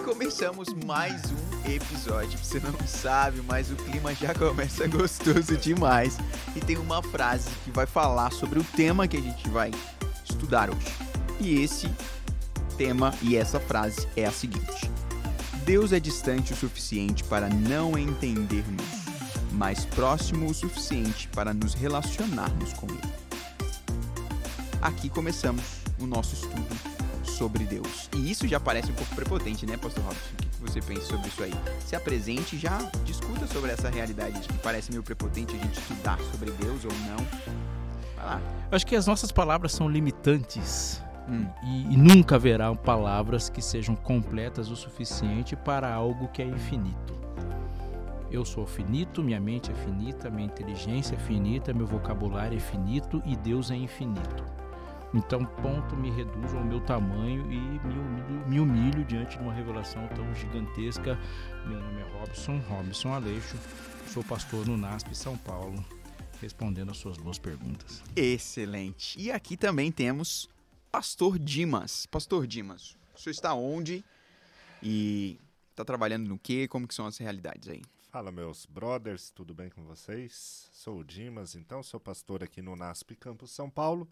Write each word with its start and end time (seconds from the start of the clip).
começamos 0.00 0.68
mais 0.86 1.22
um 1.32 1.70
episódio. 1.70 2.38
Você 2.38 2.60
não 2.60 2.74
sabe, 2.86 3.42
mas 3.46 3.70
o 3.70 3.76
clima 3.76 4.14
já 4.14 4.34
começa 4.34 4.86
gostoso 4.88 5.56
demais. 5.56 6.16
E 6.54 6.60
tem 6.60 6.76
uma 6.76 7.02
frase 7.02 7.48
que 7.64 7.70
vai 7.70 7.86
falar 7.86 8.32
sobre 8.32 8.58
o 8.58 8.64
tema 8.64 9.08
que 9.08 9.16
a 9.16 9.20
gente 9.20 9.48
vai 9.48 9.70
estudar 10.28 10.70
hoje. 10.70 10.86
E 11.40 11.62
esse 11.62 11.88
tema 12.76 13.14
e 13.22 13.36
essa 13.36 13.58
frase 13.58 14.06
é 14.16 14.24
a 14.24 14.32
seguinte: 14.32 14.90
Deus 15.64 15.92
é 15.92 16.00
distante 16.00 16.52
o 16.52 16.56
suficiente 16.56 17.24
para 17.24 17.48
não 17.48 17.98
entendermos, 17.98 18.84
mas 19.52 19.84
próximo 19.84 20.50
o 20.50 20.54
suficiente 20.54 21.28
para 21.28 21.52
nos 21.52 21.74
relacionarmos 21.74 22.72
com 22.74 22.86
Ele. 22.86 23.12
Aqui 24.80 25.08
começamos 25.08 25.64
o 25.98 26.06
nosso 26.06 26.34
estudo 26.34 26.97
sobre 27.38 27.64
Deus. 27.64 28.10
E 28.16 28.30
isso 28.30 28.48
já 28.48 28.58
parece 28.58 28.90
um 28.90 28.94
pouco 28.94 29.14
prepotente, 29.14 29.64
né, 29.64 29.76
Pastor 29.76 30.02
Robson? 30.04 30.20
O 30.40 30.64
que 30.64 30.72
você 30.72 30.82
pensa 30.82 31.02
sobre 31.02 31.28
isso 31.28 31.42
aí? 31.42 31.54
Se 31.86 31.94
apresente 31.94 32.56
e 32.56 32.58
já 32.58 32.76
discuta 33.04 33.46
sobre 33.46 33.70
essa 33.70 33.88
realidade 33.88 34.40
de 34.40 34.48
que 34.48 34.58
parece 34.58 34.90
meio 34.90 35.04
prepotente 35.04 35.54
a 35.54 35.58
gente 35.58 35.78
estudar 35.78 36.18
sobre 36.32 36.50
Deus 36.50 36.84
ou 36.84 36.90
não. 37.06 37.24
Vai 38.16 38.26
lá. 38.26 38.42
Eu 38.70 38.76
acho 38.76 38.84
que 38.84 38.96
as 38.96 39.06
nossas 39.06 39.30
palavras 39.30 39.70
são 39.72 39.88
limitantes. 39.88 41.00
Hum. 41.28 41.46
E, 41.62 41.94
e 41.94 41.96
nunca 41.96 42.34
haverá 42.34 42.74
palavras 42.74 43.48
que 43.48 43.62
sejam 43.62 43.94
completas 43.94 44.70
o 44.70 44.76
suficiente 44.76 45.54
para 45.54 45.92
algo 45.92 46.26
que 46.28 46.42
é 46.42 46.44
infinito. 46.44 47.16
Eu 48.30 48.44
sou 48.44 48.66
finito, 48.66 49.22
minha 49.22 49.40
mente 49.40 49.70
é 49.70 49.74
finita, 49.74 50.28
minha 50.28 50.46
inteligência 50.46 51.14
é 51.14 51.18
finita, 51.18 51.72
meu 51.72 51.86
vocabulário 51.86 52.56
é 52.56 52.60
finito 52.60 53.22
e 53.24 53.36
Deus 53.36 53.70
é 53.70 53.76
infinito. 53.76 54.44
Então, 55.14 55.42
ponto, 55.42 55.96
me 55.96 56.10
reduzo 56.10 56.58
ao 56.58 56.64
meu 56.64 56.80
tamanho 56.80 57.50
e 57.50 57.56
me 57.56 57.98
humilho, 57.98 58.48
me 58.48 58.60
humilho 58.60 59.04
diante 59.06 59.38
de 59.38 59.42
uma 59.42 59.54
revelação 59.54 60.06
tão 60.08 60.34
gigantesca. 60.34 61.18
Meu 61.66 61.80
nome 61.80 62.02
é 62.02 62.18
Robson, 62.18 62.58
Robson 62.68 63.14
Aleixo, 63.14 63.56
sou 64.06 64.22
pastor 64.22 64.66
no 64.66 64.76
NASP 64.76 65.14
São 65.16 65.34
Paulo, 65.38 65.82
respondendo 66.42 66.90
as 66.90 66.98
suas 66.98 67.16
boas 67.16 67.38
perguntas. 67.38 68.02
Excelente. 68.14 69.18
E 69.18 69.32
aqui 69.32 69.56
também 69.56 69.90
temos 69.90 70.46
Pastor 70.92 71.38
Dimas. 71.38 72.04
Pastor 72.04 72.46
Dimas, 72.46 72.94
o 73.16 73.18
senhor 73.18 73.32
está 73.32 73.54
onde? 73.54 74.04
E 74.82 75.40
está 75.70 75.86
trabalhando 75.86 76.28
no 76.28 76.38
quê? 76.38 76.68
Como 76.68 76.86
que 76.86 76.94
são 76.94 77.06
as 77.06 77.16
realidades 77.16 77.66
aí? 77.70 77.80
Fala, 78.10 78.30
meus 78.30 78.66
brothers, 78.66 79.30
tudo 79.30 79.54
bem 79.54 79.70
com 79.70 79.82
vocês? 79.84 80.68
Sou 80.70 80.98
o 80.98 81.04
Dimas, 81.04 81.54
então, 81.54 81.82
sou 81.82 81.98
pastor 81.98 82.44
aqui 82.44 82.60
no 82.60 82.76
NASP 82.76 83.16
Campus 83.16 83.52
São 83.52 83.70
Paulo 83.70 84.06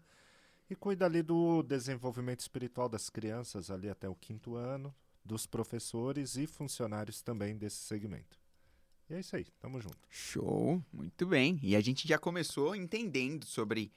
e 0.69 0.75
cuida 0.75 1.05
ali 1.05 1.21
do 1.21 1.63
desenvolvimento 1.63 2.41
espiritual 2.41 2.89
das 2.89 3.09
crianças 3.09 3.71
ali 3.71 3.89
até 3.89 4.09
o 4.09 4.15
quinto 4.15 4.55
ano, 4.55 4.93
dos 5.23 5.45
professores 5.45 6.35
e 6.37 6.47
funcionários 6.47 7.21
também 7.21 7.57
desse 7.57 7.77
segmento. 7.77 8.39
E 9.09 9.13
é 9.13 9.19
isso 9.19 9.35
aí, 9.35 9.45
tamo 9.59 9.79
junto. 9.79 9.97
Show, 10.09 10.83
muito 10.91 11.25
bem. 11.25 11.59
E 11.61 11.75
a 11.75 11.81
gente 11.81 12.07
já 12.07 12.17
começou 12.17 12.75
entendendo 12.75 13.45
sobre 13.45 13.91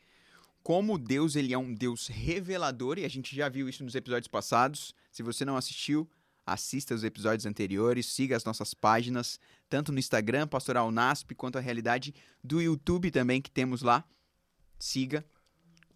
como 0.62 0.98
Deus 0.98 1.34
ele 1.36 1.52
é 1.52 1.58
um 1.58 1.74
Deus 1.74 2.06
revelador 2.06 2.98
e 2.98 3.04
a 3.04 3.08
gente 3.08 3.34
já 3.34 3.48
viu 3.48 3.68
isso 3.68 3.82
nos 3.82 3.94
episódios 3.94 4.28
passados. 4.28 4.94
Se 5.10 5.22
você 5.22 5.44
não 5.44 5.56
assistiu, 5.56 6.08
assista 6.46 6.94
os 6.94 7.02
episódios 7.02 7.46
anteriores, 7.46 8.06
siga 8.06 8.36
as 8.36 8.44
nossas 8.44 8.74
páginas, 8.74 9.40
tanto 9.68 9.90
no 9.90 9.98
Instagram, 9.98 10.46
Pastoral 10.46 10.90
NASP, 10.92 11.34
quanto 11.34 11.58
a 11.58 11.60
realidade 11.60 12.14
do 12.42 12.60
YouTube 12.60 13.10
também 13.10 13.40
que 13.40 13.50
temos 13.50 13.82
lá. 13.82 14.04
Siga, 14.78 15.24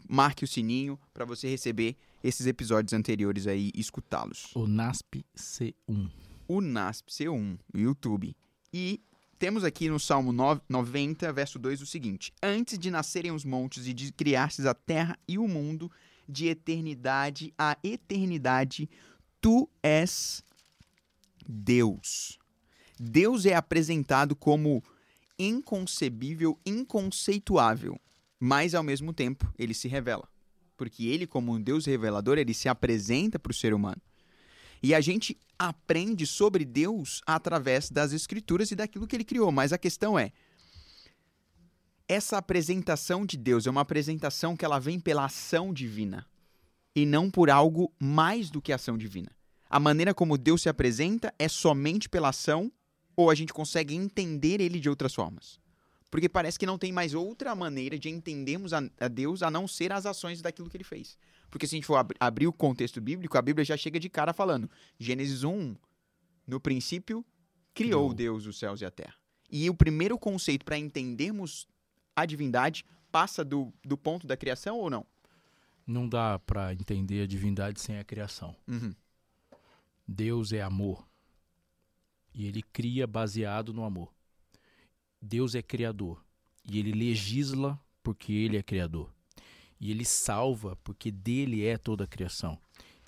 marque 0.08 0.44
o 0.44 0.48
sininho 0.48 0.98
para 1.12 1.24
você 1.24 1.48
receber 1.48 1.96
esses 2.22 2.46
episódios 2.46 2.92
anteriores 2.92 3.46
aí 3.46 3.70
e 3.74 3.80
escutá-los. 3.80 4.54
O 4.54 4.66
NASP 4.66 5.24
C1. 5.36 6.10
O 6.48 6.60
NASP 6.60 7.10
C1, 7.10 7.58
o 7.72 7.78
YouTube. 7.78 8.36
E 8.72 9.00
temos 9.38 9.64
aqui 9.64 9.88
no 9.88 10.00
Salmo 10.00 10.32
90, 10.68 11.32
verso 11.32 11.58
2, 11.58 11.82
o 11.82 11.86
seguinte: 11.86 12.32
Antes 12.42 12.78
de 12.78 12.90
nascerem 12.90 13.32
os 13.32 13.44
montes 13.44 13.86
e 13.86 13.92
de 13.92 14.12
criar-se 14.12 14.66
a 14.66 14.74
terra 14.74 15.18
e 15.28 15.38
o 15.38 15.46
mundo, 15.46 15.90
de 16.28 16.48
eternidade 16.48 17.52
a 17.58 17.76
eternidade, 17.82 18.88
tu 19.40 19.68
és 19.82 20.42
Deus. 21.46 22.38
Deus 22.98 23.44
é 23.44 23.54
apresentado 23.54 24.34
como 24.34 24.82
inconcebível, 25.38 26.58
inconceituável, 26.64 28.00
mas 28.38 28.74
ao 28.74 28.82
mesmo 28.82 29.12
tempo 29.12 29.52
ele 29.58 29.74
se 29.74 29.88
revela. 29.88 30.28
Porque 30.76 31.06
ele, 31.06 31.26
como 31.26 31.52
um 31.52 31.60
Deus 31.60 31.86
revelador, 31.86 32.38
ele 32.38 32.52
se 32.52 32.68
apresenta 32.68 33.38
para 33.38 33.50
o 33.50 33.54
ser 33.54 33.72
humano. 33.72 34.00
E 34.82 34.94
a 34.94 35.00
gente 35.00 35.38
aprende 35.58 36.26
sobre 36.26 36.64
Deus 36.64 37.22
através 37.26 37.88
das 37.88 38.12
escrituras 38.12 38.70
e 38.70 38.76
daquilo 38.76 39.06
que 39.06 39.16
ele 39.16 39.24
criou. 39.24 39.50
Mas 39.50 39.72
a 39.72 39.78
questão 39.78 40.18
é: 40.18 40.32
essa 42.08 42.36
apresentação 42.36 43.24
de 43.24 43.36
Deus 43.36 43.66
é 43.66 43.70
uma 43.70 43.80
apresentação 43.80 44.56
que 44.56 44.64
ela 44.64 44.78
vem 44.78 45.00
pela 45.00 45.24
ação 45.24 45.72
divina 45.72 46.26
e 46.94 47.06
não 47.06 47.30
por 47.30 47.50
algo 47.50 47.92
mais 47.98 48.50
do 48.50 48.60
que 48.60 48.72
ação 48.72 48.98
divina. 48.98 49.30
A 49.70 49.80
maneira 49.80 50.12
como 50.12 50.38
Deus 50.38 50.62
se 50.62 50.68
apresenta 50.68 51.34
é 51.38 51.48
somente 51.48 52.08
pela 52.08 52.28
ação 52.28 52.70
ou 53.16 53.30
a 53.30 53.34
gente 53.34 53.52
consegue 53.52 53.94
entender 53.94 54.60
ele 54.60 54.78
de 54.78 54.88
outras 54.88 55.14
formas? 55.14 55.58
Porque 56.14 56.28
parece 56.28 56.56
que 56.56 56.64
não 56.64 56.78
tem 56.78 56.92
mais 56.92 57.12
outra 57.12 57.56
maneira 57.56 57.98
de 57.98 58.08
entendermos 58.08 58.72
a, 58.72 58.88
a 59.00 59.08
Deus 59.08 59.42
a 59.42 59.50
não 59.50 59.66
ser 59.66 59.92
as 59.92 60.06
ações 60.06 60.40
daquilo 60.40 60.70
que 60.70 60.76
ele 60.76 60.84
fez. 60.84 61.18
Porque 61.50 61.66
se 61.66 61.74
a 61.74 61.76
gente 61.76 61.86
for 61.88 61.96
ab 61.96 62.14
abrir 62.20 62.46
o 62.46 62.52
contexto 62.52 63.00
bíblico, 63.00 63.36
a 63.36 63.42
Bíblia 63.42 63.64
já 63.64 63.76
chega 63.76 63.98
de 63.98 64.08
cara 64.08 64.32
falando. 64.32 64.70
Gênesis 64.96 65.42
1, 65.42 65.74
no 66.46 66.60
princípio, 66.60 67.24
criou, 67.74 68.10
criou. 68.10 68.14
Deus 68.14 68.46
os 68.46 68.56
céus 68.56 68.80
e 68.80 68.84
a 68.84 68.92
terra. 68.92 69.16
E 69.50 69.68
o 69.68 69.74
primeiro 69.74 70.16
conceito 70.16 70.64
para 70.64 70.78
entendermos 70.78 71.66
a 72.14 72.24
divindade 72.24 72.84
passa 73.10 73.44
do, 73.44 73.74
do 73.84 73.98
ponto 73.98 74.24
da 74.24 74.36
criação 74.36 74.78
ou 74.78 74.88
não? 74.88 75.04
Não 75.84 76.08
dá 76.08 76.38
para 76.38 76.72
entender 76.72 77.22
a 77.22 77.26
divindade 77.26 77.80
sem 77.80 77.98
a 77.98 78.04
criação. 78.04 78.54
Uhum. 78.68 78.94
Deus 80.06 80.52
é 80.52 80.62
amor. 80.62 81.04
E 82.32 82.46
ele 82.46 82.62
cria 82.62 83.04
baseado 83.04 83.72
no 83.72 83.82
amor. 83.82 84.14
Deus 85.24 85.54
é 85.54 85.62
criador 85.62 86.22
e 86.68 86.78
ele 86.78 86.92
legisla 86.92 87.80
porque 88.02 88.32
ele 88.32 88.56
é 88.56 88.62
criador. 88.62 89.10
E 89.80 89.90
ele 89.90 90.04
salva 90.04 90.76
porque 90.84 91.10
dele 91.10 91.64
é 91.64 91.76
toda 91.76 92.04
a 92.04 92.06
criação. 92.06 92.58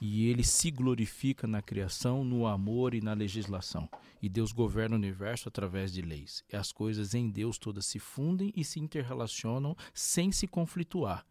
E 0.00 0.28
ele 0.28 0.44
se 0.44 0.71
glorifica 0.71 1.47
na 1.47 1.62
criação, 1.62 2.22
no 2.22 2.47
amor 2.47 2.94
e 2.94 3.00
na 3.00 3.15
legislação. 3.15 3.88
E 4.21 4.28
Deus 4.28 4.53
governa 4.53 4.94
o 4.94 4.99
universo 4.99 5.49
através 5.49 5.93
de 5.93 6.03
leis. 6.03 6.44
E 6.53 6.56
as 6.56 6.71
coisas 6.71 7.15
em 7.15 7.31
Deus 7.31 7.56
todas 7.56 7.87
se 7.87 7.99
fundem 7.99 8.53
e 8.54 8.62
se 8.62 8.78
interrelacionam 8.78 9.75
sem 9.94 10.31
se 10.33 10.47
conflituar. 10.47 11.25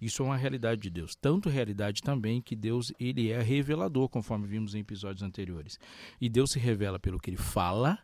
Isso 0.00 0.22
é 0.22 0.26
uma 0.26 0.36
realidade 0.36 0.82
de 0.82 0.90
Deus. 0.90 1.16
Tanto 1.16 1.48
realidade 1.48 2.02
também 2.02 2.40
que 2.40 2.54
Deus 2.54 2.92
ele 3.00 3.30
é 3.30 3.40
revelador, 3.40 4.08
conforme 4.08 4.46
vimos 4.46 4.74
em 4.74 4.80
episódios 4.80 5.22
anteriores. 5.22 5.78
E 6.20 6.28
Deus 6.28 6.52
se 6.52 6.58
revela 6.58 6.98
pelo 6.98 7.18
que 7.18 7.30
ele 7.30 7.36
fala 7.36 7.98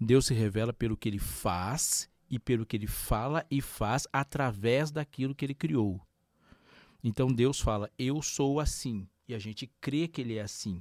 Deus 0.00 0.26
se 0.26 0.34
revela 0.34 0.72
pelo 0.72 0.96
que 0.96 1.08
ele 1.08 1.18
faz 1.18 2.08
e 2.30 2.38
pelo 2.38 2.66
que 2.66 2.76
ele 2.76 2.86
fala 2.86 3.46
e 3.50 3.60
faz 3.60 4.06
através 4.12 4.90
daquilo 4.90 5.34
que 5.34 5.44
ele 5.44 5.54
criou. 5.54 6.00
Então 7.02 7.28
Deus 7.28 7.60
fala: 7.60 7.90
Eu 7.98 8.20
sou 8.22 8.60
assim. 8.60 9.08
E 9.28 9.34
a 9.34 9.38
gente 9.38 9.66
crê 9.80 10.06
que 10.06 10.20
ele 10.20 10.36
é 10.36 10.42
assim. 10.42 10.80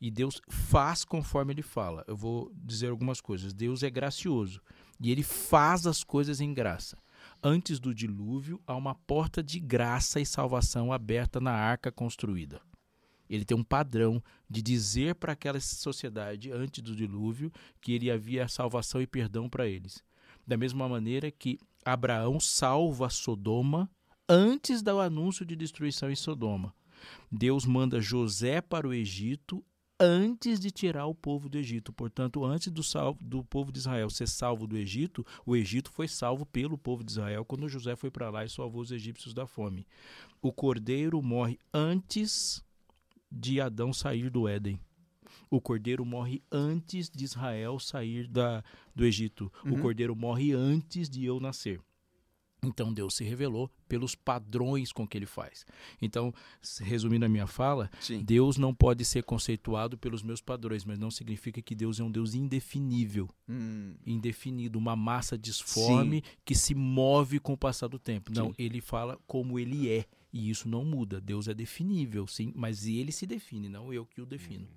E 0.00 0.10
Deus 0.10 0.40
faz 0.48 1.04
conforme 1.04 1.52
ele 1.52 1.62
fala. 1.62 2.04
Eu 2.08 2.16
vou 2.16 2.52
dizer 2.56 2.88
algumas 2.88 3.20
coisas. 3.20 3.54
Deus 3.54 3.82
é 3.84 3.90
gracioso 3.90 4.60
e 5.00 5.10
ele 5.10 5.22
faz 5.22 5.86
as 5.86 6.02
coisas 6.02 6.40
em 6.40 6.52
graça. 6.52 6.98
Antes 7.42 7.78
do 7.78 7.94
dilúvio, 7.94 8.60
há 8.66 8.74
uma 8.74 8.94
porta 8.94 9.42
de 9.42 9.58
graça 9.58 10.20
e 10.20 10.26
salvação 10.26 10.92
aberta 10.92 11.40
na 11.40 11.52
arca 11.52 11.90
construída. 11.90 12.60
Ele 13.28 13.44
tem 13.44 13.56
um 13.56 13.64
padrão 13.64 14.22
de 14.48 14.62
dizer 14.62 15.14
para 15.14 15.32
aquela 15.32 15.60
sociedade 15.60 16.50
antes 16.50 16.82
do 16.82 16.94
dilúvio 16.94 17.52
que 17.80 17.92
ele 17.92 18.10
havia 18.10 18.48
salvação 18.48 19.00
e 19.00 19.06
perdão 19.06 19.48
para 19.48 19.66
eles. 19.66 20.02
Da 20.46 20.56
mesma 20.56 20.88
maneira 20.88 21.30
que 21.30 21.58
Abraão 21.84 22.38
salva 22.38 23.08
Sodoma 23.10 23.90
antes 24.28 24.82
do 24.82 25.00
anúncio 25.00 25.44
de 25.44 25.56
destruição 25.56 26.10
em 26.10 26.16
Sodoma. 26.16 26.74
Deus 27.30 27.66
manda 27.66 28.00
José 28.00 28.60
para 28.60 28.88
o 28.88 28.94
Egito 28.94 29.62
antes 29.98 30.58
de 30.58 30.70
tirar 30.70 31.06
o 31.06 31.14
povo 31.14 31.48
do 31.48 31.58
Egito. 31.58 31.92
Portanto, 31.92 32.44
antes 32.44 32.70
do, 32.70 32.82
salvo, 32.82 33.18
do 33.22 33.44
povo 33.44 33.70
de 33.70 33.78
Israel 33.78 34.10
ser 34.10 34.28
salvo 34.28 34.66
do 34.66 34.76
Egito, 34.76 35.24
o 35.44 35.54
Egito 35.54 35.90
foi 35.90 36.08
salvo 36.08 36.44
pelo 36.46 36.78
povo 36.78 37.04
de 37.04 37.12
Israel 37.12 37.44
quando 37.44 37.68
José 37.68 37.94
foi 37.94 38.10
para 38.10 38.30
lá 38.30 38.44
e 38.44 38.48
salvou 38.48 38.82
os 38.82 38.90
egípcios 38.90 39.34
da 39.34 39.46
fome. 39.46 39.86
O 40.40 40.52
cordeiro 40.52 41.22
morre 41.22 41.58
antes 41.72 42.63
de 43.34 43.60
Adão 43.60 43.92
sair 43.92 44.30
do 44.30 44.46
Éden. 44.48 44.78
O 45.50 45.60
cordeiro 45.60 46.04
morre 46.04 46.42
antes 46.50 47.10
de 47.10 47.24
Israel 47.24 47.78
sair 47.78 48.26
da, 48.28 48.62
do 48.94 49.04
Egito. 49.04 49.52
Uhum. 49.64 49.74
O 49.74 49.80
cordeiro 49.80 50.14
morre 50.14 50.52
antes 50.52 51.08
de 51.08 51.24
eu 51.24 51.40
nascer. 51.40 51.80
Então 52.66 52.92
Deus 52.92 53.14
se 53.14 53.24
revelou 53.24 53.70
pelos 53.86 54.14
padrões 54.14 54.90
com 54.90 55.06
que 55.06 55.18
ele 55.18 55.26
faz. 55.26 55.66
Então, 56.00 56.32
resumindo 56.80 57.26
a 57.26 57.28
minha 57.28 57.46
fala, 57.46 57.90
Sim. 58.00 58.22
Deus 58.22 58.56
não 58.56 58.74
pode 58.74 59.04
ser 59.04 59.22
conceituado 59.22 59.98
pelos 59.98 60.22
meus 60.22 60.40
padrões, 60.40 60.84
mas 60.84 60.98
não 60.98 61.10
significa 61.10 61.60
que 61.60 61.74
Deus 61.74 62.00
é 62.00 62.02
um 62.02 62.10
Deus 62.10 62.34
indefinível, 62.34 63.28
Hum, 63.46 63.94
indefinido, 64.06 64.78
uma 64.78 64.96
massa 64.96 65.36
disforme 65.36 66.22
que 66.44 66.54
se 66.54 66.74
move 66.74 67.38
com 67.38 67.52
o 67.52 67.58
passar 67.58 67.88
do 67.88 67.98
tempo. 67.98 68.32
Não, 68.34 68.48
Sim. 68.48 68.54
ele 68.58 68.80
fala 68.80 69.18
como 69.26 69.58
ele 69.58 69.90
é, 69.90 70.06
e 70.34 70.50
isso 70.50 70.68
não 70.68 70.84
muda. 70.84 71.20
Deus 71.20 71.46
é 71.46 71.54
definível, 71.54 72.26
sim, 72.26 72.52
mas 72.56 72.86
ele 72.86 73.12
se 73.12 73.24
define, 73.24 73.68
não 73.68 73.94
eu 73.94 74.04
que 74.04 74.20
o 74.20 74.26
defino. 74.26 74.68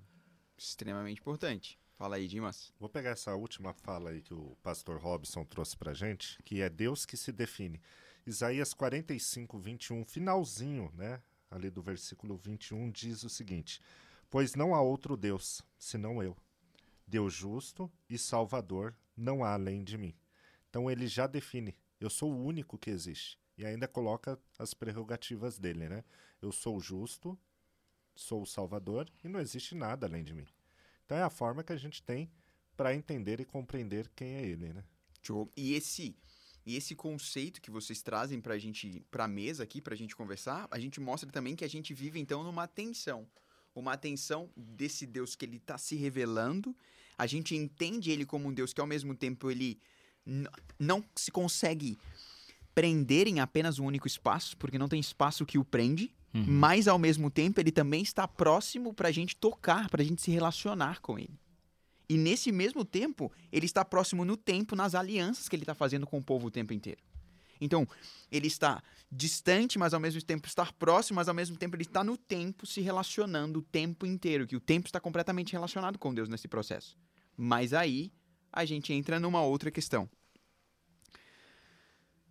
extremamente 0.55 1.19
importante. 1.19 1.79
Fala 1.95 2.17
aí, 2.17 2.27
Dimas. 2.27 2.71
Vou 2.79 2.87
pegar 2.87 3.09
essa 3.09 3.33
última 3.33 3.73
fala 3.73 4.11
aí 4.11 4.21
que 4.21 4.35
o 4.35 4.55
pastor 4.61 5.01
Robson 5.01 5.43
trouxe 5.43 5.75
pra 5.75 5.95
gente, 5.95 6.37
que 6.43 6.61
é 6.61 6.69
Deus 6.69 7.07
que 7.07 7.17
se 7.17 7.31
define. 7.31 7.81
Isaías 8.23 8.71
45, 8.71 9.57
21, 9.57 10.05
finalzinho, 10.05 10.91
né? 10.93 11.23
Ali 11.49 11.71
do 11.71 11.81
versículo 11.81 12.37
21, 12.37 12.91
diz 12.91 13.23
o 13.23 13.29
seguinte: 13.29 13.81
Pois 14.29 14.53
não 14.53 14.75
há 14.75 14.81
outro 14.81 15.17
Deus, 15.17 15.63
senão 15.75 16.21
eu. 16.21 16.37
Deus 17.07 17.33
justo 17.33 17.91
e 18.07 18.15
salvador 18.15 18.95
não 19.15 19.43
há 19.43 19.53
além 19.53 19.83
de 19.83 19.97
mim. 19.97 20.13
Então 20.69 20.91
ele 20.91 21.07
já 21.07 21.25
define: 21.25 21.75
eu 21.99 22.11
sou 22.11 22.31
o 22.31 22.43
único 22.43 22.77
que 22.77 22.91
existe. 22.91 23.39
E 23.57 23.65
ainda 23.65 23.87
coloca 23.87 24.39
as 24.57 24.73
prerrogativas 24.73 25.57
dele, 25.57 25.89
né? 25.89 26.03
Eu 26.41 26.51
sou 26.51 26.79
justo, 26.79 27.37
sou 28.15 28.43
o 28.43 28.45
salvador 28.45 29.09
e 29.23 29.27
não 29.27 29.39
existe 29.39 29.73
nada 29.73 30.05
além 30.05 30.23
de 30.23 30.33
mim. 30.33 30.47
Então 31.05 31.17
é 31.17 31.23
a 31.23 31.29
forma 31.29 31.63
que 31.63 31.73
a 31.73 31.77
gente 31.77 32.03
tem 32.03 32.29
para 32.75 32.93
entender 32.93 33.39
e 33.39 33.45
compreender 33.45 34.11
quem 34.15 34.35
é 34.35 34.45
ele, 34.45 34.73
né? 34.73 34.83
E 35.55 35.73
esse 35.73 36.15
e 36.67 36.75
esse 36.75 36.93
conceito 36.93 37.61
que 37.61 37.71
vocês 37.71 38.01
trazem 38.01 38.41
pra 38.41 38.57
gente, 38.57 39.01
pra 39.09 39.25
mesa 39.25 39.63
aqui, 39.63 39.81
pra 39.81 39.95
gente 39.95 40.13
conversar, 40.13 40.67
a 40.69 40.77
gente 40.77 40.99
mostra 40.99 41.31
também 41.31 41.55
que 41.55 41.63
a 41.63 41.69
gente 41.69 41.93
vive 41.93 42.19
então 42.19 42.43
numa 42.43 42.67
tensão. 42.67 43.25
Uma 43.73 43.95
tensão 43.95 44.49
desse 44.53 45.05
Deus 45.05 45.33
que 45.33 45.45
ele 45.45 45.59
tá 45.59 45.77
se 45.77 45.95
revelando. 45.95 46.75
A 47.17 47.25
gente 47.25 47.55
entende 47.55 48.11
ele 48.11 48.25
como 48.25 48.49
um 48.49 48.53
Deus 48.53 48.73
que 48.73 48.81
ao 48.81 48.87
mesmo 48.87 49.15
tempo 49.15 49.49
ele 49.49 49.79
não 50.77 51.01
se 51.15 51.31
consegue 51.31 51.97
prender 52.77 53.27
em 53.27 53.39
apenas 53.39 53.79
um 53.79 53.85
único 53.85 54.05
espaço, 54.05 54.55
porque 54.55 54.77
não 54.77 54.87
tem 54.87 54.99
espaço 54.99 55.47
que 55.47 55.57
o 55.57 55.65
prende, 55.65 56.13
Uhum. 56.31 56.45
mas 56.45 56.87
ao 56.87 56.99
mesmo 56.99 57.31
tempo 57.31 57.59
ele 57.59 57.71
também 57.71 58.03
está 58.03 58.27
próximo 58.27 58.93
pra 58.93 59.11
gente 59.11 59.35
tocar, 59.35 59.89
pra 59.89 60.03
gente 60.03 60.21
se 60.21 60.29
relacionar 60.29 61.01
com 61.01 61.17
ele. 61.17 61.39
E 62.07 62.15
nesse 62.17 62.51
mesmo 62.51 62.85
tempo, 62.85 63.31
ele 63.51 63.65
está 63.65 63.83
próximo 63.83 64.23
no 64.23 64.37
tempo, 64.37 64.75
nas 64.75 64.93
alianças 64.93 65.49
que 65.49 65.55
ele 65.55 65.63
está 65.63 65.73
fazendo 65.73 66.05
com 66.05 66.19
o 66.19 66.23
povo 66.23 66.47
o 66.47 66.51
tempo 66.51 66.71
inteiro. 66.71 67.01
Então, 67.59 67.87
ele 68.31 68.45
está 68.45 68.83
distante, 69.11 69.79
mas 69.79 69.95
ao 69.95 69.99
mesmo 69.99 70.21
tempo 70.21 70.47
está 70.47 70.63
próximo, 70.71 71.15
mas 71.15 71.27
ao 71.27 71.33
mesmo 71.33 71.57
tempo 71.57 71.75
ele 71.75 71.81
está 71.83 72.03
no 72.03 72.15
tempo 72.15 72.67
se 72.67 72.79
relacionando 72.79 73.57
o 73.57 73.63
tempo 73.63 74.05
inteiro, 74.05 74.45
que 74.45 74.55
o 74.55 74.59
tempo 74.59 74.85
está 74.87 74.99
completamente 74.99 75.51
relacionado 75.51 75.97
com 75.97 76.13
Deus 76.13 76.29
nesse 76.29 76.47
processo. 76.47 76.95
Mas 77.35 77.73
aí 77.73 78.11
a 78.53 78.65
gente 78.65 78.93
entra 78.93 79.19
numa 79.19 79.41
outra 79.41 79.71
questão. 79.71 80.07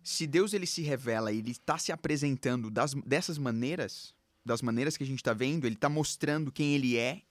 Se 0.07 0.25
Deus 0.25 0.53
ele 0.53 0.65
se 0.65 0.81
revela 0.81 1.31
e 1.33 1.39
ele 1.39 1.51
está 1.51 1.77
se 1.77 1.91
apresentando 1.91 2.71
das, 2.71 2.93
dessas 2.93 3.37
maneiras, 3.37 4.13
das 4.45 4.61
maneiras 4.61 4.95
que 4.95 5.03
a 5.03 5.07
gente 5.07 5.19
está 5.19 5.33
vendo, 5.33 5.65
ele 5.65 5.75
está 5.75 5.89
mostrando 5.89 6.51
quem 6.51 6.73
ele 6.75 6.97
é 6.97 7.23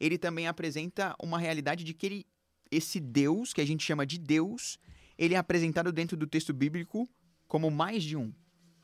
ele 0.00 0.16
também 0.16 0.46
apresenta 0.46 1.14
uma 1.22 1.38
realidade 1.38 1.84
de 1.84 1.92
que 1.92 2.06
ele, 2.06 2.26
esse 2.70 2.98
Deus, 2.98 3.52
que 3.52 3.60
a 3.60 3.66
gente 3.66 3.84
chama 3.84 4.06
de 4.06 4.18
Deus, 4.18 4.78
ele 5.18 5.34
é 5.34 5.36
apresentado 5.36 5.92
dentro 5.92 6.16
do 6.16 6.26
texto 6.26 6.54
bíblico 6.54 7.08
como 7.46 7.70
mais 7.70 8.02
de 8.02 8.16
um, 8.16 8.32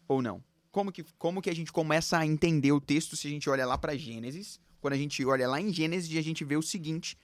ou 0.07 0.21
não? 0.21 0.45
Como 0.71 0.93
que, 0.93 1.03
como 1.17 1.41
que 1.41 1.49
a 1.49 1.55
gente 1.55 1.73
começa 1.73 2.19
a 2.19 2.27
entender 2.27 2.73
o 2.73 2.81
texto 2.81 3.17
se 3.17 3.27
a 3.29 3.31
gente 3.31 3.49
olha 3.49 3.65
lá 3.65 3.79
para 3.79 3.97
Gênesis? 3.97 4.61
Quando 4.81 4.93
a 4.93 4.99
gente 4.99 5.25
olha 5.25 5.49
lá 5.49 5.59
em 5.59 5.73
Gênesis, 5.73 6.15
a 6.19 6.23
gente 6.23 6.45
vê 6.45 6.57
o 6.57 6.63
seguinte: 6.63 7.17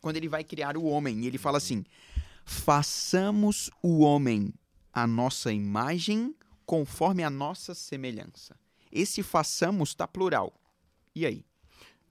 quando 0.00 0.16
ele 0.16 0.28
vai 0.28 0.44
criar 0.44 0.76
o 0.76 0.84
homem, 0.84 1.24
ele 1.26 1.38
fala 1.38 1.58
assim: 1.58 1.84
façamos 2.44 3.68
o 3.82 4.00
homem 4.00 4.54
a 4.92 5.06
nossa 5.06 5.52
imagem, 5.52 6.34
conforme 6.66 7.22
a 7.22 7.30
nossa 7.30 7.74
semelhança. 7.74 8.56
Esse 8.90 9.22
façamos 9.22 9.90
está 9.90 10.06
plural. 10.06 10.52
E 11.14 11.24
aí? 11.24 11.44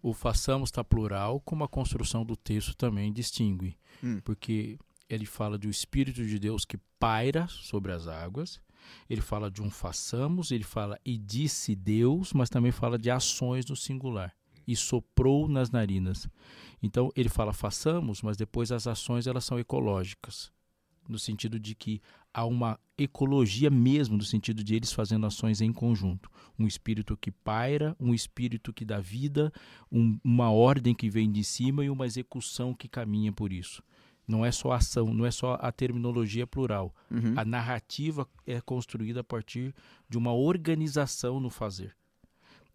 O 0.02 0.14
façamos 0.14 0.70
está 0.70 0.84
plural, 0.84 1.42
como 1.42 1.64
a 1.64 1.68
construção 1.68 2.26
do 2.26 2.36
texto 2.36 2.76
também 2.76 3.12
distingue. 3.12 3.78
Hum. 4.04 4.22
Porque 4.24 4.78
ele 5.10 5.26
fala 5.26 5.58
do 5.58 5.70
Espírito 5.70 6.26
de 6.26 6.40
Deus 6.40 6.64
que 6.64 6.78
paira 6.98 7.48
sobre 7.48 7.92
as 7.92 8.08
águas, 8.08 8.62
ele 9.10 9.22
fala 9.22 9.50
de 9.50 9.62
um 9.62 9.70
façamos, 9.70 10.52
ele 10.52 10.64
fala 10.64 11.00
e 11.04 11.18
disse 11.18 11.76
Deus, 11.76 12.34
mas 12.34 12.50
também 12.50 12.72
fala 12.72 12.98
de 12.98 13.10
ações 13.10 13.66
no 13.66 13.76
singular. 13.76 14.34
E 14.68 14.76
soprou 14.76 15.48
nas 15.48 15.72
narinas. 15.72 16.30
Então 16.82 17.12
ele 17.16 17.30
fala 17.30 17.52
façamos, 17.52 18.22
mas 18.22 18.38
depois 18.38 18.72
as 18.72 18.86
ações 18.86 19.26
elas 19.26 19.44
são 19.44 19.60
ecológicas. 19.60 20.52
No 21.08 21.18
sentido 21.18 21.60
de 21.60 21.74
que 21.74 22.02
há 22.34 22.46
uma 22.46 22.80
ecologia 22.98 23.70
mesmo, 23.70 24.18
no 24.18 24.24
sentido 24.24 24.64
de 24.64 24.76
eles 24.76 24.92
fazendo 24.92 25.26
ações 25.26 25.62
em 25.62 25.72
conjunto. 25.72 26.30
Um 26.58 26.68
espírito 26.68 27.16
que 27.16 27.32
paira, 27.32 27.96
um 28.00 28.14
espírito 28.14 28.74
que 28.74 28.84
dá 28.84 29.00
vida, 29.00 29.52
um- 29.92 30.20
uma 30.24 30.52
ordem 30.52 30.94
que 30.94 31.10
vem 31.10 31.32
de 31.32 31.44
cima 31.44 31.84
e 31.86 31.90
uma 31.90 32.06
execução 32.06 32.74
que 32.74 32.88
caminha 32.90 33.32
por 33.32 33.54
isso. 33.54 33.82
Não 34.28 34.46
é 34.46 34.52
só 34.52 34.74
ação, 34.74 35.12
não 35.14 35.26
é 35.26 35.32
só 35.32 35.58
a 35.62 35.72
terminologia 35.72 36.46
plural. 36.46 36.94
Uhum. 37.10 37.34
A 37.36 37.44
narrativa 37.44 38.28
é 38.46 38.62
construída 38.62 39.22
a 39.22 39.24
partir 39.24 39.74
de 40.08 40.18
uma 40.18 40.34
organização 40.34 41.40
no 41.40 41.50
fazer. 41.50 41.96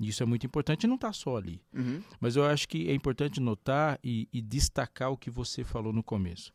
Isso 0.00 0.22
é 0.22 0.26
muito 0.26 0.44
importante 0.44 0.84
e 0.84 0.86
não 0.88 0.96
está 0.96 1.12
só 1.12 1.36
ali. 1.36 1.62
Uhum. 1.72 2.02
Mas 2.20 2.34
eu 2.34 2.44
acho 2.44 2.66
que 2.68 2.88
é 2.88 2.94
importante 2.94 3.38
notar 3.40 4.00
e, 4.02 4.28
e 4.32 4.42
destacar 4.42 5.12
o 5.12 5.16
que 5.16 5.30
você 5.30 5.62
falou 5.62 5.92
no 5.92 6.02
começo. 6.02 6.52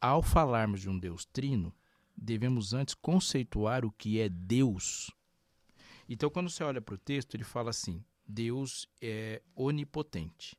Ao 0.00 0.20
falarmos 0.20 0.80
de 0.80 0.90
um 0.90 0.98
Deus 0.98 1.24
trino, 1.26 1.72
devemos 2.16 2.72
antes 2.72 2.94
conceituar 2.94 3.84
o 3.84 3.90
que 3.92 4.20
é 4.20 4.28
Deus. 4.28 5.10
Então, 6.08 6.28
quando 6.30 6.50
você 6.50 6.62
olha 6.62 6.80
para 6.80 6.94
o 6.94 6.98
texto, 6.98 7.34
ele 7.34 7.44
fala 7.44 7.70
assim: 7.70 8.02
Deus 8.26 8.86
é 9.00 9.42
onipotente. 9.54 10.56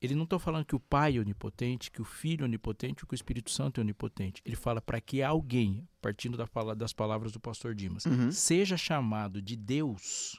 Ele 0.00 0.14
não 0.14 0.24
está 0.24 0.38
falando 0.38 0.66
que 0.66 0.76
o 0.76 0.80
Pai 0.80 1.16
é 1.16 1.20
onipotente, 1.20 1.90
que 1.90 2.02
o 2.02 2.04
Filho 2.04 2.42
é 2.42 2.44
onipotente, 2.44 3.02
ou 3.02 3.08
que 3.08 3.14
o 3.14 3.16
Espírito 3.16 3.50
Santo 3.50 3.80
é 3.80 3.82
onipotente. 3.82 4.42
Ele 4.44 4.54
fala 4.56 4.80
para 4.80 5.00
que 5.00 5.22
alguém, 5.22 5.88
partindo 6.02 6.36
da 6.36 6.46
fala- 6.46 6.74
das 6.76 6.92
palavras 6.92 7.32
do 7.32 7.40
pastor 7.40 7.74
Dimas, 7.74 8.04
Uhum. 8.04 8.30
seja 8.30 8.76
chamado 8.76 9.40
de 9.40 9.56
Deus, 9.56 10.38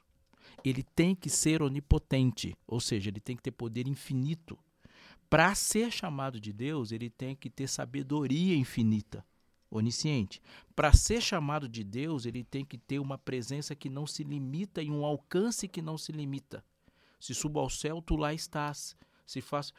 ele 0.63 0.83
tem 0.83 1.15
que 1.15 1.31
ser 1.31 1.63
onipotente, 1.63 2.55
ou 2.67 2.79
seja, 2.79 3.09
ele 3.09 3.19
tem 3.19 3.35
que 3.35 3.41
ter 3.41 3.51
poder 3.51 3.87
infinito. 3.87 4.57
Para 5.27 5.55
ser 5.55 5.91
chamado 5.91 6.39
de 6.39 6.53
Deus, 6.53 6.91
ele 6.91 7.09
tem 7.09 7.35
que 7.35 7.49
ter 7.49 7.67
sabedoria 7.67 8.55
infinita, 8.55 9.25
onisciente. 9.75 10.41
Para 10.75 10.93
ser 10.93 11.21
chamado 11.21 11.67
de 11.67 11.83
Deus, 11.83 12.25
ele 12.25 12.43
tem 12.43 12.65
que 12.65 12.77
ter 12.77 12.99
uma 12.99 13.17
presença 13.17 13.75
que 13.75 13.89
não 13.89 14.05
se 14.05 14.23
limita 14.23 14.81
e 14.81 14.89
um 14.89 15.05
alcance 15.05 15.67
que 15.67 15.81
não 15.81 15.97
se 15.97 16.11
limita. 16.11 16.63
Se 17.19 17.33
subo 17.33 17.59
ao 17.59 17.69
céu, 17.69 18.01
tu 18.01 18.15
lá 18.15 18.33
estás. 18.33 18.95
Se 19.25 19.41
faço 19.41 19.73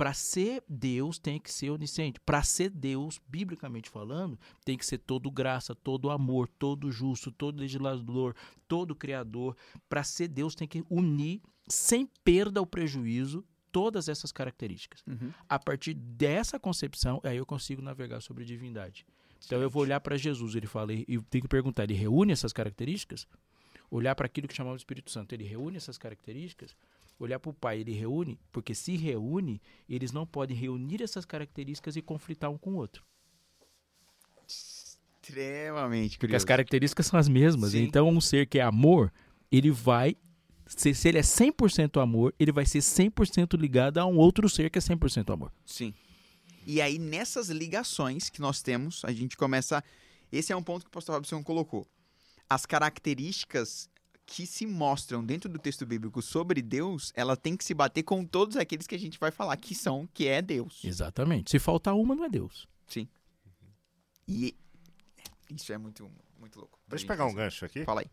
para 0.00 0.14
ser 0.14 0.64
Deus 0.66 1.18
tem 1.18 1.38
que 1.38 1.52
ser 1.52 1.68
onisciente. 1.68 2.18
Para 2.20 2.42
ser 2.42 2.70
Deus, 2.70 3.20
biblicamente 3.28 3.90
falando, 3.90 4.40
tem 4.64 4.78
que 4.78 4.86
ser 4.86 4.96
todo 4.96 5.30
graça, 5.30 5.74
todo 5.74 6.08
amor, 6.08 6.48
todo 6.48 6.90
justo, 6.90 7.30
todo 7.30 7.60
legislador, 7.60 8.34
todo 8.66 8.94
criador. 8.94 9.54
Para 9.90 10.02
ser 10.02 10.28
Deus 10.28 10.54
tem 10.54 10.66
que 10.66 10.82
unir 10.88 11.42
sem 11.68 12.06
perda 12.24 12.60
ou 12.60 12.66
prejuízo 12.66 13.44
todas 13.70 14.08
essas 14.08 14.32
características. 14.32 15.02
Uhum. 15.06 15.34
A 15.46 15.58
partir 15.58 15.92
dessa 15.92 16.58
concepção, 16.58 17.20
aí 17.22 17.36
eu 17.36 17.44
consigo 17.44 17.82
navegar 17.82 18.22
sobre 18.22 18.46
divindade. 18.46 19.06
Então 19.44 19.60
eu 19.60 19.70
vou 19.70 19.82
olhar 19.82 20.00
para 20.00 20.16
Jesus, 20.16 20.54
ele 20.54 20.66
fala, 20.66 20.92
e 20.92 21.04
tenho 21.04 21.42
que 21.42 21.48
perguntar, 21.48 21.84
ele 21.84 21.94
reúne 21.94 22.32
essas 22.32 22.52
características? 22.52 23.26
Olhar 23.90 24.14
para 24.14 24.26
aquilo 24.26 24.46
que 24.46 24.54
chamamos 24.54 24.78
de 24.78 24.82
Espírito 24.82 25.10
Santo, 25.10 25.34
ele 25.34 25.44
reúne 25.44 25.76
essas 25.76 25.98
características? 25.98 26.76
Olhar 27.18 27.38
para 27.38 27.50
o 27.50 27.54
Pai, 27.54 27.80
ele 27.80 27.92
reúne? 27.92 28.38
Porque 28.52 28.74
se 28.74 28.96
reúne, 28.96 29.60
eles 29.88 30.12
não 30.12 30.26
podem 30.26 30.56
reunir 30.56 31.02
essas 31.02 31.24
características 31.24 31.96
e 31.96 32.02
conflitar 32.02 32.50
um 32.50 32.56
com 32.56 32.70
o 32.70 32.76
outro. 32.76 33.04
Extremamente 34.46 36.16
Porque 36.16 36.28
curioso. 36.28 36.36
as 36.36 36.44
características 36.44 37.06
são 37.06 37.18
as 37.18 37.28
mesmas. 37.28 37.72
Sim. 37.72 37.82
Então, 37.82 38.08
um 38.08 38.20
ser 38.20 38.46
que 38.46 38.58
é 38.58 38.62
amor, 38.62 39.12
ele 39.50 39.70
vai. 39.70 40.16
Se, 40.66 40.94
se 40.94 41.08
ele 41.08 41.18
é 41.18 41.22
100% 41.22 42.00
amor, 42.00 42.34
ele 42.38 42.52
vai 42.52 42.64
ser 42.64 42.78
100% 42.78 43.58
ligado 43.58 43.98
a 43.98 44.06
um 44.06 44.16
outro 44.16 44.48
ser 44.48 44.70
que 44.70 44.78
é 44.78 44.82
100% 44.82 45.32
amor. 45.32 45.52
Sim. 45.66 45.92
E 46.72 46.80
aí, 46.80 47.00
nessas 47.00 47.48
ligações 47.48 48.30
que 48.30 48.40
nós 48.40 48.62
temos, 48.62 49.04
a 49.04 49.10
gente 49.12 49.36
começa. 49.36 49.82
Esse 50.30 50.52
é 50.52 50.56
um 50.56 50.62
ponto 50.62 50.84
que 50.84 50.88
o 50.88 50.92
pastor 50.92 51.16
Robson 51.16 51.42
colocou. 51.42 51.84
As 52.48 52.64
características 52.64 53.90
que 54.24 54.46
se 54.46 54.64
mostram 54.66 55.24
dentro 55.24 55.48
do 55.48 55.58
texto 55.58 55.84
bíblico 55.84 56.22
sobre 56.22 56.62
Deus, 56.62 57.12
ela 57.16 57.36
tem 57.36 57.56
que 57.56 57.64
se 57.64 57.74
bater 57.74 58.04
com 58.04 58.24
todos 58.24 58.56
aqueles 58.56 58.86
que 58.86 58.94
a 58.94 58.98
gente 58.98 59.18
vai 59.18 59.32
falar 59.32 59.56
que 59.56 59.74
são, 59.74 60.08
que 60.14 60.28
é 60.28 60.40
Deus. 60.40 60.84
Exatamente. 60.84 61.50
Se 61.50 61.58
faltar 61.58 61.96
uma, 61.96 62.14
não 62.14 62.24
é 62.24 62.28
Deus. 62.28 62.68
E 64.28 64.54
isso 65.50 65.72
é 65.72 65.78
muito, 65.78 66.08
muito 66.38 66.56
louco. 66.60 66.78
Deixa 66.86 67.04
eu 67.04 67.08
pegar 67.08 67.26
um 67.26 67.34
gancho 67.34 67.64
aqui. 67.64 67.84
Fala 67.84 68.02
aí. 68.02 68.06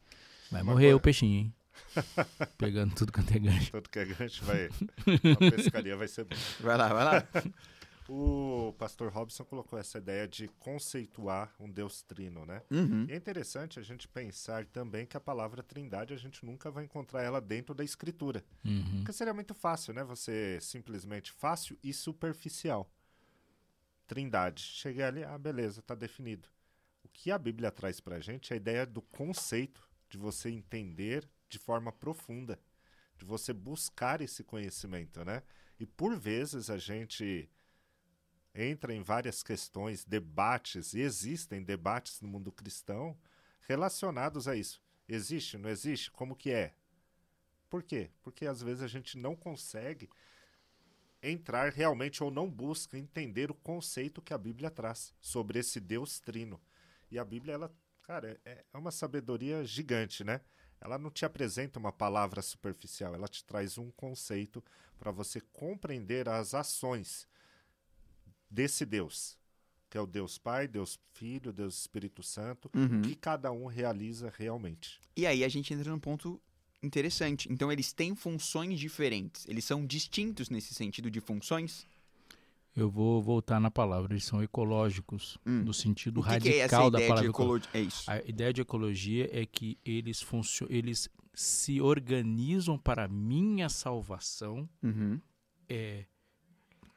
Vai 0.50 0.64
Uma 0.64 0.72
morrer 0.72 0.86
coisa- 0.86 0.98
o 0.98 1.00
peixinho, 1.00 1.40
hein? 1.42 1.54
Pegando 2.58 2.96
tudo 2.96 3.12
quanto 3.12 3.32
é 3.36 3.38
gancho. 3.38 3.70
Tudo 3.72 3.88
que 3.88 4.00
é 4.00 4.06
gancho 4.06 4.44
vai. 4.46 4.66
A 4.66 5.52
pescaria 5.52 5.96
vai 5.96 6.08
ser 6.08 6.24
boa. 6.24 6.42
Vai 6.60 6.76
lá, 6.76 6.88
vai 6.92 7.04
lá. 7.06 7.28
O 8.10 8.74
pastor 8.78 9.12
Robson 9.12 9.44
colocou 9.44 9.78
essa 9.78 9.98
ideia 9.98 10.28
de 10.28 10.48
conceituar 10.60 11.54
um 11.60 11.70
Deus 11.70 12.02
trino, 12.02 12.46
né? 12.46 12.62
Uhum. 12.72 13.06
E 13.10 13.12
é 13.12 13.16
interessante 13.16 13.80
a 13.80 13.82
gente 13.82 14.08
pensar 14.08 14.66
também 14.66 15.06
que 15.06 15.18
a 15.18 15.20
palavra 15.20 15.62
trindade 15.62 16.14
a 16.14 16.18
gente 16.18 16.46
nunca 16.46 16.72
vai 16.72 16.86
encontrar 16.86 17.22
ela 17.22 17.42
dentro 17.42 17.76
da 17.76 17.84
escritura. 17.84 18.44
Uhum. 18.64 18.98
Porque 18.98 19.12
seria 19.12 19.34
muito 19.34 19.54
fácil, 19.54 19.94
né? 19.94 20.04
Você 20.04 20.58
simplesmente 20.62 21.32
fácil 21.32 21.78
e 21.84 21.94
superficial. 21.94 22.90
Trindade. 24.06 24.64
Cheguei 24.64 25.04
ali, 25.04 25.24
ah, 25.24 25.38
beleza, 25.38 25.82
tá 25.82 25.94
definido. 25.94 26.48
O 27.04 27.10
que 27.10 27.30
a 27.30 27.38
Bíblia 27.38 27.72
traz 27.72 28.00
pra 28.00 28.22
gente 28.22 28.54
é 28.54 28.56
a 28.56 28.58
ideia 28.58 28.86
do 28.86 29.02
conceito 29.02 29.88
de 30.10 30.18
você 30.18 30.50
entender 30.50 31.28
de 31.50 31.60
forma 31.60 31.92
profunda, 31.92 32.58
de 33.18 33.26
você 33.26 33.52
buscar 33.52 34.22
esse 34.22 34.44
conhecimento, 34.44 35.26
né? 35.26 35.44
E 35.80 35.86
por 35.86 36.16
vezes 36.18 36.70
a 36.70 36.78
gente 36.78 37.50
entra 38.58 38.94
em 38.94 39.04
várias 39.04 39.44
questões, 39.44 40.04
debates, 40.04 40.94
e 40.94 41.00
existem 41.00 41.62
debates 41.62 42.20
no 42.22 42.28
mundo 42.28 42.52
cristão 42.52 43.16
relacionados 43.68 44.48
a 44.48 44.56
isso. 44.56 44.82
Existe, 45.08 45.58
não 45.58 45.70
existe? 45.70 46.10
Como 46.12 46.36
que 46.36 46.50
é? 46.50 46.74
Por 47.70 47.84
quê? 47.84 48.10
Porque 48.24 48.48
às 48.48 48.62
vezes 48.62 48.82
a 48.82 48.88
gente 48.88 49.18
não 49.18 49.36
consegue 49.36 50.10
entrar 51.22 51.72
realmente 51.72 52.24
ou 52.24 52.32
não 52.32 52.50
busca 52.50 52.98
entender 52.98 53.52
o 53.52 53.56
conceito 53.56 54.22
que 54.22 54.34
a 54.34 54.38
Bíblia 54.38 54.72
traz 54.72 55.14
sobre 55.20 55.60
esse 55.60 55.80
Deus 55.80 56.20
trino. 56.20 56.60
E 57.12 57.20
a 57.20 57.26
Bíblia, 57.26 57.54
ela, 57.54 57.76
cara, 58.02 58.40
é 58.44 58.66
é 58.74 58.78
uma 58.78 58.92
sabedoria 58.92 59.64
gigante, 59.64 60.24
né? 60.24 60.42
Ela 60.80 60.98
não 60.98 61.10
te 61.10 61.26
apresenta 61.26 61.80
uma 61.80 61.92
palavra 61.92 62.42
superficial, 62.42 63.14
ela 63.16 63.28
te 63.28 63.44
traz 63.44 63.78
um 63.78 63.90
conceito 63.92 64.64
para 64.98 65.12
você 65.12 65.42
compreender 65.42 66.30
as 66.30 66.54
ações 66.54 67.28
desse 68.50 68.86
Deus, 68.86 69.38
que 69.90 69.98
é 69.98 70.02
o 70.02 70.06
Deus 70.08 70.38
Pai, 70.38 70.68
Deus 70.68 71.00
Filho, 71.14 71.52
Deus 71.54 71.80
Espírito 71.82 72.22
Santo, 72.24 72.70
Uhum. 72.76 73.02
que 73.02 73.16
cada 73.16 73.52
um 73.52 73.66
realiza 73.68 74.32
realmente. 74.38 75.00
E 75.16 75.26
aí 75.26 75.44
a 75.44 75.50
gente 75.50 75.74
entra 75.74 75.90
num 75.92 76.00
ponto 76.00 76.40
interessante. 76.84 77.52
Então 77.52 77.72
eles 77.72 77.92
têm 77.94 78.16
funções 78.16 78.80
diferentes. 78.80 79.46
Eles 79.48 79.66
são 79.66 79.86
distintos 79.86 80.50
nesse 80.50 80.74
sentido 80.74 81.10
de 81.10 81.20
funções. 81.20 81.86
Eu 82.76 82.90
vou 82.92 83.22
voltar 83.24 83.60
na 83.60 83.72
palavra. 83.72 84.14
Eles 84.14 84.24
são 84.26 84.44
ecológicos, 84.44 85.40
Hum. 85.46 85.64
no 85.64 85.74
sentido 85.74 86.22
que, 86.22 86.40
que 86.40 86.50
é 86.50 86.58
essa 86.60 86.78
radical 86.78 86.92
da 86.92 87.00
palavra 87.08 87.30
ecologia? 87.30 87.70
É 87.74 87.82
isso. 87.82 88.10
A 88.12 88.18
ideia 88.20 88.54
de 88.54 88.62
ecologia 88.62 89.28
é 89.32 89.46
que 89.48 89.78
eles, 89.84 90.22
funcio- 90.22 90.68
eles 90.70 91.10
se 91.34 91.82
organizam 91.82 92.78
para 92.78 93.06
a 93.06 93.08
minha 93.08 93.68
salvação 93.70 94.70
Uhum. 94.84 95.20
é, 95.68 96.06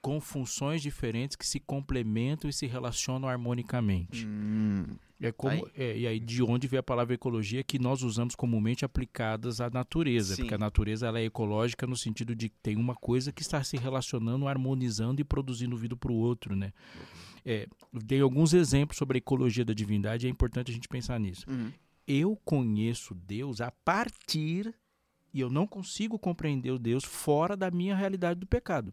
com 0.00 0.20
funções 0.20 0.82
diferentes 0.82 1.36
que 1.36 1.46
se 1.46 1.60
complementam 1.60 2.48
e 2.48 2.52
se 2.52 2.66
relacionam 2.66 3.28
harmonicamente. 3.28 4.26
Hum. 4.26 4.86
É 5.22 5.30
como, 5.30 5.68
é, 5.76 5.98
e 5.98 6.06
aí 6.06 6.18
de 6.18 6.42
onde 6.42 6.66
vem 6.66 6.78
a 6.78 6.82
palavra 6.82 7.12
ecologia 7.12 7.62
que 7.62 7.78
nós 7.78 8.02
usamos 8.02 8.34
comumente 8.34 8.86
aplicadas 8.86 9.60
à 9.60 9.68
natureza, 9.68 10.34
Sim. 10.34 10.42
porque 10.42 10.54
a 10.54 10.58
natureza 10.58 11.06
ela 11.06 11.20
é 11.20 11.24
ecológica 11.24 11.86
no 11.86 11.94
sentido 11.94 12.34
de 12.34 12.48
que 12.48 12.56
tem 12.62 12.76
uma 12.76 12.94
coisa 12.94 13.30
que 13.30 13.42
está 13.42 13.62
se 13.62 13.76
relacionando, 13.76 14.48
harmonizando 14.48 15.20
e 15.20 15.24
produzindo 15.24 15.76
vida 15.76 15.94
para 15.94 16.10
o 16.10 16.14
outro, 16.14 16.56
né? 16.56 16.72
É, 17.44 17.68
tem 18.06 18.20
alguns 18.20 18.54
exemplos 18.54 18.96
sobre 18.96 19.18
a 19.18 19.18
ecologia 19.18 19.64
da 19.64 19.74
divindade, 19.74 20.26
é 20.26 20.30
importante 20.30 20.70
a 20.70 20.74
gente 20.74 20.88
pensar 20.88 21.20
nisso. 21.20 21.44
Uhum. 21.50 21.70
Eu 22.06 22.34
conheço 22.42 23.14
Deus 23.14 23.60
a 23.60 23.70
partir 23.70 24.74
e 25.34 25.40
eu 25.40 25.50
não 25.50 25.66
consigo 25.66 26.18
compreender 26.18 26.70
o 26.70 26.78
Deus 26.78 27.04
fora 27.04 27.56
da 27.56 27.70
minha 27.70 27.94
realidade 27.94 28.40
do 28.40 28.46
pecado. 28.46 28.92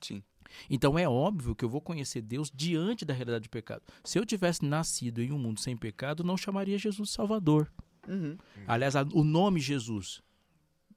Sim. 0.00 0.22
Então 0.68 0.98
é 0.98 1.08
óbvio 1.08 1.54
que 1.54 1.64
eu 1.64 1.68
vou 1.68 1.80
conhecer 1.80 2.20
Deus 2.22 2.50
diante 2.54 3.04
da 3.04 3.14
realidade 3.14 3.44
do 3.44 3.50
pecado. 3.50 3.82
Se 4.02 4.18
eu 4.18 4.26
tivesse 4.26 4.64
nascido 4.64 5.22
em 5.22 5.32
um 5.32 5.38
mundo 5.38 5.60
sem 5.60 5.76
pecado, 5.76 6.24
não 6.24 6.36
chamaria 6.36 6.78
Jesus 6.78 7.10
Salvador. 7.10 7.70
Uhum. 8.08 8.36
Aliás, 8.66 8.94
o 9.12 9.24
nome 9.24 9.60
Jesus, 9.60 10.22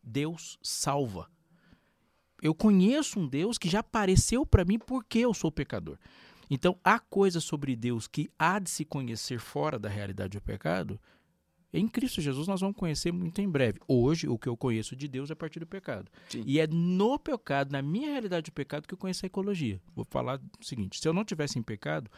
Deus 0.03 0.57
salva. 0.61 1.29
Eu 2.41 2.53
conheço 2.53 3.19
um 3.19 3.27
Deus 3.27 3.57
que 3.57 3.69
já 3.69 3.79
apareceu 3.79 4.45
para 4.45 4.65
mim 4.65 4.77
porque 4.77 5.19
eu 5.19 5.33
sou 5.33 5.51
pecador. 5.51 5.97
Então, 6.49 6.79
há 6.83 6.99
coisas 6.99 7.43
sobre 7.43 7.75
Deus 7.75 8.07
que 8.07 8.29
há 8.37 8.59
de 8.59 8.69
se 8.69 8.85
conhecer 8.85 9.39
fora 9.39 9.77
da 9.77 9.89
realidade 9.89 10.37
do 10.37 10.41
pecado. 10.41 10.99
Em 11.77 11.87
Cristo 11.87 12.21
Jesus 12.21 12.47
nós 12.47 12.61
vamos 12.61 12.75
conhecer 12.75 13.11
muito 13.11 13.39
em 13.39 13.49
breve. 13.49 13.79
Hoje, 13.87 14.27
o 14.27 14.37
que 14.37 14.49
eu 14.49 14.57
conheço 14.57 14.95
de 14.95 15.07
Deus 15.07 15.29
é 15.29 15.33
a 15.33 15.35
partir 15.35 15.59
do 15.59 15.67
pecado. 15.67 16.11
Sim. 16.27 16.43
E 16.45 16.59
é 16.59 16.65
no 16.67 17.19
pecado, 17.19 17.71
na 17.71 17.81
minha 17.81 18.11
realidade 18.11 18.49
do 18.49 18.53
pecado, 18.53 18.87
que 18.87 18.93
eu 18.93 18.97
conheço 18.97 19.25
a 19.25 19.27
ecologia. 19.27 19.79
Vou 19.95 20.05
falar 20.05 20.39
o 20.59 20.65
seguinte: 20.65 20.99
se 20.99 21.07
eu 21.07 21.13
não 21.13 21.23
tivesse 21.23 21.59
em 21.59 21.63
pecado, 21.63 22.09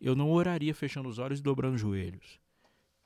eu 0.00 0.14
não 0.14 0.30
oraria 0.30 0.74
fechando 0.74 1.08
os 1.08 1.18
olhos 1.18 1.40
e 1.40 1.42
dobrando 1.42 1.74
os 1.74 1.80
joelhos. 1.80 2.38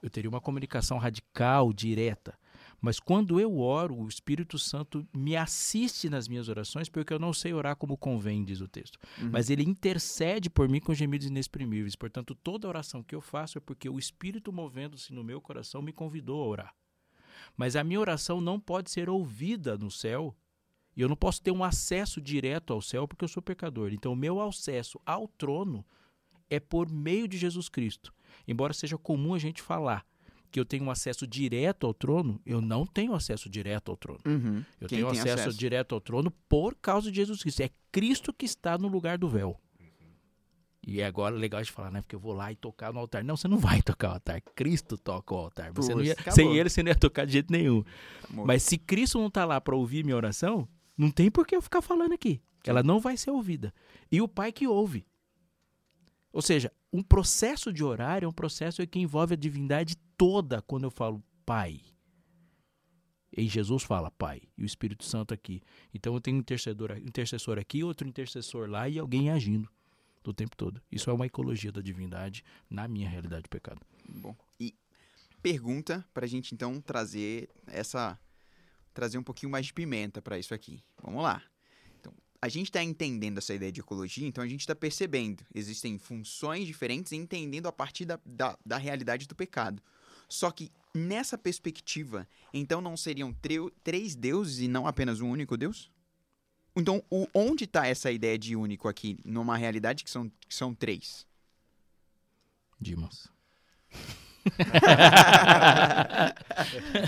Eu 0.03 0.11
teria 0.11 0.29
uma 0.29 0.41
comunicação 0.41 0.99
radical, 0.99 1.73
direta. 1.73 2.39
Mas 2.81 3.01
quando 3.01 3.41
eu 3.41 3.59
oro, 3.59 3.97
o 3.97 4.09
Espírito 4.09 4.59
Santo 4.59 5.07
me 5.15 5.37
assiste 5.37 6.09
nas 6.09 6.29
minhas 6.29 6.49
orações, 6.49 6.89
porque 6.89 7.13
eu 7.13 7.19
não 7.19 7.33
sei 7.33 7.53
orar 7.53 7.77
como 7.77 7.97
convém, 7.97 8.45
diz 8.45 8.61
o 8.61 8.69
texto. 8.69 8.99
Uhum. 9.21 9.31
Mas 9.31 9.51
ele 9.51 9.63
intercede 9.63 10.51
por 10.51 10.69
mim 10.69 10.81
com 10.81 10.95
gemidos 10.95 11.27
inexprimíveis. 11.27 11.97
Portanto, 11.97 12.35
toda 12.35 12.69
oração 12.69 13.03
que 13.03 13.15
eu 13.15 13.21
faço 13.21 13.59
é 13.59 13.61
porque 13.61 13.89
o 13.89 13.99
Espírito 13.99 14.53
movendo-se 14.53 15.13
no 15.13 15.25
meu 15.25 15.41
coração 15.41 15.83
me 15.83 15.93
convidou 15.93 16.43
a 16.43 16.47
orar. 16.47 16.75
Mas 17.57 17.77
a 17.77 17.85
minha 17.85 18.01
oração 18.01 18.41
não 18.41 18.59
pode 18.59 18.91
ser 18.91 19.09
ouvida 19.09 19.77
no 19.77 19.91
céu. 19.91 20.37
E 20.97 21.01
eu 21.01 21.09
não 21.09 21.17
posso 21.17 21.43
ter 21.43 21.51
um 21.51 21.65
acesso 21.65 22.21
direto 22.21 22.73
ao 22.73 22.81
céu 22.81 23.09
porque 23.09 23.25
eu 23.25 23.29
sou 23.29 23.43
pecador. 23.43 23.93
Então, 23.93 24.13
o 24.13 24.17
meu 24.17 24.41
acesso 24.41 25.01
ao 25.05 25.27
trono 25.27 25.85
é 26.49 26.61
por 26.61 26.91
meio 26.91 27.27
de 27.27 27.37
Jesus 27.37 27.69
Cristo. 27.69 28.13
Embora 28.47 28.73
seja 28.73 28.97
comum 28.97 29.35
a 29.35 29.39
gente 29.39 29.61
falar 29.61 30.07
que 30.55 30.61
eu 30.61 30.65
tenho 30.65 30.89
acesso 30.89 31.27
direto 31.27 31.85
ao 31.85 31.93
trono, 31.93 32.41
eu 32.47 32.61
não 32.61 32.87
tenho 32.87 33.13
acesso 33.13 33.51
direto 33.51 33.91
ao 33.91 33.97
trono. 33.97 34.21
Uhum. 34.25 34.63
Eu 34.81 34.87
Quem 34.87 34.99
tenho 34.99 35.09
acesso, 35.09 35.41
acesso? 35.43 35.59
direto 35.59 35.97
ao 35.97 36.01
trono 36.01 36.31
por 36.49 36.77
causa 36.77 37.11
de 37.11 37.17
Jesus 37.17 37.43
Cristo. 37.43 37.61
É 37.61 37.71
Cristo 37.91 38.33
que 38.33 38.45
está 38.47 38.79
no 38.79 38.87
lugar 38.87 39.19
do 39.19 39.29
véu. 39.29 39.61
E 40.87 41.01
é 41.01 41.07
agora 41.07 41.35
legal 41.35 41.61
de 41.61 41.73
falar, 41.73 41.91
né? 41.91 42.03
Porque 42.03 42.15
eu 42.15 42.21
vou 42.21 42.33
lá 42.33 42.53
e 42.53 42.55
tocar 42.55 42.93
no 42.93 43.01
altar. 43.01 43.25
Não, 43.25 43.37
você 43.37 43.49
não 43.49 43.59
vai 43.59 43.83
tocar 43.83 44.11
o 44.11 44.13
altar. 44.13 44.41
Cristo 44.55 44.97
toca 44.97 45.35
o 45.35 45.39
altar. 45.39 45.73
Você 45.73 45.93
não 45.93 46.05
ia, 46.05 46.13
acabou. 46.13 46.35
sem 46.35 46.57
ele, 46.57 46.71
você 46.71 46.85
não 46.85 46.91
ia 46.91 46.95
tocar 46.95 47.27
de 47.27 47.33
jeito 47.33 47.51
nenhum. 47.51 47.83
Mas 48.31 48.63
se 48.63 48.79
Cristo 48.79 49.19
não 49.19 49.27
está 49.27 49.45
lá 49.45 49.61
para 49.61 49.75
ouvir 49.75 50.05
minha 50.05 50.15
oração, 50.15 50.69
não 50.97 51.11
tem 51.11 51.33
por 51.33 51.49
que 51.49 51.57
eu 51.57 51.63
ficar 51.63 51.83
falando 51.83 52.13
aqui. 52.13 52.41
Ela 52.65 52.81
não 52.81 53.01
vai 53.01 53.17
ser 53.17 53.33
ouvida. 53.33 53.75
E 54.09 54.23
o 54.23 54.29
Pai 54.29 54.53
que 54.53 54.69
ouve. 54.69 55.05
Ou 56.35 56.43
seja, 56.43 56.73
um 56.93 57.01
processo 57.01 57.73
de 57.73 57.85
orar 57.85 58.25
é 58.25 58.27
um 58.27 58.33
processo 58.33 58.85
que 58.89 58.99
envolve 58.99 59.35
a 59.35 59.37
divindade 59.37 59.97
toda 60.19 60.61
quando 60.61 60.83
eu 60.83 60.91
falo 60.91 61.23
Pai. 61.47 61.81
E 63.37 63.47
Jesus 63.49 63.85
fala 63.85 64.11
Pai, 64.11 64.43
e 64.59 64.65
o 64.65 64.67
Espírito 64.67 65.05
Santo 65.05 65.33
aqui. 65.33 65.63
Então 65.95 66.13
eu 66.13 66.21
tenho 66.21 66.37
um 66.37 66.41
intercessor, 66.41 66.99
intercessor 66.99 67.57
aqui, 67.57 67.85
outro 67.85 68.09
intercessor 68.09 68.69
lá 68.69 68.89
e 68.89 68.99
alguém 68.99 69.31
agindo 69.31 69.71
o 70.27 70.35
tempo 70.35 70.57
todo. 70.57 70.83
Isso 70.91 71.09
é 71.09 71.13
uma 71.13 71.27
ecologia 71.27 71.71
da 71.71 71.81
divindade 71.81 72.43
na 72.69 72.89
minha 72.89 73.09
realidade 73.09 73.45
de 73.45 73.49
pecado. 73.49 73.81
Bom. 74.09 74.35
E 74.59 74.75
pergunta 75.41 76.05
pra 76.13 76.27
gente 76.27 76.53
então 76.53 76.81
trazer 76.81 77.49
essa 77.69 78.19
trazer 78.93 79.19
um 79.19 79.23
pouquinho 79.23 79.53
mais 79.53 79.67
de 79.67 79.73
pimenta 79.73 80.21
pra 80.21 80.37
isso 80.37 80.53
aqui. 80.53 80.83
Vamos 81.01 81.23
lá. 81.23 81.43
A 82.45 82.49
gente 82.51 82.67
está 82.67 82.83
entendendo 82.83 83.39
essa 83.39 83.55
ideia 83.55 83.73
de 83.73 83.81
ecologia, 83.81 84.29
então 84.29 84.45
a 84.45 84.47
gente 84.47 84.61
está 84.61 84.75
percebendo. 84.75 85.43
Existem 85.55 85.97
funções 85.99 86.67
diferentes 86.67 87.11
e 87.11 87.17
entendendo 87.17 87.69
a 87.69 87.73
partir 87.73 88.05
da, 88.05 88.21
da, 88.23 88.59
da 88.67 88.77
realidade 88.77 89.27
do 89.27 89.35
pecado. 89.35 89.83
Só 90.29 90.51
que 90.51 90.71
nessa 90.95 91.39
perspectiva, 91.39 92.29
então 92.53 92.83
não 92.83 92.99
seriam 92.99 93.33
tre- 93.33 93.73
três 93.83 94.15
deuses 94.15 94.59
e 94.59 94.69
não 94.69 94.87
apenas 94.87 95.23
um 95.23 95.31
único 95.31 95.57
Deus? 95.57 95.91
Então, 96.77 97.03
o, 97.09 97.27
onde 97.33 97.65
está 97.65 97.87
essa 97.87 98.13
ideia 98.13 98.39
de 98.39 98.55
único 98.55 98.89
aqui, 98.89 99.17
numa 99.25 99.57
realidade 99.57 100.05
que 100.05 100.11
são, 100.11 100.31
que 100.47 100.55
são 100.55 100.75
três? 100.75 101.27
Dimas. 102.79 103.27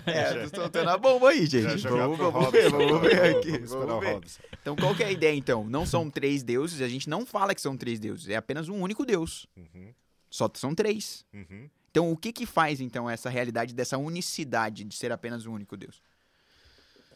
É, 0.06 0.48
tô 0.48 0.56
soltando 0.56 0.90
a 0.90 0.98
bomba 0.98 1.30
aí, 1.30 1.46
gente. 1.46 1.86
Vamos, 1.88 2.18
vamos 2.18 2.50
ver, 2.50 2.70
vamos 2.70 3.00
ver 3.00 3.36
aqui. 3.36 3.58
Vamos 3.58 4.00
ver. 4.00 4.20
Então, 4.60 4.76
qual 4.76 4.94
que 4.94 5.02
é 5.02 5.06
a 5.06 5.12
ideia, 5.12 5.36
então? 5.36 5.64
Não 5.64 5.84
são 5.86 6.10
três 6.10 6.42
deuses, 6.42 6.80
a 6.80 6.88
gente 6.88 7.08
não 7.08 7.26
fala 7.26 7.54
que 7.54 7.60
são 7.60 7.76
três 7.76 8.00
deuses, 8.00 8.28
é 8.28 8.36
apenas 8.36 8.68
um 8.68 8.80
único 8.80 9.04
Deus. 9.04 9.46
Uhum, 9.56 9.92
Só 10.30 10.50
são 10.54 10.74
três. 10.74 11.24
uhum. 11.32 11.68
Então, 11.90 12.12
o 12.12 12.16
que 12.16 12.30
que 12.30 12.44
faz, 12.44 12.78
então, 12.78 13.08
essa 13.08 13.30
realidade 13.30 13.74
dessa 13.74 13.96
unicidade 13.96 14.84
de 14.84 14.94
ser 14.94 15.10
apenas 15.10 15.46
um 15.46 15.54
único 15.54 15.78
Deus? 15.78 16.02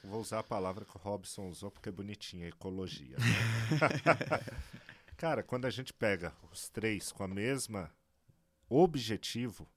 Vou 0.03 0.23
usar 0.23 0.39
a 0.39 0.43
palavra 0.43 0.87
que 0.87 0.97
o 0.97 0.99
Robson 0.99 1.49
usou 1.49 1.71
porque 1.71 1.91
é 1.91 1.93
bonitinha, 1.93 2.49
ecologia. 2.49 3.15
né? 3.19 4.41
Cara, 5.19 5.43
quando 5.43 5.67
a 5.67 5.71
gente 5.71 5.93
pega 5.93 6.33
os 6.51 6.71
três 6.71 7.13
com 7.13 7.23
a 7.23 7.29
mesma 7.29 7.93
objetivo, 8.71 9.69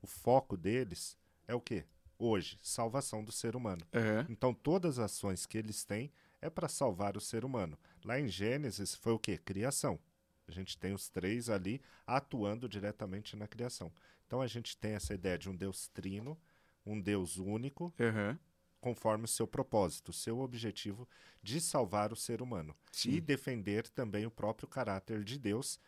o 0.00 0.06
foco 0.06 0.56
deles 0.56 1.16
é 1.46 1.54
o 1.54 1.60
quê? 1.60 1.84
Hoje, 2.18 2.58
salvação 2.62 3.22
do 3.22 3.30
ser 3.30 3.54
humano. 3.54 3.86
Aham. 3.94 4.26
Então, 4.28 4.52
todas 4.52 4.98
as 4.98 5.12
ações 5.12 5.46
que 5.46 5.56
eles 5.56 5.84
têm 5.84 6.12
é 6.40 6.50
para 6.50 6.68
salvar 6.68 7.16
o 7.16 7.20
ser 7.20 7.44
humano. 7.44 7.78
Lá 8.04 8.18
em 8.18 8.28
Gênesis 8.28 8.94
foi 8.94 9.12
o 9.12 9.18
quê? 9.18 9.38
Criação. 9.38 9.98
A 10.46 10.52
gente 10.52 10.76
tem 10.78 10.92
os 10.92 11.08
três 11.08 11.48
ali 11.48 11.80
atuando 12.06 12.68
diretamente 12.68 13.36
na 13.36 13.46
criação. 13.46 13.92
Então, 14.26 14.40
a 14.40 14.46
gente 14.46 14.76
tem 14.76 14.92
essa 14.92 15.14
ideia 15.14 15.38
de 15.38 15.48
um 15.48 15.54
Deus 15.54 15.88
trino, 15.88 16.38
um 16.84 17.00
Deus 17.00 17.36
único, 17.38 17.94
Aham. 18.00 18.38
conforme 18.80 19.24
o 19.24 19.28
seu 19.28 19.46
propósito, 19.46 20.08
o 20.08 20.12
seu 20.12 20.40
objetivo 20.40 21.08
de 21.42 21.60
salvar 21.60 22.12
o 22.12 22.16
ser 22.16 22.42
humano 22.42 22.74
e 23.04 23.12
Sim. 23.12 23.20
defender 23.20 23.88
também 23.88 24.26
o 24.26 24.30
próprio 24.30 24.66
caráter 24.68 25.22
de 25.22 25.38
Deus 25.38 25.78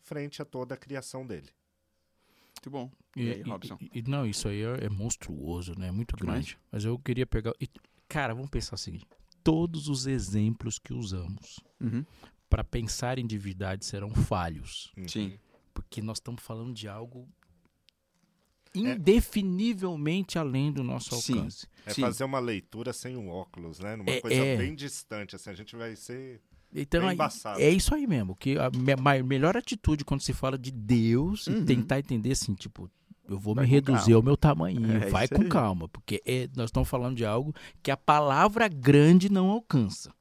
frente 0.00 0.42
a 0.42 0.44
toda 0.44 0.74
a 0.74 0.78
criação 0.78 1.26
dele. 1.26 1.50
Muito 2.64 2.70
bom. 2.70 2.90
E, 3.16 3.28
aí, 3.30 3.42
Robson? 3.42 3.76
e- 3.80 3.98
e- 3.98 4.02
não, 4.02 4.24
isso 4.24 4.46
aí 4.46 4.62
é, 4.62 4.84
é 4.84 4.88
monstruoso, 4.88 5.76
né? 5.76 5.88
É 5.88 5.90
muito 5.90 6.14
Demais. 6.16 6.44
grande. 6.46 6.58
Mas 6.70 6.84
eu 6.84 6.96
queria 6.98 7.26
pegar. 7.26 7.52
e, 7.60 7.68
cara, 8.08 8.34
vamos 8.34 8.50
pensar 8.50 8.74
o 8.74 8.78
seguinte: 8.78 9.04
todos 9.42 9.88
os 9.88 10.06
exemplos 10.06 10.78
que 10.78 10.94
usamos 10.94 11.58
Uhum. 11.80 12.04
para 12.48 12.62
pensar 12.62 13.18
em 13.18 13.26
divindade 13.26 13.84
serão 13.84 14.10
falhos. 14.14 14.92
Uhum. 14.96 15.08
Sim. 15.08 15.38
Porque 15.74 16.00
nós 16.00 16.18
estamos 16.18 16.40
falando 16.42 16.72
de 16.72 16.86
algo 16.86 17.28
É. 18.74 18.78
indefinivelmente 18.78 20.38
além 20.38 20.72
do 20.72 20.84
nosso 20.84 21.20
Sim. 21.20 21.38
alcance. 21.38 21.66
É 21.84 21.92
Sim. 21.92 22.02
fazer 22.02 22.22
uma 22.24 22.38
leitura 22.38 22.92
sem 22.92 23.16
um 23.16 23.28
óculos, 23.28 23.80
né? 23.80 23.96
Numa 23.96 24.10
É- 24.10 24.20
coisa 24.20 24.36
é. 24.40 24.56
bem 24.56 24.74
distante, 24.74 25.34
assim, 25.34 25.50
a 25.50 25.54
gente 25.54 25.74
vai 25.74 25.96
ser 25.96 26.40
Então, 26.74 27.10
embaçado. 27.12 27.60
é 27.60 27.68
isso 27.70 27.94
aí 27.94 28.06
mesmo. 28.06 28.34
Que 28.36 28.56
a 28.58 28.70
me- 28.70 29.22
melhor 29.22 29.56
atitude 29.56 30.04
quando 30.04 30.20
se 30.22 30.32
fala 30.32 30.56
de 30.58 30.70
Deus 30.70 31.46
Uhum. 31.46 31.58
e 31.58 31.64
tentar 31.64 31.98
entender 31.98 32.32
assim, 32.32 32.54
tipo, 32.54 32.90
eu 33.28 33.38
vou 33.38 33.54
Vai 33.54 33.64
me 33.64 33.70
reduzir 33.70 33.98
calma. 34.06 34.16
ao 34.16 34.22
meu 34.22 34.36
tamanho. 34.36 34.92
É 34.92 35.10
vai 35.10 35.28
com 35.28 35.42
aí. 35.42 35.48
calma. 35.48 35.88
Porque 35.88 36.22
é- 36.24 36.48
nós 36.56 36.66
estamos 36.70 36.88
falando 36.88 37.16
de 37.16 37.24
algo 37.26 37.54
que 37.82 37.90
a 37.90 37.96
palavra 37.96 38.68
grande 38.68 39.30
não 39.30 39.50
alcança. 39.50 40.14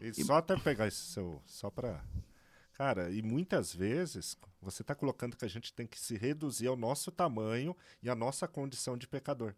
E 0.00 0.24
só 0.24 0.36
até 0.38 0.56
pegar 0.56 0.86
esse 0.86 0.96
seu. 1.12 1.42
Só 1.44 1.68
pra. 1.70 2.02
Cara, 2.72 3.10
e 3.10 3.20
muitas 3.20 3.74
vezes 3.74 4.38
você 4.62 4.80
está 4.82 4.94
colocando 4.94 5.36
que 5.36 5.44
a 5.44 5.48
gente 5.48 5.70
tem 5.74 5.86
que 5.86 6.00
se 6.00 6.16
reduzir 6.16 6.66
ao 6.68 6.76
nosso 6.76 7.10
tamanho 7.10 7.76
e 8.02 8.08
à 8.08 8.14
nossa 8.14 8.48
condição 8.48 8.96
de 8.96 9.06
pecador. 9.06 9.54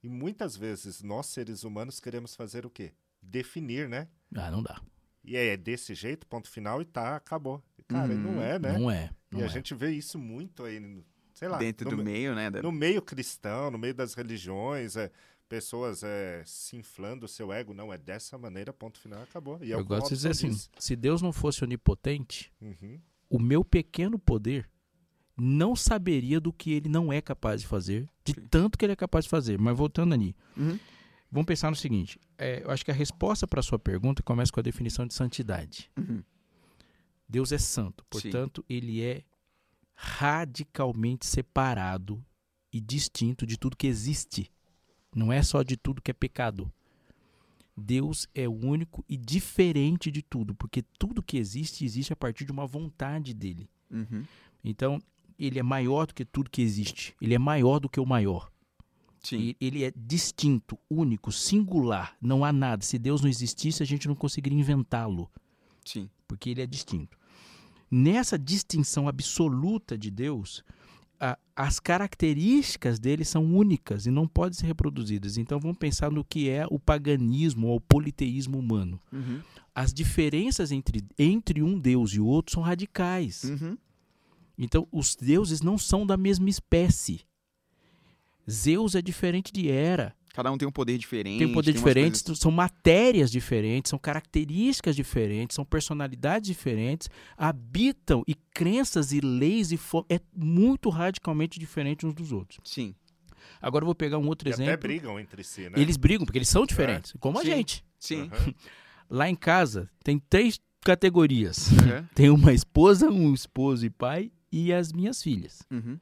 E 0.00 0.08
muitas 0.08 0.56
vezes 0.56 1.02
nós, 1.02 1.26
seres 1.26 1.64
humanos, 1.64 1.98
queremos 1.98 2.36
fazer 2.36 2.64
o 2.64 2.70
quê? 2.70 2.92
Definir, 3.20 3.88
né? 3.88 4.06
Ah, 4.36 4.50
não 4.50 4.62
dá. 4.62 4.80
E 5.24 5.36
é 5.36 5.56
desse 5.56 5.94
jeito, 5.94 6.26
ponto 6.26 6.48
final, 6.48 6.82
e 6.82 6.84
tá, 6.84 7.16
acabou. 7.16 7.62
E, 7.78 7.82
Cara, 7.84 8.12
e 8.12 8.16
Uhum. 8.16 8.22
não 8.34 8.42
é, 8.42 8.58
né? 8.58 8.78
Não 8.78 8.90
é. 8.90 9.10
e 9.30 9.34
não 9.36 9.42
a 9.42 9.44
é. 9.44 9.48
gente 9.48 9.74
vê 9.74 9.90
isso 9.92 10.18
muito 10.18 10.64
aí, 10.64 11.02
sei 11.32 11.48
lá, 11.48 11.58
Dentro 11.58 11.90
no, 11.90 11.96
do 11.96 12.04
me- 12.04 12.10
meio, 12.12 12.34
né? 12.34 12.50
da- 12.50 12.62
no 12.62 12.72
meio 12.72 13.00
cristão, 13.02 13.70
no 13.70 13.78
meio 13.78 13.94
das 13.94 14.14
religiões, 14.14 14.96
é, 14.96 15.10
pessoas 15.48 16.02
é, 16.02 16.42
se 16.46 16.76
inflando 16.76 17.26
o 17.26 17.28
seu 17.28 17.52
ego. 17.52 17.72
Não, 17.74 17.92
é 17.92 17.98
dessa 17.98 18.36
maneira, 18.38 18.72
ponto 18.72 18.98
final, 18.98 19.22
acabou. 19.22 19.58
E 19.62 19.72
é 19.72 19.76
Eu 19.76 19.84
gosto 19.84 20.08
de 20.08 20.14
dizer 20.16 20.30
assim: 20.30 20.50
se 20.78 20.96
Deus 20.96 21.20
não 21.22 21.32
fosse 21.32 21.62
onipotente, 21.62 22.50
Uhum. 22.60 22.98
o 23.30 23.38
meu 23.38 23.64
pequeno 23.64 24.18
poder 24.18 24.68
não 25.36 25.74
saberia 25.76 26.40
do 26.40 26.52
que 26.52 26.72
ele 26.72 26.88
não 26.88 27.12
é 27.12 27.20
capaz 27.20 27.60
de 27.60 27.66
fazer, 27.66 28.06
de 28.24 28.32
Sim. 28.34 28.46
tanto 28.50 28.76
que 28.78 28.84
ele 28.84 28.92
é 28.92 28.96
capaz 28.96 29.24
de 29.24 29.30
fazer. 29.30 29.58
Mas 29.58 29.76
voltando 29.76 30.14
ali, 30.14 30.34
Uhum. 30.56 30.78
Vamos 31.32 31.46
pensar 31.46 31.70
no 31.70 31.76
seguinte: 31.76 32.20
é, 32.38 32.62
eu 32.62 32.70
acho 32.70 32.84
que 32.84 32.90
a 32.90 32.94
resposta 32.94 33.46
para 33.46 33.60
a 33.60 33.62
sua 33.62 33.78
pergunta 33.78 34.22
começa 34.22 34.52
com 34.52 34.60
a 34.60 34.62
definição 34.62 35.06
de 35.06 35.14
santidade. 35.14 35.90
Uhum. 35.96 36.22
Deus 37.26 37.50
é 37.50 37.58
santo, 37.58 38.04
Sim. 38.04 38.20
portanto, 38.20 38.64
ele 38.68 39.02
é 39.02 39.24
radicalmente 39.94 41.24
separado 41.24 42.22
e 42.70 42.80
distinto 42.80 43.46
de 43.46 43.56
tudo 43.56 43.76
que 43.76 43.86
existe. 43.86 44.50
Não 45.14 45.32
é 45.32 45.42
só 45.42 45.62
de 45.62 45.76
tudo 45.76 46.02
que 46.02 46.10
é 46.10 46.14
pecado. 46.14 46.70
Deus 47.74 48.28
é 48.34 48.46
único 48.46 49.02
e 49.08 49.16
diferente 49.16 50.10
de 50.10 50.22
tudo, 50.22 50.54
porque 50.54 50.82
tudo 50.98 51.22
que 51.22 51.38
existe 51.38 51.84
existe 51.84 52.12
a 52.12 52.16
partir 52.16 52.44
de 52.44 52.52
uma 52.52 52.66
vontade 52.66 53.32
dele. 53.32 53.68
Uhum. 53.90 54.24
Então, 54.62 55.00
ele 55.38 55.58
é 55.58 55.62
maior 55.62 56.06
do 56.06 56.14
que 56.14 56.24
tudo 56.24 56.50
que 56.50 56.60
existe. 56.60 57.14
Ele 57.20 57.34
é 57.34 57.38
maior 57.38 57.78
do 57.78 57.88
que 57.88 57.98
o 57.98 58.06
maior. 58.06 58.51
Sim. 59.22 59.54
Ele 59.60 59.84
é 59.84 59.92
distinto, 59.96 60.76
único, 60.90 61.30
singular. 61.30 62.16
Não 62.20 62.44
há 62.44 62.52
nada. 62.52 62.84
Se 62.84 62.98
Deus 62.98 63.20
não 63.22 63.28
existisse, 63.30 63.82
a 63.82 63.86
gente 63.86 64.08
não 64.08 64.14
conseguiria 64.14 64.58
inventá-lo, 64.58 65.30
Sim. 65.84 66.08
porque 66.26 66.50
ele 66.50 66.60
é 66.62 66.66
distinto. 66.66 67.16
Nessa 67.90 68.38
distinção 68.38 69.06
absoluta 69.06 69.96
de 69.96 70.10
Deus, 70.10 70.64
a- 71.20 71.38
as 71.54 71.78
características 71.78 72.98
dele 72.98 73.24
são 73.24 73.44
únicas 73.54 74.06
e 74.06 74.10
não 74.10 74.26
podem 74.26 74.58
ser 74.58 74.66
reproduzidas. 74.66 75.36
Então 75.36 75.60
vamos 75.60 75.76
pensar 75.78 76.10
no 76.10 76.24
que 76.24 76.48
é 76.48 76.66
o 76.70 76.78
paganismo 76.78 77.68
ou 77.68 77.76
o 77.76 77.80
politeísmo 77.80 78.58
humano. 78.58 78.98
Uhum. 79.12 79.40
As 79.74 79.92
diferenças 79.94 80.72
entre, 80.72 81.04
entre 81.18 81.62
um 81.62 81.78
Deus 81.78 82.12
e 82.12 82.20
o 82.20 82.26
outro 82.26 82.54
são 82.54 82.62
radicais. 82.62 83.44
Uhum. 83.44 83.76
Então, 84.58 84.86
os 84.92 85.16
deuses 85.16 85.62
não 85.62 85.78
são 85.78 86.06
da 86.06 86.16
mesma 86.16 86.48
espécie. 86.48 87.20
Zeus 88.50 88.94
é 88.94 89.02
diferente 89.02 89.52
de 89.52 89.68
Hera. 89.68 90.14
Cada 90.34 90.50
um 90.50 90.56
tem 90.56 90.66
um 90.66 90.72
poder 90.72 90.96
diferente. 90.96 91.38
Tem 91.38 91.46
um 91.46 91.52
poder 91.52 91.72
umas 91.72 91.80
diferente, 91.80 92.24
coisas- 92.24 92.38
são 92.38 92.50
matérias 92.50 93.30
diferentes, 93.30 93.90
são 93.90 93.98
características 93.98 94.96
diferentes, 94.96 95.54
são 95.54 95.64
personalidades 95.64 96.46
diferentes, 96.48 97.10
habitam 97.36 98.22
e 98.26 98.34
crenças 98.34 99.12
e 99.12 99.20
leis 99.20 99.72
e 99.72 99.76
fo- 99.76 100.06
é 100.08 100.18
muito 100.34 100.88
radicalmente 100.88 101.60
diferente 101.60 102.06
uns 102.06 102.14
dos 102.14 102.32
outros. 102.32 102.60
Sim. 102.64 102.94
Agora 103.60 103.82
eu 103.82 103.86
vou 103.86 103.94
pegar 103.94 104.16
um 104.18 104.26
outro 104.26 104.48
E 104.48 104.52
até 104.54 104.62
exemplo. 104.64 104.80
brigam 104.88 105.20
entre 105.20 105.44
si, 105.44 105.68
né? 105.68 105.72
Eles 105.76 105.96
brigam 105.98 106.24
porque 106.24 106.38
eles 106.38 106.48
são 106.48 106.64
diferentes, 106.64 107.12
como 107.20 107.38
a 107.38 107.42
Sim. 107.42 107.48
gente. 107.48 107.84
Sim. 107.98 108.30
Aham. 108.32 108.54
Lá 109.10 109.28
em 109.28 109.34
casa 109.36 109.90
tem 110.02 110.18
três 110.18 110.58
categorias. 110.82 111.68
Uhum. 111.70 112.06
Tem 112.14 112.30
uma 112.30 112.52
esposa, 112.54 113.08
um 113.10 113.32
esposo 113.34 113.84
e 113.86 113.90
pai 113.90 114.32
e 114.50 114.72
as 114.72 114.92
minhas 114.92 115.22
filhas. 115.22 115.60
Uhum. 115.70 115.98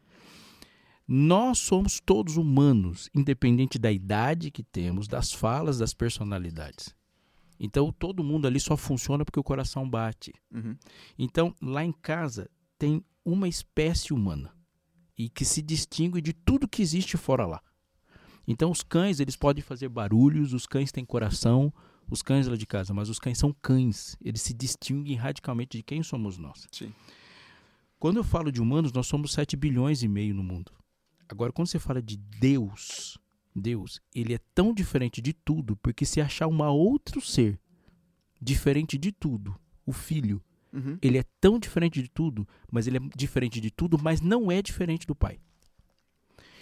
Nós 1.13 1.59
somos 1.59 1.99
todos 1.99 2.37
humanos, 2.37 3.11
independente 3.13 3.81
da 3.81 3.91
idade 3.91 4.49
que 4.49 4.63
temos, 4.63 5.09
das 5.09 5.33
falas, 5.33 5.79
das 5.79 5.93
personalidades. 5.93 6.95
Então, 7.59 7.91
todo 7.91 8.23
mundo 8.23 8.47
ali 8.47 8.61
só 8.61 8.77
funciona 8.77 9.25
porque 9.25 9.41
o 9.41 9.43
coração 9.43 9.91
bate. 9.91 10.33
Uhum. 10.55 10.77
Então, 11.19 11.53
lá 11.61 11.85
em 11.85 11.91
casa, 11.91 12.49
tem 12.79 13.05
uma 13.25 13.49
espécie 13.49 14.15
humana 14.15 14.55
e 15.19 15.29
que 15.29 15.45
se 15.45 15.61
distingue 15.61 16.21
de 16.21 16.33
tudo 16.33 16.69
que 16.69 16.81
existe 16.81 17.17
fora 17.17 17.45
lá. 17.45 17.61
Então, 18.47 18.71
os 18.71 18.85
cães, 18.85 19.19
eles 19.19 19.35
podem 19.35 19.65
fazer 19.65 19.89
barulhos, 19.89 20.53
os 20.53 20.65
cães 20.65 20.93
têm 20.93 21.05
coração, 21.05 21.75
os 22.09 22.23
cães 22.23 22.47
lá 22.47 22.55
de 22.55 22.67
casa, 22.67 22.95
mas 22.95 23.09
os 23.09 23.19
cães 23.19 23.37
são 23.37 23.53
cães. 23.61 24.17
Eles 24.25 24.43
se 24.43 24.55
distinguem 24.55 25.17
radicalmente 25.17 25.77
de 25.77 25.83
quem 25.83 26.05
somos 26.05 26.39
nós. 26.39 26.69
Sim. 26.71 26.93
Quando 27.99 28.19
eu 28.19 28.25
falo 28.25 28.53
de 28.53 28.63
humanos, 28.63 28.93
nós 28.93 29.09
somos 29.09 29.33
7 29.33 29.57
bilhões 29.57 30.05
e 30.05 30.09
meio 30.09 30.37
no 30.37 30.45
mundo. 30.45 30.71
Agora, 31.31 31.53
quando 31.53 31.69
você 31.69 31.79
fala 31.79 32.03
de 32.03 32.17
Deus, 32.17 33.17
Deus, 33.55 34.01
ele 34.13 34.35
é 34.35 34.41
tão 34.53 34.75
diferente 34.75 35.23
de 35.23 35.33
tudo, 35.33 35.77
porque 35.77 36.05
se 36.05 36.21
achar 36.21 36.49
um 36.49 36.61
outro 36.63 37.21
ser 37.21 37.59
diferente 38.41 38.99
de 38.99 39.13
tudo, 39.13 39.55
o 39.87 39.93
Filho, 39.93 40.43
Uhum. 40.73 40.99
ele 41.03 41.19
é 41.19 41.25
tão 41.41 41.59
diferente 41.59 42.01
de 42.03 42.09
tudo, 42.09 42.47
mas 42.71 42.87
ele 42.87 42.97
é 42.97 43.01
diferente 43.17 43.61
de 43.61 43.71
tudo, 43.71 43.99
mas 44.01 44.21
não 44.21 44.51
é 44.51 44.61
diferente 44.61 45.07
do 45.07 45.15
Pai. 45.15 45.39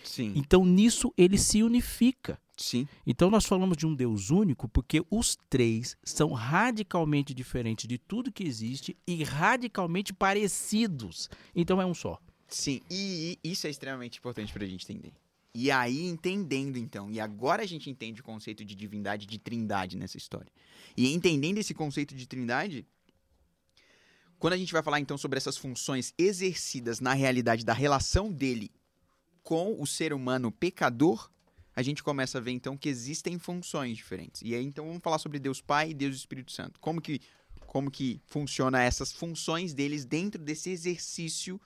Sim. 0.02 0.32
Então, 0.34 0.64
nisso, 0.64 1.12
ele 1.16 1.36
se 1.36 1.62
unifica. 1.62 2.38
Sim. 2.56 2.88
Então, 3.06 3.30
nós 3.30 3.44
falamos 3.44 3.76
de 3.76 3.86
um 3.86 3.94
Deus 3.94 4.30
único 4.30 4.66
porque 4.68 5.02
os 5.10 5.36
três 5.48 5.96
são 6.02 6.32
radicalmente 6.32 7.32
diferentes 7.34 7.86
de 7.86 7.98
tudo 7.98 8.32
que 8.32 8.42
existe 8.44 8.96
e 9.06 9.22
radicalmente 9.22 10.12
parecidos. 10.12 11.28
Então, 11.54 11.80
é 11.80 11.86
um 11.86 11.94
só. 11.94 12.18
Sim, 12.48 12.80
e, 12.90 13.38
e 13.44 13.52
isso 13.52 13.66
é 13.66 13.70
extremamente 13.70 14.18
importante 14.18 14.52
pra 14.52 14.66
gente 14.66 14.84
entender. 14.84 15.12
E 15.54 15.70
aí, 15.70 16.04
entendendo 16.06 16.76
então, 16.76 17.10
e 17.10 17.18
agora 17.18 17.62
a 17.62 17.66
gente 17.66 17.90
entende 17.90 18.20
o 18.20 18.24
conceito 18.24 18.64
de 18.64 18.74
divindade, 18.74 19.26
de 19.26 19.38
trindade 19.38 19.96
nessa 19.96 20.16
história. 20.16 20.50
E 20.96 21.12
entendendo 21.12 21.58
esse 21.58 21.74
conceito 21.74 22.14
de 22.14 22.26
trindade, 22.26 22.86
quando 24.38 24.52
a 24.52 24.56
gente 24.56 24.72
vai 24.72 24.82
falar 24.82 25.00
então 25.00 25.18
sobre 25.18 25.36
essas 25.36 25.56
funções 25.56 26.14
exercidas 26.16 27.00
na 27.00 27.12
realidade 27.12 27.64
da 27.64 27.72
relação 27.72 28.32
dele 28.32 28.70
com 29.42 29.80
o 29.80 29.86
ser 29.86 30.12
humano 30.12 30.52
pecador, 30.52 31.30
a 31.74 31.82
gente 31.82 32.02
começa 32.02 32.38
a 32.38 32.40
ver 32.40 32.52
então 32.52 32.76
que 32.76 32.88
existem 32.88 33.38
funções 33.38 33.96
diferentes. 33.96 34.42
E 34.44 34.54
aí 34.54 34.64
então 34.64 34.86
vamos 34.86 35.02
falar 35.02 35.18
sobre 35.18 35.38
Deus 35.38 35.60
Pai 35.60 35.90
e 35.90 35.94
Deus 35.94 36.14
Espírito 36.14 36.52
Santo. 36.52 36.78
Como 36.78 37.00
que, 37.00 37.20
como 37.66 37.90
que 37.90 38.20
funciona 38.26 38.82
essas 38.82 39.10
funções 39.10 39.74
deles 39.74 40.04
dentro 40.04 40.42
desse 40.42 40.70
exercício 40.70 41.60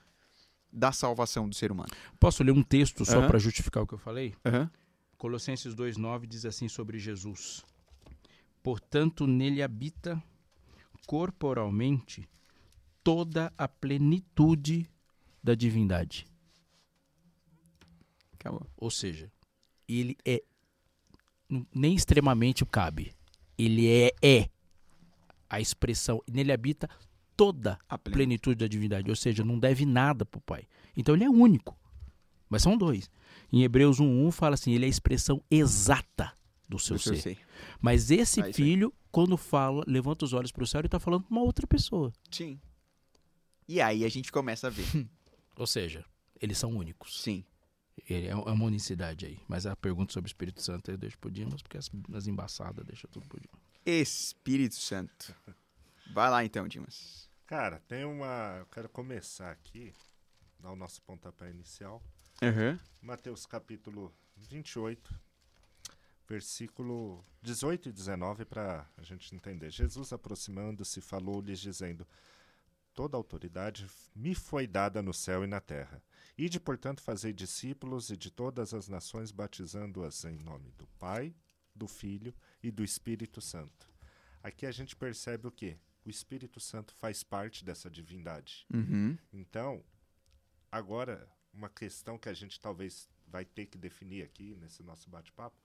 da 0.73 0.91
salvação 0.91 1.47
do 1.47 1.55
ser 1.55 1.71
humano. 1.71 1.89
Posso 2.19 2.43
ler 2.43 2.51
um 2.51 2.63
texto 2.63 3.05
só 3.05 3.19
Aham. 3.19 3.27
para 3.27 3.37
justificar 3.37 3.83
o 3.83 3.87
que 3.87 3.93
eu 3.93 3.99
falei? 3.99 4.33
Uhum. 4.43 4.67
Colossenses 5.17 5.75
2,9 5.75 6.25
diz 6.25 6.45
assim 6.45 6.67
sobre 6.67 6.97
Jesus: 6.97 7.63
Portanto, 8.63 9.27
nele 9.27 9.61
habita 9.61 10.21
corporalmente 11.05 12.27
toda 13.03 13.53
a 13.57 13.67
plenitude 13.67 14.89
da 15.43 15.53
divindade. 15.53 16.25
Acabou. 18.33 18.65
Ou 18.75 18.89
seja, 18.89 19.31
ele 19.87 20.17
é 20.25 20.41
nem 21.73 21.93
extremamente 21.93 22.65
cabe. 22.65 23.13
Ele 23.57 23.87
é 23.87 24.11
é 24.21 24.49
a 25.49 25.61
expressão. 25.61 26.21
Nele 26.27 26.51
habita 26.51 26.89
toda 27.35 27.79
A 27.87 27.97
plenitude 27.97 28.57
da 28.57 28.67
divindade, 28.67 29.09
ou 29.09 29.15
seja, 29.15 29.43
não 29.43 29.59
deve 29.59 29.85
nada 29.85 30.25
pro 30.25 30.41
Pai. 30.41 30.67
Então 30.95 31.15
ele 31.15 31.23
é 31.23 31.29
único. 31.29 31.77
Mas 32.49 32.61
são 32.61 32.77
dois. 32.77 33.09
Em 33.51 33.63
Hebreus 33.63 33.99
1:1 33.99 34.31
fala 34.31 34.53
assim, 34.55 34.73
ele 34.73 34.85
é 34.85 34.87
a 34.87 34.89
expressão 34.89 35.43
exata 35.49 36.33
do 36.69 36.79
seu 36.79 36.97
do 36.97 37.01
ser. 37.01 37.17
ser. 37.17 37.37
Mas 37.81 38.11
esse 38.11 38.41
aí. 38.41 38.53
filho, 38.53 38.93
quando 39.11 39.37
fala, 39.37 39.83
levanta 39.87 40.25
os 40.25 40.33
olhos 40.33 40.51
para 40.51 40.63
o 40.63 40.67
céu, 40.67 40.79
ele 40.79 40.87
está 40.87 40.99
falando 40.99 41.23
com 41.23 41.31
uma 41.33 41.43
outra 41.43 41.67
pessoa. 41.67 42.11
Sim. 42.31 42.59
E 43.67 43.81
aí 43.81 44.03
a 44.03 44.09
gente 44.09 44.31
começa 44.31 44.67
a 44.67 44.69
ver. 44.69 44.85
Ou 45.57 45.67
seja, 45.67 46.05
eles 46.41 46.57
são 46.57 46.71
únicos. 46.71 47.21
Sim. 47.21 47.43
Ele 48.09 48.27
é 48.27 48.31
é 48.31 48.35
uma 48.35 48.65
unicidade 48.65 49.25
aí. 49.25 49.39
Mas 49.47 49.65
a 49.65 49.75
pergunta 49.75 50.11
sobre 50.11 50.27
o 50.27 50.29
Espírito 50.29 50.61
Santo 50.61 50.91
eu 50.91 50.97
deixo 50.97 51.17
pro 51.19 51.31
Dimas, 51.31 51.61
porque 51.61 51.77
as, 51.77 51.89
as 52.13 52.27
embaçadas 52.27 52.85
deixa 52.85 53.07
tudo 53.07 53.27
pro 53.27 53.39
Dimas. 53.39 53.61
Espírito 53.85 54.75
Santo. 54.75 55.35
Vai 56.11 56.29
lá 56.29 56.43
então, 56.43 56.67
Dimas. 56.67 57.29
Cara, 57.45 57.79
tem 57.87 58.03
uma. 58.05 58.57
Eu 58.59 58.65
quero 58.67 58.89
começar 58.89 59.51
aqui, 59.51 59.93
dar 60.59 60.71
o 60.71 60.75
nosso 60.75 61.01
pontapé 61.01 61.49
inicial. 61.49 62.03
Aham. 62.41 62.79
Mateus 63.01 63.45
capítulo 63.45 64.13
28, 64.35 65.13
versículo 66.27 67.23
18 67.41 67.89
e 67.89 67.91
19, 67.91 68.45
para 68.45 68.89
a 68.97 69.03
gente 69.03 69.35
entender. 69.35 69.69
Jesus, 69.71 70.13
aproximando-se, 70.13 71.01
falou-lhes, 71.01 71.59
dizendo: 71.59 72.07
Toda 72.93 73.17
autoridade 73.17 73.87
me 74.15 74.35
foi 74.35 74.67
dada 74.67 75.01
no 75.01 75.13
céu 75.13 75.43
e 75.43 75.47
na 75.47 75.59
terra. 75.59 76.01
Ide, 76.37 76.59
portanto, 76.59 77.01
fazei 77.01 77.33
discípulos 77.33 78.09
e 78.09 78.17
de 78.17 78.31
todas 78.31 78.73
as 78.73 78.87
nações, 78.87 79.31
batizando-as 79.31 80.25
em 80.25 80.37
nome 80.37 80.71
do 80.71 80.87
Pai, 80.99 81.35
do 81.75 81.87
Filho 81.87 82.33
e 82.61 82.71
do 82.71 82.83
Espírito 82.83 83.41
Santo. 83.41 83.87
Aqui 84.41 84.65
a 84.65 84.71
gente 84.71 84.95
percebe 84.95 85.47
o 85.47 85.51
quê? 85.51 85.77
O 86.05 86.09
Espírito 86.09 86.59
Santo 86.59 86.93
faz 86.93 87.23
parte 87.23 87.63
dessa 87.63 87.89
divindade. 87.89 88.65
Uhum. 88.73 89.17
Então, 89.31 89.83
agora, 90.71 91.29
uma 91.53 91.69
questão 91.69 92.17
que 92.17 92.27
a 92.27 92.33
gente 92.33 92.59
talvez 92.59 93.09
vai 93.27 93.45
ter 93.45 93.67
que 93.67 93.77
definir 93.77 94.23
aqui 94.23 94.55
nesse 94.55 94.83
nosso 94.83 95.09
bate-papo. 95.09 95.57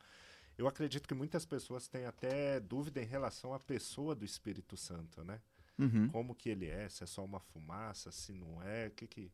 Eu 0.56 0.66
acredito 0.66 1.06
que 1.06 1.14
muitas 1.14 1.44
pessoas 1.44 1.86
têm 1.86 2.06
até 2.06 2.58
dúvida 2.58 3.00
em 3.00 3.06
relação 3.06 3.54
à 3.54 3.60
pessoa 3.60 4.14
do 4.14 4.24
Espírito 4.24 4.76
Santo, 4.76 5.22
né? 5.22 5.40
Uhum. 5.78 6.08
Como 6.08 6.34
que 6.34 6.48
ele 6.48 6.66
é, 6.66 6.88
se 6.88 7.04
é 7.04 7.06
só 7.06 7.24
uma 7.24 7.38
fumaça, 7.38 8.10
se 8.10 8.32
não 8.32 8.62
é, 8.62 8.88
o 8.88 8.90
que 8.90 9.06
que... 9.06 9.32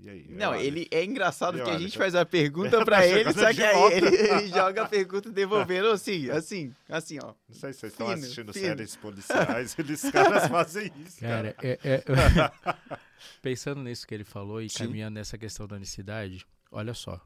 E 0.00 0.08
aí? 0.08 0.26
Não, 0.28 0.50
Olha, 0.52 0.62
ele 0.62 0.86
é 0.92 1.04
engraçado 1.04 1.56
porque 1.56 1.68
a 1.70 1.72
olho, 1.74 1.82
gente 1.82 1.94
já- 1.94 1.98
faz 1.98 2.14
a 2.14 2.24
pergunta 2.24 2.78
Tá 2.78 2.84
pra 2.84 3.04
ele, 3.04 3.18
chegando 3.32 3.40
só 3.40 3.52
que 3.52 3.62
aí 3.64 3.92
ele, 3.94 4.06
ele 4.16 4.46
joga 4.48 4.82
a 4.82 4.88
pergunta 4.88 5.28
devolvendo 5.30 5.88
assim, 5.88 6.30
assim, 6.30 6.72
assim, 6.88 7.18
ó. 7.20 7.34
Não 7.48 7.54
sei 7.56 7.72
se 7.72 7.80
vocês 7.80 7.92
estão 7.92 8.08
assistindo 8.08 8.52
fino. 8.52 8.64
séries 8.66 8.94
policiais, 8.96 9.74
eles 9.76 10.02
caras 10.10 10.46
fazem 10.48 10.92
isso, 11.04 11.18
cara. 11.20 11.52
Cara, 11.52 11.68
é- 11.68 11.78
é- 11.82 12.02
pensando 13.42 13.82
nisso 13.82 14.06
que 14.06 14.14
ele 14.14 14.24
falou 14.24 14.62
e 14.62 14.68
Sim. 14.68 14.78
caminhando 14.84 15.14
nessa 15.14 15.36
questão 15.36 15.66
da 15.66 15.74
unicidade, 15.76 16.46
olha 16.70 16.94
só. 16.94 17.20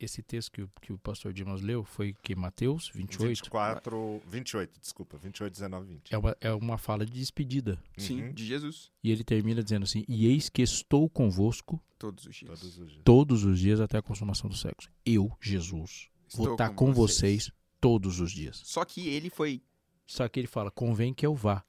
Esse 0.00 0.22
texto 0.22 0.52
que, 0.52 0.62
o- 0.62 0.70
que 0.80 0.92
o 0.92 0.98
pastor 0.98 1.32
Dimas 1.32 1.60
leu 1.60 1.82
foi 1.82 2.14
que 2.22 2.36
Mateus 2.36 2.88
28 2.94 3.28
24, 3.42 4.22
28, 4.28 4.80
desculpa, 4.80 5.18
28, 5.18 5.52
19, 5.52 5.86
20. 5.86 6.14
é 6.14 6.18
uma, 6.18 6.36
é 6.40 6.52
uma 6.54 6.78
fala 6.78 7.04
de 7.04 7.12
despedida. 7.12 7.82
Sim, 7.96 8.22
Uhum. 8.22 8.32
de 8.32 8.46
Jesus. 8.46 8.90
E 9.02 9.10
ele 9.10 9.24
termina 9.24 9.62
dizendo 9.62 9.82
assim: 9.82 10.04
E 10.08 10.26
eis 10.26 10.48
que 10.48 10.62
estou 10.62 11.08
convosco 11.10 11.82
Todos 11.98 12.26
os 12.26 12.36
dias. 12.36 12.60
Todos 12.60 12.78
os 12.78 12.90
dias. 12.92 13.02
todos 13.04 13.44
os 13.44 13.58
dias 13.58 13.80
até 13.80 13.98
a 13.98 14.02
consumação 14.02 14.48
do 14.48 14.54
sexo. 14.56 14.88
Eu, 15.04 15.36
Jesus, 15.40 16.08
vou 16.32 16.42
Estou 16.46 16.52
estar 16.52 16.70
com 16.70 16.92
vocês 16.92 17.50
todos 17.80 18.20
os 18.20 18.30
dias. 18.30 18.60
Só 18.64 18.84
que 18.84 19.08
ele 19.08 19.28
foi. 19.30 19.60
Só 20.06 20.28
que 20.28 20.38
ele 20.38 20.46
fala: 20.46 20.70
convém 20.70 21.12
que 21.12 21.26
eu 21.26 21.34
vá. 21.34 21.64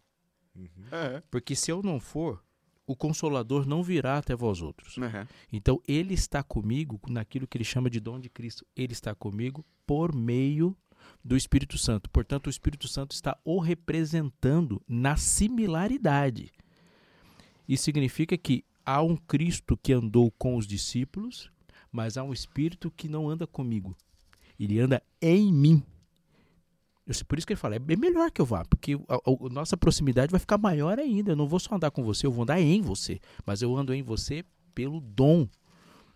Uhum. 0.56 0.70
Porque 1.32 1.56
se 1.56 1.72
eu 1.72 1.82
não 1.82 2.00
for, 2.00 2.44
o 2.90 2.96
consolador 2.96 3.68
não 3.68 3.84
virá 3.84 4.18
até 4.18 4.36
vós 4.36 4.64
outros. 4.64 4.98
Aham. 4.98 5.28
Então 5.54 5.80
ele 5.88 6.16
está 6.16 6.42
comigo 6.42 7.00
naquilo 7.08 7.46
que 7.46 7.56
ele 7.56 7.64
chama 7.64 7.88
de 7.88 8.00
dom 8.00 8.20
de 8.20 8.30
Cristo. 8.30 8.66
Ele 8.76 8.94
está 8.94 9.14
comigo 9.14 9.64
por 9.86 10.12
meio 10.12 10.76
do 11.24 11.38
Espírito 11.38 11.78
Santo. 11.78 12.10
Portanto, 12.10 12.48
o 12.48 12.50
Espírito 12.50 12.88
Santo 12.88 13.12
está 13.12 13.38
o 13.46 13.60
representando 13.60 14.82
na 14.88 15.16
similaridade. 15.16 16.52
Isso 17.68 17.84
significa 17.84 18.36
que 18.36 18.66
há 18.84 19.04
um 19.04 19.16
Cristo 19.16 19.78
que 19.78 19.94
andou 19.94 20.32
com 20.32 20.56
os 20.56 20.66
discípulos, 20.66 21.52
mas 21.92 22.18
há 22.18 22.24
um 22.24 22.34
Espírito 22.34 22.90
que 22.90 23.08
não 23.08 23.30
anda 23.30 23.46
comigo. 23.46 23.96
Ele 24.60 24.80
anda 24.80 25.04
em 25.22 25.54
mim. 25.54 25.84
Eu 27.10 27.26
Por 27.26 27.38
isso 27.38 27.48
que 27.48 27.54
ele 27.54 27.60
fala, 27.60 27.76
é 27.76 27.80
melhor 27.80 28.30
que 28.32 28.40
eu 28.40 28.46
vá, 28.46 28.64
porque 28.66 28.94
a, 29.08 29.16
a- 29.16 29.50
nossa 29.50 29.76
proximidade 29.76 30.30
vai 30.32 30.40
ficar 30.40 30.58
maior 30.60 31.00
ainda. 31.00 31.32
Eu 31.32 31.36
não 31.36 31.48
vou 31.48 31.60
só 31.60 31.76
andar 31.76 31.90
com 31.92 32.04
você, 32.04 32.26
eu 32.28 32.32
vou 32.32 32.44
andar 32.44 32.60
em 32.62 32.82
você. 32.82 33.20
Mas 33.46 33.62
eu 33.62 33.76
ando 33.76 33.94
em 33.94 34.04
você 34.04 34.44
pelo 34.76 35.00
dom 35.02 35.48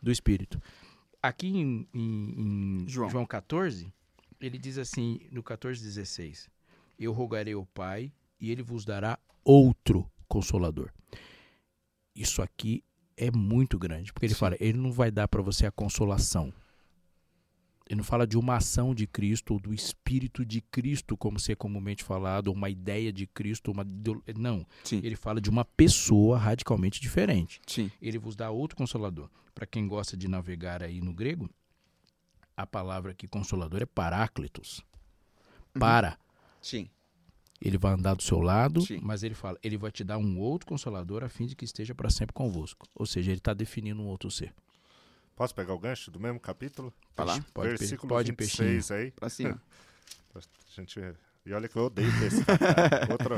do 0.02 0.12
Espírito. 0.12 0.62
Aqui 1.22 1.48
em, 1.48 1.88
em- 1.94 2.82
em 2.84 2.88
João. 2.88 3.10
João 3.10 3.26
14, 3.26 3.92
ele 4.40 4.58
diz 4.58 4.78
assim, 4.78 5.20
no 5.32 5.42
14, 5.42 5.82
16: 5.84 6.48
Eu 7.00 7.12
rogarei 7.12 7.54
ao 7.54 7.66
Pai 7.66 8.12
e 8.40 8.52
ele 8.52 8.62
vos 8.62 8.86
dará 8.86 9.18
outro 9.44 10.08
consolador. 10.28 10.92
Isso 12.16 12.42
aqui 12.42 12.84
é 13.18 13.32
muito 13.32 13.80
grande, 13.80 14.14
porque 14.14 14.26
ele 14.28 14.36
fala, 14.36 14.56
ele 14.60 14.78
não 14.78 14.92
vai 14.92 15.10
dar 15.10 15.28
para 15.28 15.42
você 15.42 15.66
a 15.66 15.72
consolação. 15.72 16.54
Ele 17.90 17.98
não 17.98 18.04
fala 18.04 18.26
de 18.26 18.38
uma 18.38 18.56
ação 18.56 18.96
de 18.96 19.06
Cristo 19.06 19.54
ou 19.54 19.60
do 19.60 19.74
Espírito 19.74 20.46
de 20.46 20.62
Cristo, 20.62 21.18
como 21.18 21.38
se 21.38 21.52
é 21.52 21.56
comumente 21.56 22.04
falado, 22.04 22.48
ou 22.48 22.54
uma 22.54 22.70
ideia 22.70 23.12
de 23.12 23.28
Cristo, 23.28 23.72
uma 23.72 23.86
não. 24.38 24.66
Sim. 24.84 25.02
Ele 25.04 25.16
fala 25.16 25.42
de 25.42 25.50
uma 25.50 25.66
pessoa 25.66 26.38
radicalmente 26.38 27.02
diferente. 27.02 27.60
Sim. 27.68 27.92
Ele 28.02 28.18
vos 28.18 28.36
dá 28.36 28.50
outro 28.50 28.78
consolador. 28.78 29.30
Para 29.54 29.68
quem 29.68 29.88
gosta 29.88 30.16
de 30.16 30.28
navegar 30.28 30.82
aí 30.82 31.02
no 31.02 31.14
grego, 31.14 31.50
a 32.56 32.66
palavra 32.66 33.12
aqui 33.12 33.28
consolador 33.28 33.82
é 33.82 33.86
paráclitos. 33.86 34.80
Uhum. 35.76 35.80
Para. 35.80 36.18
Sim. 36.62 36.90
Ele 37.62 37.78
vai 37.78 37.94
andar 37.94 38.14
do 38.14 38.24
seu 38.24 38.40
lado, 38.40 38.82
Sim. 38.82 39.00
mas 39.02 39.24
ele 39.24 39.36
fala, 39.36 39.58
ele 39.64 39.78
vai 39.78 39.92
te 39.92 40.04
dar 40.04 40.18
um 40.18 40.38
outro 40.40 40.68
consolador 40.68 41.24
a 41.24 41.30
fim 41.30 41.46
de 41.46 41.56
que 41.56 41.64
esteja 41.64 41.94
para 41.96 42.10
sempre 42.10 42.34
convosco. 42.34 42.88
Ou 42.96 43.06
seja, 43.06 43.32
ele 43.32 43.40
está 43.40 43.54
definindo 43.54 44.02
um 44.02 44.08
outro 44.08 44.30
ser. 44.32 44.54
Posso 45.36 45.54
pegar 45.56 45.74
o 45.74 45.80
gancho 45.80 46.12
do 46.12 46.20
mesmo 46.20 46.40
capítulo? 46.40 46.94
Vai 47.16 47.26
lá. 47.26 47.46
Pode, 47.54 47.70
Versículo 47.70 48.10
pode 48.10 48.32
26 48.32 48.92
aí. 48.92 49.12
Pra 49.12 49.30
cima. 49.30 49.62
A 50.36 50.42
gente... 50.76 51.00
E 51.46 51.52
olha 51.52 51.68
que 51.68 51.76
eu 51.76 51.84
odeio 51.84 52.10
pescar. 52.20 53.12
outra, 53.12 53.36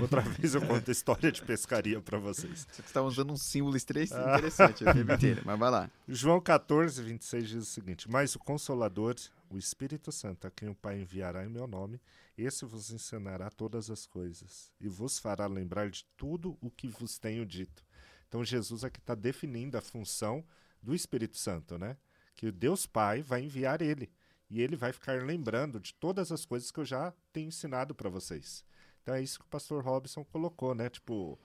outra 0.00 0.20
vez 0.20 0.54
eu 0.54 0.60
conto 0.60 0.90
história 0.90 1.32
de 1.32 1.40
pescaria 1.40 2.00
pra 2.02 2.18
vocês. 2.18 2.66
Você 2.70 2.82
tá 2.92 3.00
usando 3.02 3.32
um 3.32 3.36
símbolo 3.36 3.76
Ah. 3.76 3.78
interessante 4.36 4.86
a 4.86 4.92
tempo 4.92 5.12
inteiro, 5.12 5.42
mas 5.44 5.58
vai 5.58 5.70
lá. 5.70 5.90
João 6.06 6.38
14, 6.38 7.02
26 7.02 7.48
diz 7.48 7.62
o 7.62 7.64
seguinte: 7.64 8.10
Mas 8.10 8.34
o 8.34 8.38
Consolador, 8.38 9.14
o 9.48 9.56
Espírito 9.56 10.12
Santo, 10.12 10.46
a 10.46 10.50
quem 10.50 10.68
o 10.68 10.74
Pai 10.74 11.00
enviará 11.00 11.46
em 11.46 11.48
meu 11.48 11.66
nome, 11.66 11.98
esse 12.36 12.66
vos 12.66 12.90
ensinará 12.90 13.48
todas 13.48 13.90
as 13.90 14.06
coisas 14.06 14.70
e 14.78 14.86
vos 14.86 15.18
fará 15.18 15.46
lembrar 15.46 15.88
de 15.88 16.04
tudo 16.14 16.58
o 16.60 16.70
que 16.70 16.88
vos 16.88 17.18
tenho 17.18 17.46
dito. 17.46 17.82
Então 18.28 18.44
Jesus 18.44 18.84
aqui 18.84 19.00
está 19.00 19.14
definindo 19.14 19.78
a 19.78 19.80
função 19.80 20.44
do 20.82 20.94
Espírito 20.94 21.36
Santo, 21.36 21.78
né? 21.78 21.96
Que 22.34 22.50
Deus 22.52 22.86
Pai 22.86 23.22
vai 23.22 23.42
enviar 23.42 23.80
ele 23.80 24.10
e 24.48 24.60
ele 24.60 24.76
vai 24.76 24.92
ficar 24.92 25.22
lembrando 25.22 25.80
de 25.80 25.92
todas 25.94 26.30
as 26.30 26.44
coisas 26.44 26.70
que 26.70 26.78
eu 26.78 26.84
já 26.84 27.12
tenho 27.32 27.48
ensinado 27.48 27.94
para 27.94 28.08
vocês. 28.08 28.64
Então 29.02 29.14
é 29.14 29.22
isso 29.22 29.38
que 29.38 29.44
o 29.44 29.48
pastor 29.48 29.84
Robson 29.84 30.24
colocou, 30.24 30.74
né? 30.74 30.88
Tipo, 30.88 31.38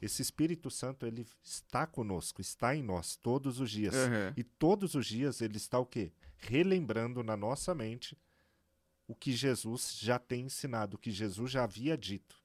esse 0.00 0.22
Espírito 0.22 0.70
Santo 0.70 1.06
ele 1.06 1.26
está 1.42 1.86
conosco, 1.86 2.40
está 2.40 2.74
em 2.74 2.82
nós 2.82 3.16
todos 3.16 3.60
os 3.60 3.70
dias. 3.70 3.94
Aham. 3.94 4.32
E 4.36 4.42
todos 4.42 4.94
os 4.94 5.06
dias 5.06 5.40
ele 5.40 5.56
está 5.56 5.78
o 5.78 5.86
quê? 5.86 6.12
Relembrando 6.36 7.22
na 7.22 7.36
nossa 7.36 7.74
mente 7.74 8.16
o 9.06 9.14
que 9.14 9.32
Jesus 9.32 9.98
já 9.98 10.18
tem 10.18 10.46
ensinado, 10.46 10.96
o 10.96 10.98
que 10.98 11.10
Jesus 11.10 11.50
já 11.50 11.64
havia 11.64 11.96
dito. 11.96 12.42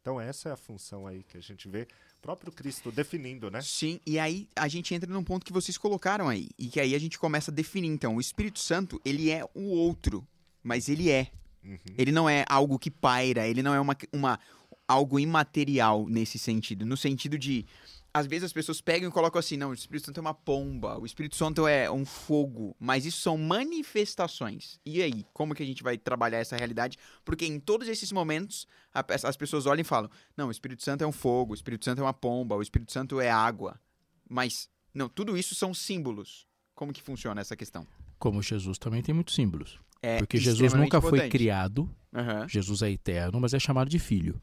Então 0.00 0.20
essa 0.20 0.48
é 0.48 0.52
a 0.52 0.56
função 0.56 1.06
aí 1.06 1.22
que 1.22 1.36
a 1.36 1.40
gente 1.40 1.68
vê 1.68 1.86
próprio 2.22 2.52
Cristo 2.52 2.92
definindo, 2.92 3.50
né? 3.50 3.60
Sim, 3.60 4.00
e 4.06 4.18
aí 4.18 4.48
a 4.54 4.68
gente 4.68 4.94
entra 4.94 5.12
num 5.12 5.24
ponto 5.24 5.44
que 5.44 5.52
vocês 5.52 5.76
colocaram 5.76 6.28
aí. 6.28 6.48
E 6.56 6.68
que 6.68 6.80
aí 6.80 6.94
a 6.94 6.98
gente 6.98 7.18
começa 7.18 7.50
a 7.50 7.54
definir, 7.54 7.88
então. 7.88 8.16
O 8.16 8.20
Espírito 8.20 8.60
Santo, 8.60 9.00
ele 9.04 9.28
é 9.28 9.44
o 9.54 9.64
outro, 9.64 10.26
mas 10.62 10.88
ele 10.88 11.10
é. 11.10 11.32
Uhum. 11.64 11.76
Ele 11.98 12.12
não 12.12 12.28
é 12.28 12.44
algo 12.48 12.78
que 12.78 12.90
paira, 12.90 13.46
ele 13.46 13.62
não 13.62 13.74
é 13.74 13.80
uma, 13.80 13.96
uma 14.12 14.40
algo 14.86 15.18
imaterial 15.18 16.06
nesse 16.08 16.38
sentido. 16.38 16.86
No 16.86 16.96
sentido 16.96 17.36
de. 17.36 17.66
Às 18.14 18.26
vezes 18.26 18.44
as 18.44 18.52
pessoas 18.52 18.80
pegam 18.80 19.08
e 19.08 19.12
colocam 19.12 19.38
assim, 19.38 19.56
não, 19.56 19.70
o 19.70 19.74
Espírito 19.74 20.06
Santo 20.06 20.18
é 20.18 20.20
uma 20.20 20.34
pomba, 20.34 20.98
o 20.98 21.06
Espírito 21.06 21.34
Santo 21.34 21.66
é 21.66 21.90
um 21.90 22.04
fogo, 22.04 22.76
mas 22.78 23.06
isso 23.06 23.22
são 23.22 23.38
manifestações. 23.38 24.78
E 24.84 25.00
aí, 25.00 25.24
como 25.32 25.54
que 25.54 25.62
a 25.62 25.66
gente 25.66 25.82
vai 25.82 25.96
trabalhar 25.96 26.38
essa 26.38 26.54
realidade? 26.54 26.98
Porque 27.24 27.46
em 27.46 27.58
todos 27.58 27.88
esses 27.88 28.12
momentos, 28.12 28.66
a 28.92 29.02
as 29.26 29.36
pessoas 29.36 29.64
olham 29.64 29.80
e 29.80 29.84
falam, 29.84 30.10
não, 30.36 30.48
o 30.48 30.50
Espírito 30.50 30.82
Santo 30.82 31.02
é 31.02 31.06
um 31.06 31.12
fogo, 31.12 31.52
o 31.52 31.54
Espírito 31.54 31.86
Santo 31.86 32.00
é 32.00 32.02
uma 32.02 32.12
pomba, 32.12 32.54
o 32.54 32.62
Espírito 32.62 32.92
Santo 32.92 33.18
é 33.18 33.30
água. 33.30 33.80
Mas, 34.28 34.68
não, 34.92 35.08
tudo 35.08 35.36
isso 35.36 35.54
são 35.54 35.72
símbolos. 35.72 36.46
Como 36.74 36.92
que 36.92 37.02
funciona 37.02 37.40
essa 37.40 37.56
questão? 37.56 37.86
Como 38.18 38.42
Jesus 38.42 38.78
também 38.78 39.02
tem 39.02 39.14
muitos 39.14 39.34
símbolos. 39.34 39.78
É 40.02 40.18
Porque 40.18 40.38
Jesus 40.38 40.74
nunca 40.74 41.00
foi 41.00 41.10
importante. 41.10 41.30
criado, 41.30 41.88
Aham. 42.14 42.46
Jesus 42.48 42.82
é 42.82 42.90
eterno, 42.90 43.40
mas 43.40 43.54
é 43.54 43.58
chamado 43.58 43.88
de 43.88 43.98
filho. 43.98 44.40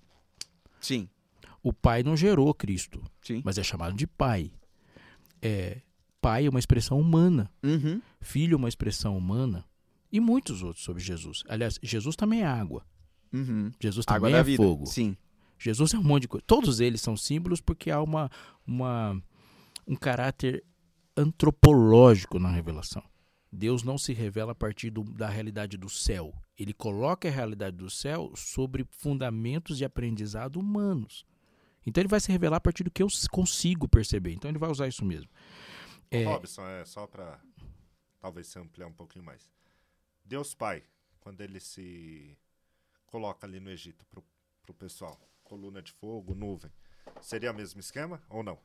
Sim, 0.79 1.09
O 1.61 1.73
pai 1.73 2.03
não 2.03 2.15
gerou 2.15 2.53
Cristo, 2.53 3.01
sim. 3.21 3.41
mas 3.43 3.57
é 3.57 3.63
chamado 3.63 3.95
de 3.95 4.07
pai. 4.07 4.51
É, 5.41 5.81
pai 6.21 6.45
é 6.45 6.49
uma 6.49 6.59
expressão 6.59 6.99
humana, 6.99 7.51
Uhum. 7.63 8.01
filho 8.21 8.53
é 8.55 8.57
uma 8.57 8.69
expressão 8.69 9.17
humana 9.17 9.65
e 10.11 10.19
muitos 10.19 10.63
outros 10.63 10.83
sobre 10.83 11.01
Jesus. 11.03 11.43
Aliás, 11.47 11.77
Jesus 11.83 12.15
também 12.15 12.41
é 12.41 12.45
água. 12.45 12.85
Uhum. 13.31 13.71
Jesus 13.79 14.05
Água 14.07 14.29
também 14.29 14.43
da 14.43 14.51
é 14.51 14.55
fogo. 14.57 14.85
Sim. 14.87 15.15
Jesus 15.57 15.93
é 15.93 15.97
um 15.99 16.03
monte 16.03 16.23
de 16.23 16.27
coisa. 16.29 16.43
Todos 16.47 16.79
eles 16.79 17.01
são 17.01 17.15
símbolos 17.17 17.61
porque 17.61 17.91
há 17.91 18.01
uma, 18.01 18.29
uma, 18.65 19.21
um 19.85 19.95
caráter 19.95 20.63
antropológico 21.15 22.39
na 22.39 22.49
revelação. 22.51 23.03
Deus 23.51 23.83
não 23.83 23.97
se 23.97 24.13
revela 24.13 24.51
a 24.51 24.55
partir 24.55 24.89
do- 24.89 25.03
da 25.03 25.27
realidade 25.27 25.77
do 25.77 25.89
céu. 25.89 26.33
Ele 26.57 26.73
coloca 26.73 27.27
a 27.27 27.31
realidade 27.31 27.77
do 27.77 27.89
céu 27.89 28.31
sobre 28.35 28.85
fundamentos 28.91 29.77
de 29.77 29.85
aprendizado 29.85 30.57
humanos. 30.59 31.25
Então 31.89 32.01
ele 32.01 32.07
vai 32.07 32.19
se 32.19 32.31
revelar 32.31 32.57
a 32.57 32.61
partir 32.61 32.83
do 32.83 32.91
que 32.91 33.03
eu 33.03 33.07
consigo 33.31 33.87
perceber. 33.87 34.31
Então 34.31 34.49
ele 34.49 34.57
vai 34.57 34.69
usar 34.69 34.87
isso 34.87 35.03
mesmo. 35.03 35.29
É, 36.11 36.23
Robson, 36.23 36.65
é 36.67 36.85
só 36.85 37.05
para 37.05 37.39
talvez 38.19 38.47
se 38.47 38.57
ampliar 38.59 38.87
um 38.87 38.93
pouquinho 38.93 39.25
mais. 39.25 39.49
Deus 40.23 40.53
Pai, 40.53 40.83
quando 41.19 41.41
ele 41.41 41.59
se 41.59 42.37
coloca 43.05 43.45
ali 43.45 43.59
no 43.59 43.69
Egito 43.69 44.05
pro, 44.05 44.23
pro 44.63 44.73
pessoal, 44.73 45.19
coluna 45.43 45.81
de 45.81 45.91
fogo, 45.91 46.33
nuvem, 46.33 46.71
seria 47.21 47.51
o 47.51 47.55
mesmo 47.55 47.79
esquema 47.79 48.21
ou 48.29 48.43
não? 48.43 48.57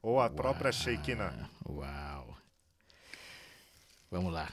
Ou 0.00 0.20
a 0.20 0.28
própria 0.30 0.72
Shekinah? 0.72 1.48
Uau. 1.68 2.36
Vamos 4.10 4.32
lá. 4.32 4.52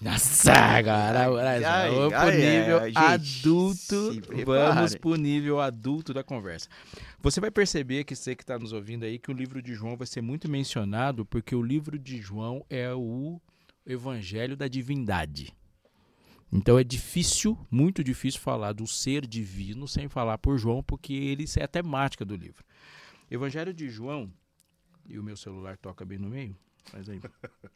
Nossa, 0.00 0.52
agora, 0.52 1.26
agora 1.26 1.50
ai, 1.50 1.90
vamos 1.90 2.08
pro 2.08 2.18
ai, 2.18 2.36
nível 2.36 2.78
ai, 2.78 2.92
adulto. 2.94 4.20
Vamos 4.46 4.94
pro 4.94 5.14
nível 5.16 5.60
adulto 5.60 6.14
da 6.14 6.24
conversa. 6.24 6.70
Você 7.20 7.38
vai 7.38 7.50
perceber 7.50 8.04
que 8.04 8.16
você 8.16 8.34
que 8.34 8.42
está 8.42 8.58
nos 8.58 8.72
ouvindo 8.72 9.04
aí 9.04 9.18
que 9.18 9.30
o 9.30 9.34
livro 9.34 9.60
de 9.60 9.74
João 9.74 9.98
vai 9.98 10.06
ser 10.06 10.22
muito 10.22 10.48
mencionado 10.48 11.26
porque 11.26 11.54
o 11.54 11.62
livro 11.62 11.98
de 11.98 12.16
João 12.16 12.64
é 12.70 12.90
o 12.94 13.38
evangelho 13.84 14.56
da 14.56 14.68
divindade. 14.68 15.54
Então 16.50 16.78
é 16.78 16.82
difícil, 16.82 17.58
muito 17.70 18.02
difícil 18.02 18.40
falar 18.40 18.72
do 18.72 18.86
ser 18.86 19.26
divino 19.26 19.86
sem 19.86 20.08
falar 20.08 20.38
por 20.38 20.58
João, 20.58 20.82
porque 20.82 21.12
ele 21.12 21.44
é 21.58 21.62
a 21.62 21.68
temática 21.68 22.24
do 22.24 22.34
livro. 22.34 22.64
Evangelho 23.30 23.72
de 23.72 23.88
João, 23.88 24.32
e 25.06 25.18
o 25.18 25.22
meu 25.22 25.36
celular 25.36 25.76
toca 25.76 26.04
bem 26.04 26.18
no 26.18 26.28
meio, 26.28 26.56
mas 26.92 27.08
aí. 27.08 27.20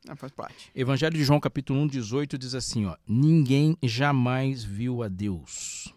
Ah, 0.06 0.14
faz 0.14 0.30
parte. 0.32 0.70
Evangelho 0.74 1.16
de 1.16 1.24
João, 1.24 1.40
capítulo 1.40 1.80
1, 1.80 1.86
18, 1.86 2.36
diz 2.36 2.54
assim: 2.54 2.84
ó, 2.84 2.94
Ninguém 3.08 3.74
jamais 3.82 4.62
viu 4.62 5.02
a 5.02 5.08
Deus. 5.08 5.94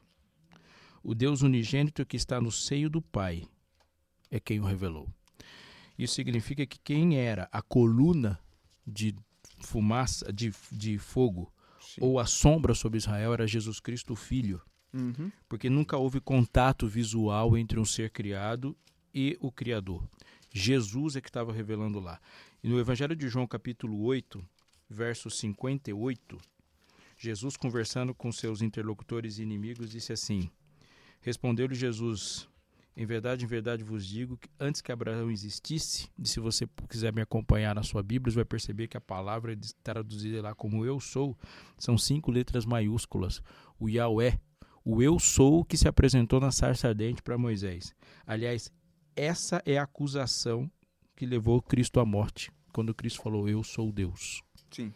O 1.03 1.13
Deus 1.13 1.41
unigênito 1.41 2.05
que 2.05 2.15
está 2.15 2.39
no 2.39 2.49
seio 2.49 2.89
do 2.89 3.01
Pai 3.01 3.43
é 4.31 4.39
quem 4.39 4.61
o 4.61 4.65
revelou. 4.65 5.09
Isso 5.97 6.13
significa 6.13 6.65
que 6.65 6.79
quem 6.79 7.17
era 7.17 7.49
a 7.51 7.61
coluna 7.61 8.39
de 8.85 9.13
fumaça, 9.59 10.31
de, 10.31 10.53
de 10.71 10.97
fogo, 10.97 11.51
Sim. 11.81 12.01
ou 12.01 12.19
a 12.19 12.25
sombra 12.25 12.73
sobre 12.73 12.97
Israel 12.97 13.33
era 13.33 13.47
Jesus 13.47 13.79
Cristo, 13.79 14.13
o 14.13 14.15
Filho. 14.15 14.61
Uhum. 14.93 15.31
Porque 15.49 15.69
nunca 15.69 15.97
houve 15.97 16.21
contato 16.21 16.87
visual 16.87 17.57
entre 17.57 17.79
um 17.79 17.85
ser 17.85 18.09
criado 18.11 18.77
e 19.13 19.37
o 19.41 19.51
Criador. 19.51 20.07
Jesus 20.53 21.15
é 21.15 21.21
que 21.21 21.29
estava 21.29 21.51
revelando 21.51 21.99
lá. 21.99 22.19
E 22.63 22.67
no 22.67 22.79
Evangelho 22.79 23.15
de 23.15 23.29
João, 23.29 23.45
capítulo 23.45 24.01
8, 24.01 24.43
verso 24.89 25.29
58, 25.29 26.39
Jesus, 27.15 27.55
conversando 27.55 28.15
com 28.15 28.31
seus 28.31 28.63
interlocutores 28.63 29.37
e 29.37 29.43
inimigos, 29.43 29.91
disse 29.91 30.11
assim: 30.11 30.49
Respondeu-lhe 31.21 31.75
Jesus: 31.75 32.49
Em 32.95 33.05
verdade, 33.05 33.45
em 33.45 33.47
verdade 33.47 33.83
vos 33.83 34.03
digo 34.03 34.37
que 34.37 34.49
antes 34.59 34.81
que 34.81 34.91
Abraão 34.91 35.29
existisse, 35.29 36.09
e 36.17 36.27
se 36.27 36.39
você 36.39 36.67
quiser 36.89 37.13
me 37.13 37.21
acompanhar 37.21 37.75
na 37.75 37.83
sua 37.83 38.01
Bíblia, 38.01 38.31
você 38.31 38.37
vai 38.37 38.45
perceber 38.45 38.87
que 38.87 38.97
a 38.97 39.01
palavra 39.01 39.55
traduzida 39.83 40.41
lá 40.41 40.55
como 40.55 40.83
eu 40.83 40.99
sou 40.99 41.37
são 41.77 41.95
cinco 41.95 42.31
letras 42.31 42.65
maiúsculas. 42.65 43.39
O 43.79 43.87
Yahweh, 43.87 44.39
o 44.83 45.03
eu 45.03 45.19
sou 45.19 45.63
que 45.63 45.77
se 45.77 45.87
apresentou 45.87 46.39
na 46.39 46.51
sarça 46.51 46.87
ardente 46.87 47.21
para 47.21 47.37
Moisés. 47.37 47.93
Aliás, 48.25 48.71
essa 49.15 49.61
é 49.63 49.77
a 49.77 49.83
acusação 49.83 50.69
que 51.17 51.25
levou 51.25 51.61
Cristo 51.61 51.99
à 51.99 52.05
morte, 52.05 52.51
quando 52.71 52.93
Cristo 52.93 53.21
falou: 53.21 53.49
Eu 53.49 53.63
sou 53.63 53.91
Deus. 53.91 54.41
Sim. 54.71 54.93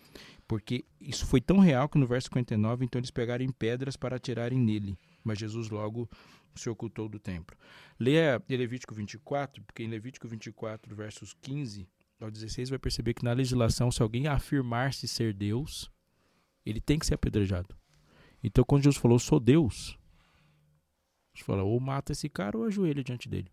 Porque 0.47 0.85
isso 0.99 1.25
foi 1.25 1.41
tão 1.41 1.59
real 1.59 1.89
que 1.89 1.97
no 1.97 2.05
verso 2.05 2.27
59, 2.27 2.85
então 2.85 2.99
eles 2.99 3.09
pegaram 3.09 3.43
em 3.43 3.51
pedras 3.51 3.97
para 3.97 4.17
atirarem 4.17 4.59
nele. 4.59 4.97
Mas 5.23 5.39
Jesus 5.39 5.69
logo 5.69 6.09
se 6.53 6.69
ocultou 6.69 7.09
do 7.09 7.19
templo. 7.19 7.57
Leia 7.99 8.41
Levítico 8.47 8.93
24, 8.93 9.63
porque 9.63 9.83
em 9.83 9.87
Levítico 9.87 10.27
24, 10.27 10.95
versos 10.95 11.33
15 11.41 11.87
ao 12.19 12.29
16, 12.29 12.69
vai 12.69 12.77
perceber 12.77 13.15
que 13.15 13.23
na 13.23 13.33
legislação, 13.33 13.89
se 13.89 14.01
alguém 14.01 14.27
afirmar-se 14.27 15.07
ser 15.07 15.33
Deus, 15.33 15.89
ele 16.63 16.79
tem 16.79 16.99
que 16.99 17.05
ser 17.05 17.15
apedrejado. 17.15 17.75
Então, 18.43 18.63
quando 18.63 18.83
Jesus 18.83 19.01
falou, 19.01 19.17
sou 19.17 19.39
Deus, 19.39 19.97
Jesus 21.33 21.45
fala, 21.45 21.63
ou 21.63 21.79
mata 21.79 22.11
esse 22.11 22.29
cara 22.29 22.57
ou 22.57 22.65
ajoelha 22.65 23.03
diante 23.03 23.27
dele. 23.27 23.51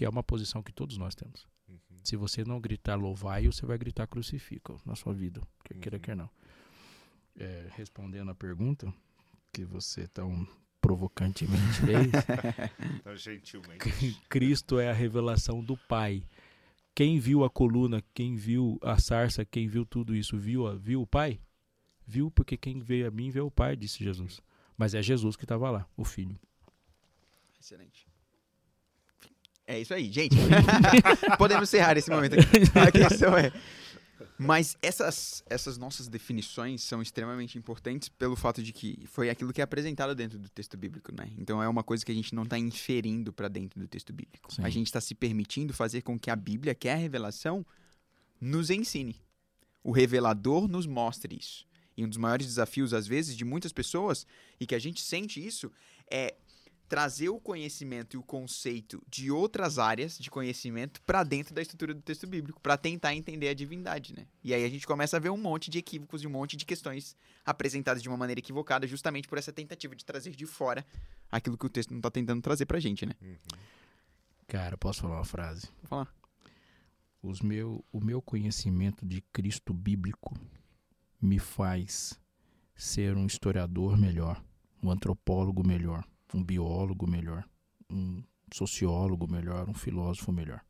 Que 0.00 0.04
é 0.06 0.08
uma 0.08 0.22
posição 0.22 0.62
que 0.62 0.72
todos 0.72 0.96
nós 0.96 1.14
temos. 1.14 1.46
Uhum. 1.68 1.76
Se 2.02 2.16
você 2.16 2.42
não 2.42 2.58
gritar 2.58 2.94
louvai, 2.94 3.44
você 3.46 3.66
vai 3.66 3.76
gritar 3.76 4.06
crucifica 4.06 4.74
na 4.86 4.96
sua 4.96 5.12
vida, 5.12 5.42
quer 5.62 5.74
queira 5.74 5.98
Uhum. 5.98 6.00
quer 6.02 6.16
não. 6.16 6.30
É, 7.38 7.68
respondendo 7.76 8.30
a 8.30 8.34
pergunta 8.34 8.90
que 9.52 9.62
você 9.62 10.08
tão 10.08 10.48
provocantemente 10.80 11.80
fez, 11.84 12.08
Então, 13.02 13.14
gentilmente. 13.14 14.18
Cristo 14.26 14.78
é 14.80 14.88
a 14.88 14.94
revelação 14.94 15.62
do 15.62 15.76
Pai. 15.76 16.24
Quem 16.94 17.18
viu 17.18 17.44
a 17.44 17.50
coluna, 17.50 18.02
quem 18.14 18.36
viu 18.36 18.78
a 18.80 18.98
sarça, 18.98 19.44
quem 19.44 19.68
viu 19.68 19.84
tudo 19.84 20.16
isso, 20.16 20.38
viu, 20.38 20.66
a- 20.66 20.76
viu 20.76 21.02
o 21.02 21.06
Pai? 21.06 21.38
Viu 22.06 22.30
porque 22.30 22.56
quem 22.56 22.80
veio 22.80 23.06
a 23.06 23.10
mim 23.10 23.28
vê 23.28 23.42
o 23.42 23.50
Pai, 23.50 23.76
disse 23.76 24.02
Jesus. 24.02 24.40
Mas 24.78 24.94
é 24.94 25.02
Jesus 25.02 25.36
que 25.36 25.44
estava 25.44 25.70
lá, 25.70 25.86
o 25.94 26.06
Filho. 26.06 26.40
Excelente. 27.60 28.08
É 29.70 29.78
isso 29.78 29.94
aí, 29.94 30.10
gente. 30.10 30.34
Podemos 31.38 31.68
encerrar 31.68 31.96
esse 31.96 32.10
momento 32.10 32.34
aqui. 32.34 32.58
A 32.76 32.90
questão 32.90 33.38
é. 33.38 33.52
Mas 34.36 34.76
essas, 34.82 35.44
essas 35.48 35.78
nossas 35.78 36.08
definições 36.08 36.82
são 36.82 37.00
extremamente 37.00 37.56
importantes 37.56 38.08
pelo 38.08 38.34
fato 38.34 38.64
de 38.64 38.72
que 38.72 39.06
foi 39.06 39.30
aquilo 39.30 39.52
que 39.52 39.60
é 39.60 39.64
apresentado 39.64 40.12
dentro 40.12 40.40
do 40.40 40.48
texto 40.48 40.76
bíblico, 40.76 41.14
né? 41.14 41.30
Então 41.38 41.62
é 41.62 41.68
uma 41.68 41.84
coisa 41.84 42.04
que 42.04 42.10
a 42.10 42.14
gente 42.14 42.34
não 42.34 42.42
está 42.42 42.58
inferindo 42.58 43.32
para 43.32 43.46
dentro 43.46 43.78
do 43.78 43.86
texto 43.86 44.12
bíblico. 44.12 44.52
Sim. 44.52 44.62
A 44.64 44.70
gente 44.70 44.86
está 44.86 45.00
se 45.00 45.14
permitindo 45.14 45.72
fazer 45.72 46.02
com 46.02 46.18
que 46.18 46.30
a 46.30 46.36
Bíblia, 46.36 46.74
que 46.74 46.88
é 46.88 46.94
a 46.94 46.96
revelação, 46.96 47.64
nos 48.40 48.70
ensine. 48.70 49.22
O 49.84 49.92
revelador 49.92 50.66
nos 50.66 50.84
mostre 50.84 51.38
isso. 51.38 51.64
E 51.96 52.04
um 52.04 52.08
dos 52.08 52.18
maiores 52.18 52.46
desafios, 52.46 52.92
às 52.92 53.06
vezes, 53.06 53.36
de 53.36 53.44
muitas 53.44 53.72
pessoas, 53.72 54.26
e 54.58 54.66
que 54.66 54.74
a 54.74 54.80
gente 54.80 55.00
sente 55.00 55.44
isso, 55.44 55.70
é 56.10 56.34
trazer 56.90 57.28
o 57.28 57.38
conhecimento 57.38 58.16
e 58.16 58.18
o 58.18 58.22
conceito 58.22 59.00
de 59.08 59.30
outras 59.30 59.78
áreas 59.78 60.18
de 60.18 60.28
conhecimento 60.28 61.00
para 61.02 61.22
dentro 61.22 61.54
da 61.54 61.62
estrutura 61.62 61.94
do 61.94 62.02
texto 62.02 62.26
bíblico, 62.26 62.60
para 62.60 62.76
tentar 62.76 63.14
entender 63.14 63.48
a 63.48 63.54
divindade, 63.54 64.12
né? 64.12 64.26
E 64.42 64.52
aí 64.52 64.64
a 64.64 64.68
gente 64.68 64.88
começa 64.88 65.16
a 65.16 65.20
ver 65.20 65.30
um 65.30 65.36
monte 65.36 65.70
de 65.70 65.78
equívocos 65.78 66.20
e 66.24 66.26
um 66.26 66.30
monte 66.30 66.56
de 66.56 66.66
questões 66.66 67.16
apresentadas 67.46 68.02
de 68.02 68.08
uma 68.08 68.18
maneira 68.18 68.40
equivocada, 68.40 68.88
justamente 68.88 69.28
por 69.28 69.38
essa 69.38 69.52
tentativa 69.52 69.94
de 69.94 70.04
trazer 70.04 70.32
de 70.32 70.44
fora 70.46 70.84
aquilo 71.30 71.56
que 71.56 71.64
o 71.64 71.68
texto 71.68 71.92
não 71.92 72.00
está 72.00 72.10
tentando 72.10 72.42
trazer 72.42 72.66
pra 72.66 72.80
gente, 72.80 73.06
né? 73.06 73.14
Uhum. 73.22 73.36
Cara, 74.48 74.76
posso 74.76 75.02
falar 75.02 75.14
uma 75.14 75.24
frase? 75.24 75.68
Vou 75.82 75.88
falar. 75.88 76.12
Os 77.22 77.40
meu, 77.40 77.84
o 77.92 78.00
meu 78.00 78.20
conhecimento 78.20 79.06
de 79.06 79.20
Cristo 79.32 79.72
bíblico 79.72 80.36
me 81.22 81.38
faz 81.38 82.18
ser 82.74 83.16
um 83.16 83.26
historiador 83.26 83.96
melhor, 83.96 84.42
um 84.82 84.90
antropólogo 84.90 85.64
melhor, 85.64 86.04
um 86.34 86.42
biólogo 86.42 87.06
melhor, 87.06 87.48
um 87.88 88.22
sociólogo 88.52 89.30
melhor, 89.30 89.68
um 89.68 89.74
filósofo 89.74 90.32
melhor. 90.32 90.64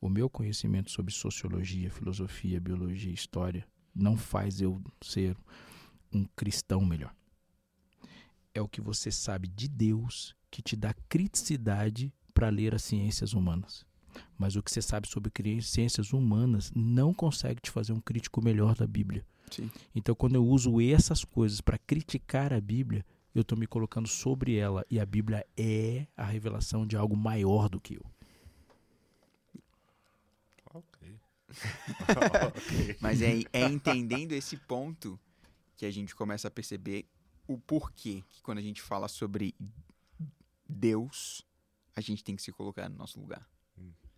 O 0.00 0.08
meu 0.08 0.30
conhecimento 0.30 0.90
sobre 0.90 1.12
sociologia, 1.12 1.90
filosofia, 1.90 2.60
biologia, 2.60 3.12
história 3.12 3.66
não 3.94 4.16
faz 4.16 4.60
eu 4.60 4.82
ser 5.02 5.36
um 6.12 6.24
cristão 6.36 6.84
melhor. 6.84 7.14
É 8.54 8.60
o 8.60 8.68
que 8.68 8.80
você 8.80 9.10
sabe 9.10 9.48
de 9.48 9.68
Deus 9.68 10.34
que 10.50 10.62
te 10.62 10.74
dá 10.74 10.94
criticidade 11.08 12.12
para 12.32 12.48
ler 12.48 12.74
as 12.74 12.82
ciências 12.82 13.32
humanas. 13.32 13.84
Mas 14.36 14.56
o 14.56 14.62
que 14.62 14.70
você 14.70 14.82
sabe 14.82 15.08
sobre 15.08 15.30
ciências 15.62 16.12
humanas 16.12 16.72
não 16.74 17.14
consegue 17.14 17.60
te 17.60 17.70
fazer 17.70 17.92
um 17.92 18.00
crítico 18.00 18.42
melhor 18.42 18.74
da 18.74 18.86
Bíblia. 18.86 19.24
Sim. 19.50 19.70
Então, 19.94 20.14
quando 20.14 20.36
eu 20.36 20.44
uso 20.44 20.80
essas 20.80 21.24
coisas 21.24 21.60
para 21.60 21.78
criticar 21.78 22.52
a 22.52 22.60
Bíblia, 22.60 23.04
eu 23.34 23.42
estou 23.42 23.56
me 23.56 23.66
colocando 23.66 24.08
sobre 24.08 24.56
ela. 24.56 24.84
E 24.90 24.98
a 24.98 25.06
Bíblia 25.06 25.46
é 25.56 26.06
a 26.16 26.24
revelação 26.24 26.86
de 26.86 26.96
algo 26.96 27.16
maior 27.16 27.68
do 27.68 27.80
que 27.80 27.94
eu. 27.94 28.04
Ok. 32.14 32.96
Mas 33.00 33.20
é, 33.22 33.42
é 33.52 33.64
entendendo 33.64 34.32
esse 34.32 34.56
ponto 34.56 35.18
que 35.76 35.84
a 35.84 35.90
gente 35.90 36.14
começa 36.14 36.48
a 36.48 36.50
perceber 36.50 37.06
o 37.46 37.58
porquê 37.58 38.22
que 38.28 38.42
quando 38.42 38.58
a 38.58 38.62
gente 38.62 38.80
fala 38.80 39.08
sobre 39.08 39.54
Deus, 40.68 41.44
a 41.96 42.00
gente 42.00 42.22
tem 42.22 42.36
que 42.36 42.42
se 42.42 42.52
colocar 42.52 42.88
no 42.88 42.96
nosso 42.96 43.18
lugar. 43.18 43.48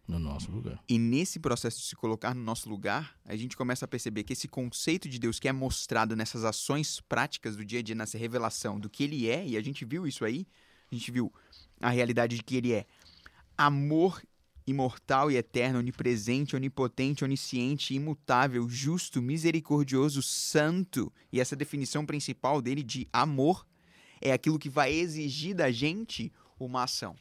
No 0.07 0.19
nosso 0.19 0.51
lugar. 0.51 0.83
E 0.89 0.99
nesse 0.99 1.39
processo 1.39 1.79
de 1.79 1.85
se 1.85 1.97
colocar 1.97 2.35
no 2.35 2.43
nosso 2.43 2.69
lugar, 2.69 3.17
a 3.25 3.37
gente 3.37 3.57
começa 3.57 3.85
a 3.85 3.89
perceber 3.89 4.25
que 4.25 4.33
esse 4.33 4.49
conceito 4.49 5.09
de 5.09 5.19
Deus 5.19 5.39
que 5.39 5.49
é 5.49 5.53
mostrado 5.53 6.17
nessas 6.17 6.45
ações 6.45 7.01
práticas 7.01 7.57
do 7.57 7.65
dia 7.65 7.79
a 7.79 7.83
dia, 7.83 7.95
nessa 7.95 8.19
revelação 8.19 8.81
do 8.81 8.91
que 8.91 9.05
ele 9.05 9.29
é, 9.29 9.47
e 9.47 9.57
a 9.57 9.63
gente 9.63 9.85
viu 9.85 10.07
isso 10.07 10.25
aí, 10.25 10.47
a 10.91 10.95
gente 10.95 11.11
viu 11.11 11.33
a 11.81 11.91
realidade 11.91 12.37
de 12.37 12.43
que 12.43 12.57
ele 12.57 12.73
é 12.73 12.85
amor 13.57 14.21
imortal 14.67 15.31
e 15.31 15.37
eterno, 15.37 15.79
onipresente, 15.79 16.55
onipotente, 16.55 17.25
onisciente, 17.25 17.95
imutável, 17.95 18.69
justo, 18.69 19.21
misericordioso, 19.21 20.23
santo. 20.23 21.13
E 21.33 21.41
essa 21.41 21.57
definição 21.57 22.07
principal 22.07 22.63
dele 22.63 22.83
de 22.83 23.09
amor 23.13 23.67
é 24.21 24.33
aquilo 24.33 24.59
que 24.59 24.69
vai 24.69 24.93
exigir 24.93 25.55
da 25.55 25.71
gente 25.71 26.33
uma 26.59 26.85
ação. 26.85 27.17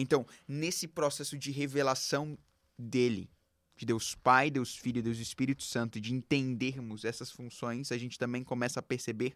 Então, 0.00 0.24
nesse 0.46 0.86
processo 0.86 1.36
de 1.36 1.50
revelação 1.50 2.38
dele, 2.78 3.28
de 3.76 3.84
Deus 3.84 4.14
Pai, 4.14 4.48
Deus 4.48 4.76
Filho, 4.76 5.02
Deus 5.02 5.18
Espírito 5.18 5.64
Santo, 5.64 6.00
de 6.00 6.14
entendermos 6.14 7.04
essas 7.04 7.32
funções, 7.32 7.90
a 7.90 7.98
gente 7.98 8.16
também 8.16 8.44
começa 8.44 8.78
a 8.78 8.82
perceber 8.82 9.34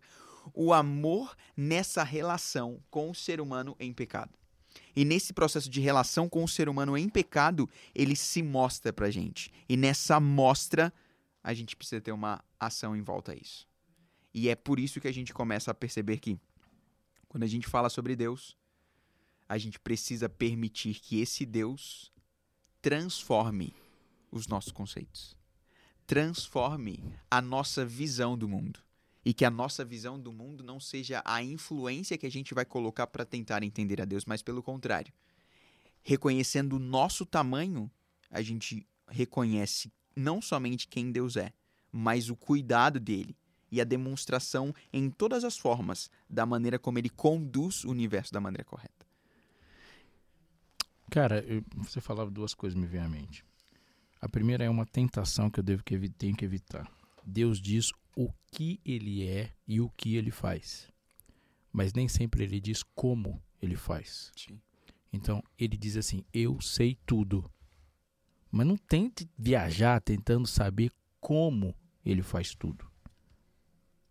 o 0.54 0.72
amor 0.72 1.36
nessa 1.56 2.04
relação 2.04 2.80
com 2.90 3.10
o 3.10 3.14
ser 3.14 3.40
humano 3.40 3.76
em 3.80 3.92
pecado. 3.92 4.30
E 4.94 5.04
nesse 5.04 5.32
processo 5.32 5.68
de 5.68 5.80
relação 5.80 6.28
com 6.28 6.44
o 6.44 6.48
ser 6.48 6.68
humano 6.68 6.96
em 6.96 7.08
pecado, 7.08 7.68
ele 7.92 8.14
se 8.14 8.40
mostra 8.40 8.92
pra 8.92 9.10
gente. 9.10 9.50
E 9.68 9.76
nessa 9.76 10.20
mostra, 10.20 10.92
a 11.42 11.52
gente 11.52 11.74
precisa 11.74 12.00
ter 12.00 12.12
uma 12.12 12.42
ação 12.58 12.96
em 12.96 13.02
volta 13.02 13.32
a 13.32 13.34
isso. 13.34 13.66
E 14.32 14.48
é 14.48 14.54
por 14.54 14.78
isso 14.78 15.00
que 15.00 15.08
a 15.08 15.12
gente 15.12 15.34
começa 15.34 15.72
a 15.72 15.74
perceber 15.74 16.18
que, 16.18 16.38
quando 17.28 17.42
a 17.42 17.48
gente 17.48 17.66
fala 17.66 17.90
sobre 17.90 18.14
Deus, 18.14 18.56
a 19.52 19.58
gente 19.58 19.78
precisa 19.78 20.30
permitir 20.30 20.94
que 20.94 21.20
esse 21.20 21.44
Deus 21.44 22.10
transforme 22.80 23.74
os 24.30 24.46
nossos 24.46 24.72
conceitos, 24.72 25.36
transforme 26.06 27.04
a 27.30 27.42
nossa 27.42 27.84
visão 27.84 28.36
do 28.36 28.48
mundo. 28.48 28.80
E 29.22 29.34
que 29.34 29.44
a 29.44 29.50
nossa 29.50 29.84
visão 29.84 30.18
do 30.18 30.32
mundo 30.32 30.64
não 30.64 30.80
seja 30.80 31.20
a 31.22 31.42
influência 31.42 32.16
que 32.16 32.24
a 32.24 32.30
gente 32.30 32.54
vai 32.54 32.64
colocar 32.64 33.06
para 33.06 33.26
tentar 33.26 33.62
entender 33.62 34.00
a 34.00 34.06
Deus, 34.06 34.24
mas 34.24 34.40
pelo 34.40 34.62
contrário. 34.62 35.12
Reconhecendo 36.02 36.76
o 36.76 36.78
nosso 36.78 37.26
tamanho, 37.26 37.90
a 38.30 38.40
gente 38.40 38.86
reconhece 39.06 39.92
não 40.16 40.40
somente 40.40 40.88
quem 40.88 41.12
Deus 41.12 41.36
é, 41.36 41.52
mas 41.92 42.30
o 42.30 42.34
cuidado 42.34 42.98
dele 42.98 43.36
e 43.70 43.82
a 43.82 43.84
demonstração 43.84 44.74
em 44.90 45.10
todas 45.10 45.44
as 45.44 45.58
formas 45.58 46.10
da 46.26 46.46
maneira 46.46 46.78
como 46.78 46.98
ele 46.98 47.10
conduz 47.10 47.84
o 47.84 47.90
universo 47.90 48.32
da 48.32 48.40
maneira 48.40 48.64
correta. 48.64 49.01
Cara, 51.12 51.40
eu- 51.44 51.62
você 51.76 52.00
falava 52.00 52.30
duas 52.30 52.54
coisas 52.54 52.74
me 52.78 52.86
vêm 52.86 53.02
à 53.02 53.08
mente. 53.08 53.44
A 54.18 54.26
primeira 54.28 54.64
é 54.64 54.70
uma 54.70 54.86
tentação 54.86 55.50
que 55.50 55.60
eu 55.60 55.64
devo 55.64 55.84
que 55.84 56.08
tenho 56.08 56.34
que 56.34 56.44
evitar. 56.44 56.90
Deus 57.22 57.60
diz 57.60 57.92
o 58.16 58.32
que 58.50 58.80
ele 58.82 59.26
é 59.28 59.52
e 59.68 59.78
o 59.78 59.90
que 59.90 60.16
ele 60.16 60.30
faz. 60.30 60.90
Mas 61.70 61.92
nem 61.92 62.08
sempre 62.08 62.44
ele 62.44 62.58
diz 62.58 62.82
como 62.82 63.42
ele 63.60 63.76
faz. 63.76 64.32
Então, 65.12 65.42
ele 65.58 65.76
diz 65.76 65.98
assim: 65.98 66.24
Eu 66.32 66.60
sei 66.62 66.96
tudo. 67.06 67.50
Mas 68.50 68.66
não 68.66 68.76
tente 68.78 69.28
viajar 69.38 70.00
tentando 70.00 70.46
saber 70.46 70.90
como 71.20 71.74
ele 72.04 72.22
faz 72.22 72.54
tudo. 72.54 72.90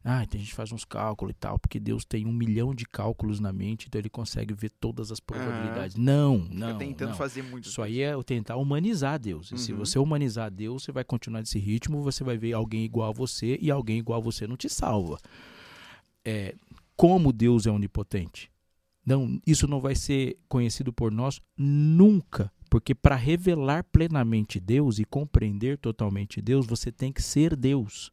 Ah, 0.03 0.23
então 0.23 0.39
a 0.39 0.43
gente 0.43 0.53
faz 0.55 0.71
uns 0.71 0.83
cálculos 0.83 1.31
e 1.31 1.37
tal, 1.39 1.59
porque 1.59 1.79
Deus 1.79 2.03
tem 2.03 2.25
um 2.25 2.31
milhão 2.33 2.73
de 2.73 2.85
cálculos 2.87 3.39
na 3.39 3.53
mente, 3.53 3.85
então 3.87 3.99
ele 3.99 4.09
consegue 4.09 4.51
ver 4.53 4.71
todas 4.71 5.11
as 5.11 5.19
probabilidades. 5.19 5.95
Não, 5.95 6.41
Fica 6.43 6.55
não. 6.55 6.77
tentando 6.79 7.09
não. 7.09 7.15
fazer 7.17 7.43
muito. 7.43 7.65
Isso 7.69 7.81
aí 7.83 8.01
é 8.01 8.13
tentar 8.23 8.55
humanizar 8.55 9.19
Deus. 9.19 9.51
E 9.51 9.57
se 9.59 9.71
Uhum. 9.71 9.77
você 9.77 9.99
humanizar 9.99 10.49
Deus, 10.49 10.83
você 10.83 10.91
vai 10.91 11.03
continuar 11.03 11.41
nesse 11.41 11.59
ritmo, 11.59 12.01
você 12.01 12.23
vai 12.23 12.35
ver 12.35 12.53
alguém 12.53 12.83
igual 12.83 13.09
a 13.09 13.13
você 13.13 13.59
e 13.61 13.69
alguém 13.69 13.99
igual 13.99 14.19
a 14.19 14.23
você 14.23 14.47
não 14.47 14.57
te 14.57 14.67
salva. 14.69 15.19
É, 16.25 16.55
como 16.95 17.31
Deus 17.31 17.65
é 17.67 17.71
onipotente? 17.71 18.49
Não, 19.05 19.39
isso 19.45 19.67
não 19.67 19.79
vai 19.81 19.95
ser 19.95 20.37
conhecido 20.47 20.93
por 20.93 21.11
nós 21.11 21.41
nunca, 21.57 22.51
porque 22.69 22.93
para 22.93 23.15
revelar 23.15 23.83
plenamente 23.83 24.59
Deus 24.59 24.99
e 24.99 25.05
compreender 25.05 25.77
totalmente 25.77 26.41
Deus, 26.41 26.65
você 26.67 26.91
tem 26.91 27.11
que 27.11 27.21
ser 27.21 27.55
Deus. 27.55 28.11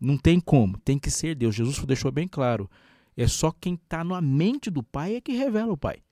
Não 0.00 0.16
tem 0.16 0.38
como, 0.38 0.78
tem 0.78 0.98
que 0.98 1.10
ser 1.10 1.34
Deus. 1.34 1.54
Jesus 1.54 1.78
deixou 1.84 2.12
bem 2.12 2.28
claro. 2.28 2.70
É 3.16 3.26
só 3.26 3.50
quem 3.50 3.74
está 3.74 4.04
na 4.04 4.20
mente 4.20 4.70
do 4.70 4.82
Pai 4.82 5.16
é 5.16 5.20
que 5.20 5.32
revela 5.32 5.72
o 5.72 5.76
Pai. 5.76 6.02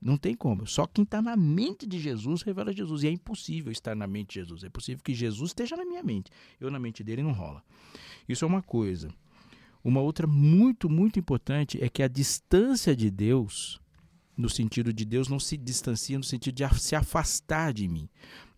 Não 0.00 0.16
tem 0.16 0.34
como. 0.34 0.66
Só 0.66 0.86
quem 0.86 1.02
está 1.02 1.20
na 1.20 1.36
mente 1.36 1.86
de 1.86 1.98
Jesus 1.98 2.42
revela 2.42 2.72
Jesus. 2.72 3.02
E 3.02 3.08
é 3.08 3.10
impossível 3.10 3.72
estar 3.72 3.96
na 3.96 4.06
mente 4.06 4.28
de 4.28 4.34
Jesus. 4.40 4.62
É 4.62 4.68
possível 4.68 5.02
que 5.02 5.14
Jesus 5.14 5.50
esteja 5.50 5.76
na 5.76 5.84
minha 5.84 6.02
mente. 6.02 6.30
Eu 6.60 6.70
na 6.70 6.78
mente 6.78 7.02
dele 7.02 7.22
não 7.22 7.32
rola. 7.32 7.62
Isso 8.28 8.44
é 8.44 8.48
uma 8.48 8.62
coisa. 8.62 9.12
Uma 9.82 10.00
outra 10.00 10.26
muito, 10.26 10.88
muito 10.88 11.18
importante 11.18 11.82
é 11.82 11.88
que 11.88 12.02
a 12.02 12.08
distância 12.08 12.94
de 12.94 13.10
Deus, 13.10 13.80
no 14.36 14.48
sentido 14.48 14.92
de 14.92 15.04
Deus 15.04 15.28
não 15.28 15.40
se 15.40 15.56
distancia 15.56 16.18
no 16.18 16.24
sentido 16.24 16.54
de 16.54 16.80
se 16.80 16.94
afastar 16.94 17.72
de 17.72 17.88
mim. 17.88 18.08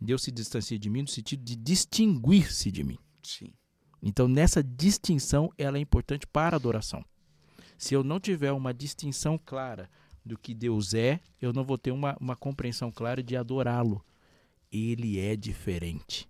Deus 0.00 0.22
se 0.22 0.30
distancia 0.30 0.78
de 0.78 0.90
mim 0.90 1.02
no 1.02 1.08
sentido 1.08 1.42
de 1.42 1.56
distinguir-se 1.56 2.70
de 2.70 2.82
mim. 2.82 2.98
Sim. 3.22 3.52
Então, 4.02 4.28
nessa 4.28 4.62
distinção, 4.62 5.52
ela 5.58 5.78
é 5.78 5.80
importante 5.80 6.26
para 6.26 6.56
a 6.56 6.58
adoração. 6.58 7.04
Se 7.76 7.94
eu 7.94 8.02
não 8.02 8.18
tiver 8.18 8.52
uma 8.52 8.74
distinção 8.74 9.38
clara 9.38 9.88
do 10.24 10.38
que 10.38 10.54
Deus 10.54 10.94
é, 10.94 11.20
eu 11.40 11.52
não 11.52 11.64
vou 11.64 11.78
ter 11.78 11.90
uma, 11.90 12.16
uma 12.20 12.36
compreensão 12.36 12.90
clara 12.90 13.22
de 13.22 13.36
adorá-lo. 13.36 14.04
Ele 14.70 15.18
é 15.18 15.34
diferente. 15.34 16.28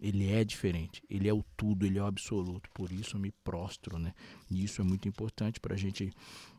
Ele 0.00 0.32
é 0.32 0.44
diferente. 0.44 1.02
Ele 1.08 1.28
é 1.28 1.32
o 1.32 1.44
tudo, 1.56 1.86
ele 1.86 1.98
é 1.98 2.02
o 2.02 2.06
absoluto. 2.06 2.70
Por 2.72 2.90
isso 2.90 3.16
eu 3.16 3.20
me 3.20 3.30
prostro, 3.30 3.98
né? 3.98 4.14
E 4.50 4.64
isso 4.64 4.80
é 4.80 4.84
muito 4.84 5.08
importante 5.08 5.60
para 5.60 5.74
a 5.74 5.78
gente 5.78 6.12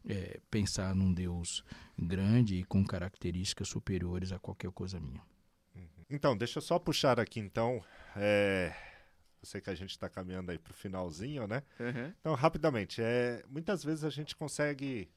eh, 0.08 0.40
pensar 0.50 0.96
num 0.96 1.14
Deus 1.14 1.64
grande 1.98 2.56
e 2.56 2.64
com 2.64 2.86
características 2.86 3.68
superiores 3.68 4.32
a 4.32 4.40
qualquer 4.40 4.72
coisa 4.72 5.00
minha. 5.00 5.22
Então, 6.10 6.38
deixa 6.38 6.60
eu 6.60 6.62
só 6.62 6.78
puxar 6.78 7.20
aqui, 7.20 7.40
então. 7.40 7.84
É... 8.16 8.74
Eu 9.46 9.48
sei 9.48 9.62
que 9.62 9.70
a 9.70 9.76
gente 9.76 9.92
está 9.92 10.10
caminhando 10.10 10.50
aí 10.52 10.58
para 10.58 10.72
o 10.72 10.74
finalzinho, 10.74 11.46
né? 11.46 11.62
Então, 12.20 12.34
rapidamente, 12.34 13.00
é, 13.00 13.44
muitas 13.48 13.84
vezes 13.84 14.04
a 14.04 14.10
gente 14.10 14.36
consegue. 14.36 15.08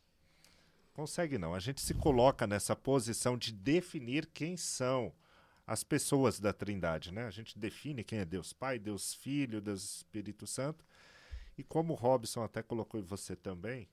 Consegue 0.93 1.38
não, 1.38 1.55
a 1.55 1.59
gente 1.59 1.81
se 1.81 1.95
coloca 1.95 2.47
nessa 2.47 2.77
posição 2.77 3.38
de 3.38 3.53
definir 3.53 4.27
quem 4.27 4.55
são 4.57 5.14
as 5.67 5.83
pessoas 5.83 6.38
da 6.38 6.53
Trindade, 6.53 7.11
né? 7.11 7.25
A 7.25 7.31
gente 7.31 7.59
define 7.59 8.05
quem 8.05 8.19
é 8.19 8.25
Deus 8.27 8.53
Pai, 8.53 8.79
Deus 8.79 9.14
Filho, 9.14 9.62
Deus 9.62 9.97
Espírito 9.97 10.47
Santo. 10.47 10.85
E 11.57 11.62
como 11.64 11.95
o 11.95 11.97
Robson 11.97 12.43
até 12.43 12.62
colocou 12.62 13.01
e 13.01 13.03
você 13.03 13.35
também, 13.35 13.88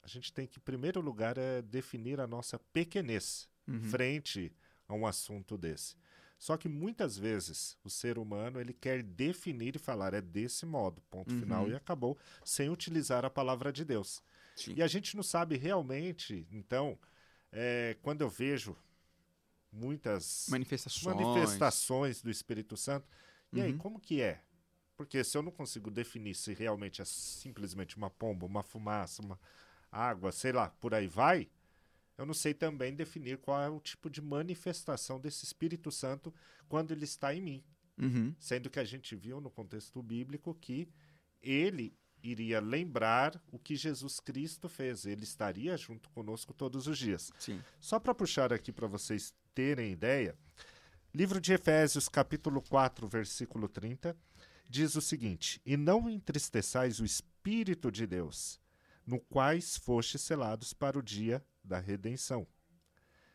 a 0.00 0.06
gente 0.06 0.32
tem 0.32 0.46
que, 0.46 0.58
em 0.58 0.62
primeiro 0.62 1.00
lugar, 1.00 1.36
é 1.38 1.60
definir 1.60 2.20
a 2.20 2.26
nossa 2.26 2.56
pequenez 2.72 3.48
Uhum. 3.66 3.82
frente 3.82 4.52
a 4.88 4.94
um 4.94 5.06
assunto 5.06 5.56
desse. 5.58 5.96
Só 6.40 6.56
que 6.56 6.68
muitas 6.68 7.18
vezes 7.18 7.78
o 7.84 7.90
ser 7.90 8.18
humano 8.18 8.60
ele 8.60 8.72
quer 8.72 9.02
definir 9.04 9.76
e 9.76 9.78
falar 9.78 10.14
é 10.14 10.22
desse 10.22 10.66
modo, 10.66 11.02
ponto 11.10 11.30
Uhum. 11.32 11.40
final 11.40 11.68
e 11.70 11.76
acabou, 11.76 12.18
sem 12.44 12.70
utilizar 12.70 13.24
a 13.26 13.30
palavra 13.30 13.72
de 13.72 13.84
Deus. 13.84 14.22
Sim. 14.56 14.74
E 14.74 14.82
a 14.82 14.88
gente 14.88 15.14
não 15.16 15.22
sabe 15.22 15.56
realmente, 15.58 16.48
então, 16.50 16.98
é, 17.52 17.96
quando 18.02 18.22
eu 18.22 18.30
vejo 18.30 18.76
muitas 19.72 20.48
Manifestações. 20.48 21.16
manifestações 21.16 22.22
do 22.22 22.30
Espírito 22.30 22.76
Santo, 22.76 23.06
e 23.52 23.60
aí, 23.60 23.72
Uhum. 23.72 23.78
como 23.78 24.00
que 24.00 24.20
é? 24.22 24.40
Porque 24.96 25.22
se 25.24 25.36
eu 25.36 25.42
não 25.42 25.52
consigo 25.52 25.90
definir 25.90 26.34
se 26.34 26.52
realmente 26.54 27.02
é 27.02 27.04
simplesmente 27.04 27.96
uma 27.96 28.10
pomba, 28.10 28.46
uma 28.46 28.62
fumaça, 28.62 29.22
uma 29.22 29.38
água, 29.90 30.32
sei 30.32 30.52
lá, 30.52 30.70
por 30.80 30.94
aí 30.94 31.06
vai, 31.06 31.48
eu 32.20 32.26
não 32.26 32.34
sei 32.34 32.52
também 32.52 32.94
definir 32.94 33.38
qual 33.38 33.62
é 33.62 33.70
o 33.70 33.80
tipo 33.80 34.10
de 34.10 34.20
manifestação 34.20 35.18
desse 35.18 35.46
Espírito 35.46 35.90
Santo 35.90 36.34
quando 36.68 36.90
ele 36.90 37.04
está 37.04 37.34
em 37.34 37.40
mim. 37.40 37.64
Uhum. 37.96 38.34
Sendo 38.38 38.68
que 38.68 38.78
a 38.78 38.84
gente 38.84 39.16
viu 39.16 39.40
no 39.40 39.50
contexto 39.50 40.02
bíblico 40.02 40.54
que 40.54 40.86
ele 41.40 41.96
iria 42.22 42.60
lembrar 42.60 43.42
o 43.50 43.58
que 43.58 43.74
Jesus 43.74 44.20
Cristo 44.20 44.68
fez, 44.68 45.06
ele 45.06 45.24
estaria 45.24 45.74
junto 45.78 46.10
conosco 46.10 46.52
todos 46.52 46.86
os 46.86 46.98
dias. 46.98 47.32
Sim. 47.38 47.58
Só 47.80 47.98
para 47.98 48.14
puxar 48.14 48.52
aqui 48.52 48.70
para 48.70 48.86
vocês 48.86 49.32
terem 49.54 49.90
ideia, 49.90 50.36
livro 51.14 51.40
de 51.40 51.54
Efésios, 51.54 52.06
capítulo 52.06 52.60
4, 52.60 53.08
versículo 53.08 53.66
30, 53.66 54.14
diz 54.68 54.94
o 54.94 55.00
seguinte: 55.00 55.58
E 55.64 55.74
não 55.74 56.10
entristeçais 56.10 57.00
o 57.00 57.04
Espírito 57.06 57.90
de 57.90 58.06
Deus, 58.06 58.60
no 59.06 59.18
quais 59.18 59.78
fostes 59.78 60.20
selados 60.20 60.74
para 60.74 60.98
o 60.98 61.02
dia 61.02 61.42
da 61.62 61.78
redenção. 61.78 62.46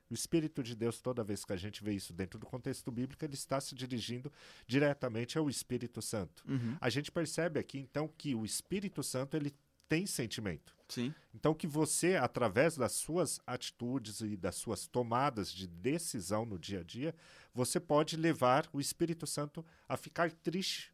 O 0.10 0.14
Espírito 0.14 0.62
de 0.62 0.76
Deus, 0.76 1.02
toda 1.02 1.24
vez 1.24 1.44
que 1.44 1.54
a 1.54 1.58
gente 1.58 1.84
vê 1.84 1.94
isso 1.94 2.14
dentro 2.14 2.38
do 2.38 2.46
contexto 2.46 2.92
bíblico, 2.92 3.26
ele 3.26 3.34
está 3.34 3.60
se 3.60 3.74
dirigindo 3.74 4.32
diretamente 4.68 5.38
ao 5.38 5.50
Espírito 5.50 6.02
Santo. 6.02 6.44
Uhum. 6.48 6.78
A 6.80 6.90
gente 6.90 7.12
percebe 7.12 7.60
aqui, 7.60 7.80
então, 7.80 8.08
que 8.08 8.36
o 8.36 8.46
Espírito 8.46 9.02
Santo 9.02 9.36
ele 9.36 9.52
tem 9.90 10.06
sentimento. 10.06 10.76
Sim. 10.88 11.14
Então, 11.34 11.54
que 11.54 11.66
você, 11.66 12.16
através 12.16 12.78
das 12.78 12.92
suas 12.94 13.40
atitudes 13.48 14.22
e 14.22 14.38
das 14.38 14.56
suas 14.56 14.88
tomadas 14.88 15.52
de 15.52 15.68
decisão 15.68 16.46
no 16.46 16.60
dia 16.60 16.82
a 16.82 16.84
dia, 16.84 17.16
você 17.54 17.80
pode 17.80 18.16
levar 18.16 18.70
o 18.72 18.80
Espírito 18.80 19.26
Santo 19.26 19.66
a 19.90 19.98
ficar 19.98 20.32
triste 20.32 20.94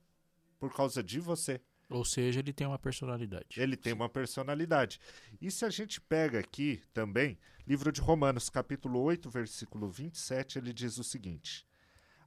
por 0.60 0.74
causa 0.74 1.04
de 1.04 1.20
você. 1.20 1.60
Ou 1.92 2.06
seja, 2.06 2.40
ele 2.40 2.54
tem 2.54 2.66
uma 2.66 2.80
personalidade. 2.80 3.60
Ele 3.62 3.76
tem 3.76 3.92
uma 3.92 4.08
personalidade. 4.08 5.00
E 5.42 5.52
se 5.52 5.66
a 5.66 5.70
gente 5.70 6.00
pega 6.00 6.40
aqui 6.40 6.82
também, 6.94 7.38
livro 7.68 7.92
de 7.92 8.00
Romanos, 8.00 8.50
capítulo 8.50 9.00
8, 9.02 9.30
versículo 9.30 9.90
27, 9.90 10.58
ele 10.58 10.72
diz 10.72 10.98
o 10.98 11.04
seguinte: 11.04 11.68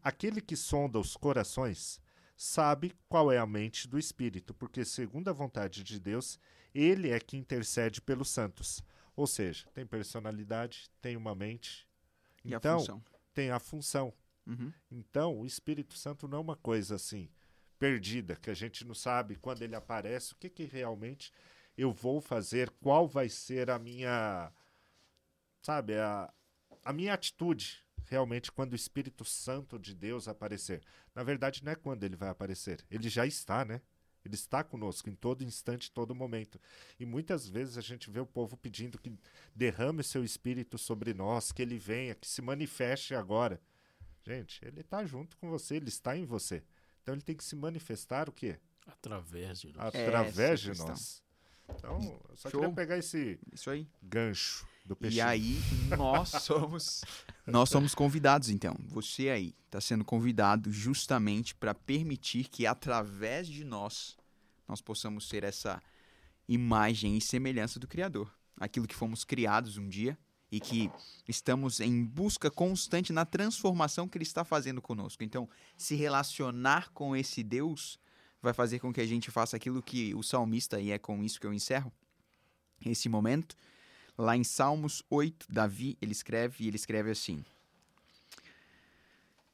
Aquele 0.02 0.40
que 0.40 0.54
sonda 0.54 0.98
os 0.98 1.16
corações 1.16 1.98
sabe 2.36 2.92
qual 3.08 3.32
é 3.32 3.38
a 3.38 3.46
mente 3.46 3.88
do 3.88 3.98
Espírito, 3.98 4.52
porque, 4.52 4.84
segundo 4.84 5.28
a 5.28 5.32
vontade 5.32 5.82
de 5.82 5.98
Deus, 5.98 6.38
ele 6.74 7.10
é 7.10 7.18
que 7.18 7.36
intercede 7.36 8.02
pelos 8.02 8.28
santos. 8.28 8.82
Ou 9.16 9.26
seja, 9.26 9.66
tem 9.72 9.86
personalidade, 9.86 10.90
tem 11.00 11.16
uma 11.16 11.34
mente, 11.34 11.88
E 12.44 12.52
a 12.52 12.58
então 12.58 12.80
função? 12.80 13.04
tem 13.32 13.50
a 13.50 13.58
função. 13.58 14.12
Uhum. 14.46 14.70
Então, 14.90 15.40
o 15.40 15.46
Espírito 15.46 15.96
Santo 15.96 16.28
não 16.28 16.38
é 16.38 16.40
uma 16.40 16.56
coisa 16.56 16.96
assim 16.96 17.30
perdida, 17.84 18.34
que 18.36 18.48
a 18.48 18.54
gente 18.54 18.82
não 18.82 18.94
sabe 18.94 19.36
quando 19.36 19.60
ele 19.60 19.76
aparece, 19.76 20.32
o 20.32 20.36
que, 20.36 20.48
que 20.48 20.64
realmente 20.64 21.30
eu 21.76 21.92
vou 21.92 22.18
fazer, 22.18 22.70
qual 22.80 23.06
vai 23.06 23.28
ser 23.28 23.68
a 23.68 23.78
minha, 23.78 24.50
sabe, 25.60 25.98
a, 25.98 26.32
a 26.82 26.92
minha 26.94 27.12
atitude 27.12 27.84
realmente 28.06 28.50
quando 28.50 28.72
o 28.72 28.74
Espírito 28.74 29.22
Santo 29.22 29.78
de 29.78 29.94
Deus 29.94 30.28
aparecer. 30.28 30.82
Na 31.14 31.22
verdade, 31.22 31.62
não 31.62 31.72
é 31.72 31.74
quando 31.74 32.04
ele 32.04 32.16
vai 32.16 32.30
aparecer, 32.30 32.82
ele 32.90 33.10
já 33.10 33.26
está, 33.26 33.66
né? 33.66 33.82
Ele 34.24 34.34
está 34.34 34.64
conosco 34.64 35.10
em 35.10 35.14
todo 35.14 35.44
instante, 35.44 35.92
todo 35.92 36.14
momento. 36.14 36.58
E 36.98 37.04
muitas 37.04 37.46
vezes 37.46 37.76
a 37.76 37.82
gente 37.82 38.10
vê 38.10 38.18
o 38.18 38.24
povo 38.24 38.56
pedindo 38.56 38.98
que 38.98 39.12
derrame 39.54 40.00
o 40.00 40.04
seu 40.04 40.24
espírito 40.24 40.78
sobre 40.78 41.12
nós, 41.12 41.52
que 41.52 41.60
ele 41.60 41.76
venha, 41.76 42.14
que 42.14 42.26
se 42.26 42.40
manifeste 42.40 43.14
agora. 43.14 43.60
Gente, 44.26 44.64
ele 44.64 44.80
está 44.80 45.04
junto 45.04 45.36
com 45.36 45.50
você, 45.50 45.76
ele 45.76 45.90
está 45.90 46.16
em 46.16 46.24
você. 46.24 46.62
Então 47.04 47.14
ele 47.14 47.22
tem 47.22 47.36
que 47.36 47.44
se 47.44 47.54
manifestar 47.54 48.30
o 48.30 48.32
quê? 48.32 48.56
Através 48.86 49.60
de 49.60 49.68
nós. 49.74 49.88
Através 49.88 50.60
Essa 50.60 50.70
é 50.70 50.72
de 50.72 50.78
nós. 50.80 51.22
Então, 51.68 52.00
eu 52.30 52.36
só 52.36 52.48
Show. 52.48 52.60
queria 52.60 52.74
pegar 52.74 52.96
esse 52.96 53.38
Isso 53.52 53.68
aí. 53.68 53.86
gancho 54.02 54.66
do 54.86 54.96
peixe. 54.96 55.18
E 55.18 55.20
aí, 55.20 55.58
nós 55.98 56.30
somos 56.42 57.02
nós 57.46 57.68
somos 57.68 57.94
convidados 57.94 58.48
então. 58.48 58.74
Você 58.88 59.28
aí 59.28 59.54
está 59.66 59.82
sendo 59.82 60.02
convidado 60.02 60.72
justamente 60.72 61.54
para 61.54 61.74
permitir 61.74 62.48
que 62.48 62.66
através 62.66 63.48
de 63.48 63.64
nós 63.64 64.16
nós 64.66 64.80
possamos 64.80 65.28
ser 65.28 65.44
essa 65.44 65.82
imagem 66.48 67.18
e 67.18 67.20
semelhança 67.20 67.78
do 67.78 67.86
criador, 67.86 68.34
aquilo 68.58 68.88
que 68.88 68.94
fomos 68.94 69.24
criados 69.24 69.76
um 69.76 69.86
dia 69.86 70.18
e 70.54 70.60
que 70.60 70.90
estamos 71.28 71.80
em 71.80 72.04
busca 72.04 72.50
constante 72.50 73.12
na 73.12 73.24
transformação 73.24 74.08
que 74.08 74.18
ele 74.18 74.24
está 74.24 74.44
fazendo 74.44 74.80
conosco. 74.82 75.24
Então, 75.24 75.48
se 75.76 75.94
relacionar 75.94 76.90
com 76.92 77.16
esse 77.16 77.42
Deus 77.42 77.98
vai 78.42 78.52
fazer 78.52 78.78
com 78.78 78.92
que 78.92 79.00
a 79.00 79.06
gente 79.06 79.30
faça 79.30 79.56
aquilo 79.56 79.82
que 79.82 80.14
o 80.14 80.22
salmista 80.22 80.80
e 80.80 80.90
é 80.90 80.98
com 80.98 81.22
isso 81.22 81.40
que 81.40 81.46
eu 81.46 81.52
encerro 81.52 81.92
esse 82.84 83.08
momento 83.08 83.56
Lá 84.16 84.36
em 84.36 84.44
Salmos 84.44 85.02
8, 85.10 85.46
Davi, 85.50 85.98
ele 86.00 86.12
escreve, 86.12 86.64
e 86.64 86.68
ele 86.68 86.76
escreve 86.76 87.10
assim: 87.10 87.44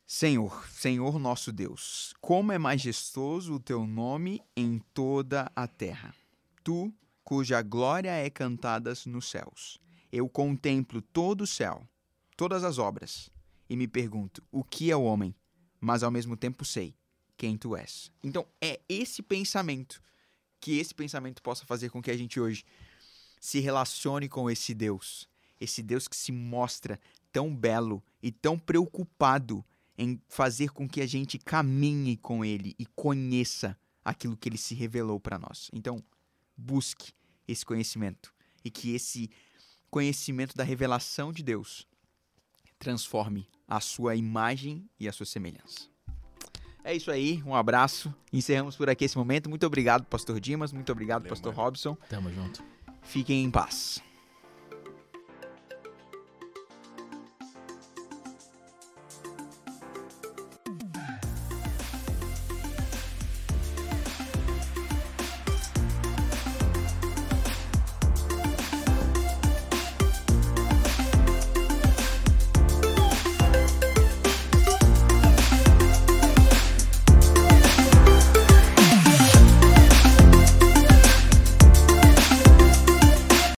Senhor, 0.06 0.68
Senhor 0.68 1.18
nosso 1.18 1.50
Deus, 1.50 2.14
como 2.20 2.52
é 2.52 2.58
majestoso 2.58 3.54
o 3.54 3.60
teu 3.60 3.86
nome 3.86 4.42
em 4.54 4.78
toda 4.92 5.50
a 5.56 5.66
terra. 5.66 6.14
Tu, 6.62 6.92
cuja 7.24 7.62
glória 7.62 8.10
é 8.10 8.28
cantada 8.28 8.92
nos 9.06 9.30
céus. 9.30 9.80
Eu 10.12 10.28
contemplo 10.28 11.00
todo 11.00 11.42
o 11.42 11.46
céu, 11.46 11.86
todas 12.36 12.64
as 12.64 12.78
obras, 12.78 13.30
e 13.68 13.76
me 13.76 13.86
pergunto: 13.86 14.42
o 14.50 14.64
que 14.64 14.90
é 14.90 14.96
o 14.96 15.04
homem? 15.04 15.34
Mas 15.80 16.02
ao 16.02 16.10
mesmo 16.10 16.36
tempo 16.36 16.64
sei 16.64 16.94
quem 17.36 17.56
tu 17.56 17.74
és. 17.74 18.12
Então, 18.22 18.46
é 18.60 18.80
esse 18.88 19.22
pensamento 19.22 20.02
que 20.60 20.78
esse 20.78 20.94
pensamento 20.94 21.42
possa 21.42 21.64
fazer 21.64 21.88
com 21.88 22.02
que 22.02 22.10
a 22.10 22.16
gente 22.16 22.38
hoje 22.38 22.64
se 23.40 23.60
relacione 23.60 24.28
com 24.28 24.50
esse 24.50 24.74
Deus, 24.74 25.26
esse 25.58 25.82
Deus 25.82 26.06
que 26.06 26.16
se 26.16 26.30
mostra 26.30 27.00
tão 27.32 27.54
belo 27.54 28.02
e 28.22 28.30
tão 28.30 28.58
preocupado 28.58 29.64
em 29.96 30.20
fazer 30.28 30.70
com 30.70 30.88
que 30.88 31.00
a 31.00 31.06
gente 31.06 31.38
caminhe 31.38 32.16
com 32.16 32.44
ele 32.44 32.74
e 32.78 32.84
conheça 32.84 33.78
aquilo 34.04 34.36
que 34.36 34.48
ele 34.48 34.58
se 34.58 34.74
revelou 34.74 35.18
para 35.18 35.38
nós. 35.38 35.70
Então, 35.72 36.02
busque 36.56 37.12
esse 37.48 37.64
conhecimento 37.64 38.34
e 38.64 38.70
que 38.70 38.94
esse 38.94 39.30
conhecimento 39.90 40.56
da 40.56 40.64
revelação 40.64 41.32
de 41.32 41.42
Deus 41.42 41.86
transforme 42.78 43.46
a 43.68 43.78
sua 43.78 44.16
imagem 44.16 44.88
e 44.98 45.08
a 45.08 45.12
sua 45.12 45.26
semelhança. 45.26 45.88
É 46.82 46.94
isso 46.94 47.10
aí, 47.10 47.42
um 47.44 47.54
abraço. 47.54 48.12
Encerramos 48.32 48.74
por 48.74 48.88
aqui 48.88 49.04
esse 49.04 49.18
momento. 49.18 49.50
Muito 49.50 49.66
obrigado, 49.66 50.06
Pastor 50.06 50.40
Dimas. 50.40 50.72
Muito 50.72 50.90
obrigado, 50.90 51.22
Valeu, 51.22 51.30
Pastor 51.30 51.52
mano. 51.52 51.64
Robson. 51.64 51.94
Tamo 52.08 52.32
junto. 52.32 52.64
Fiquem 53.02 53.44
em 53.44 53.50
paz. 53.50 54.02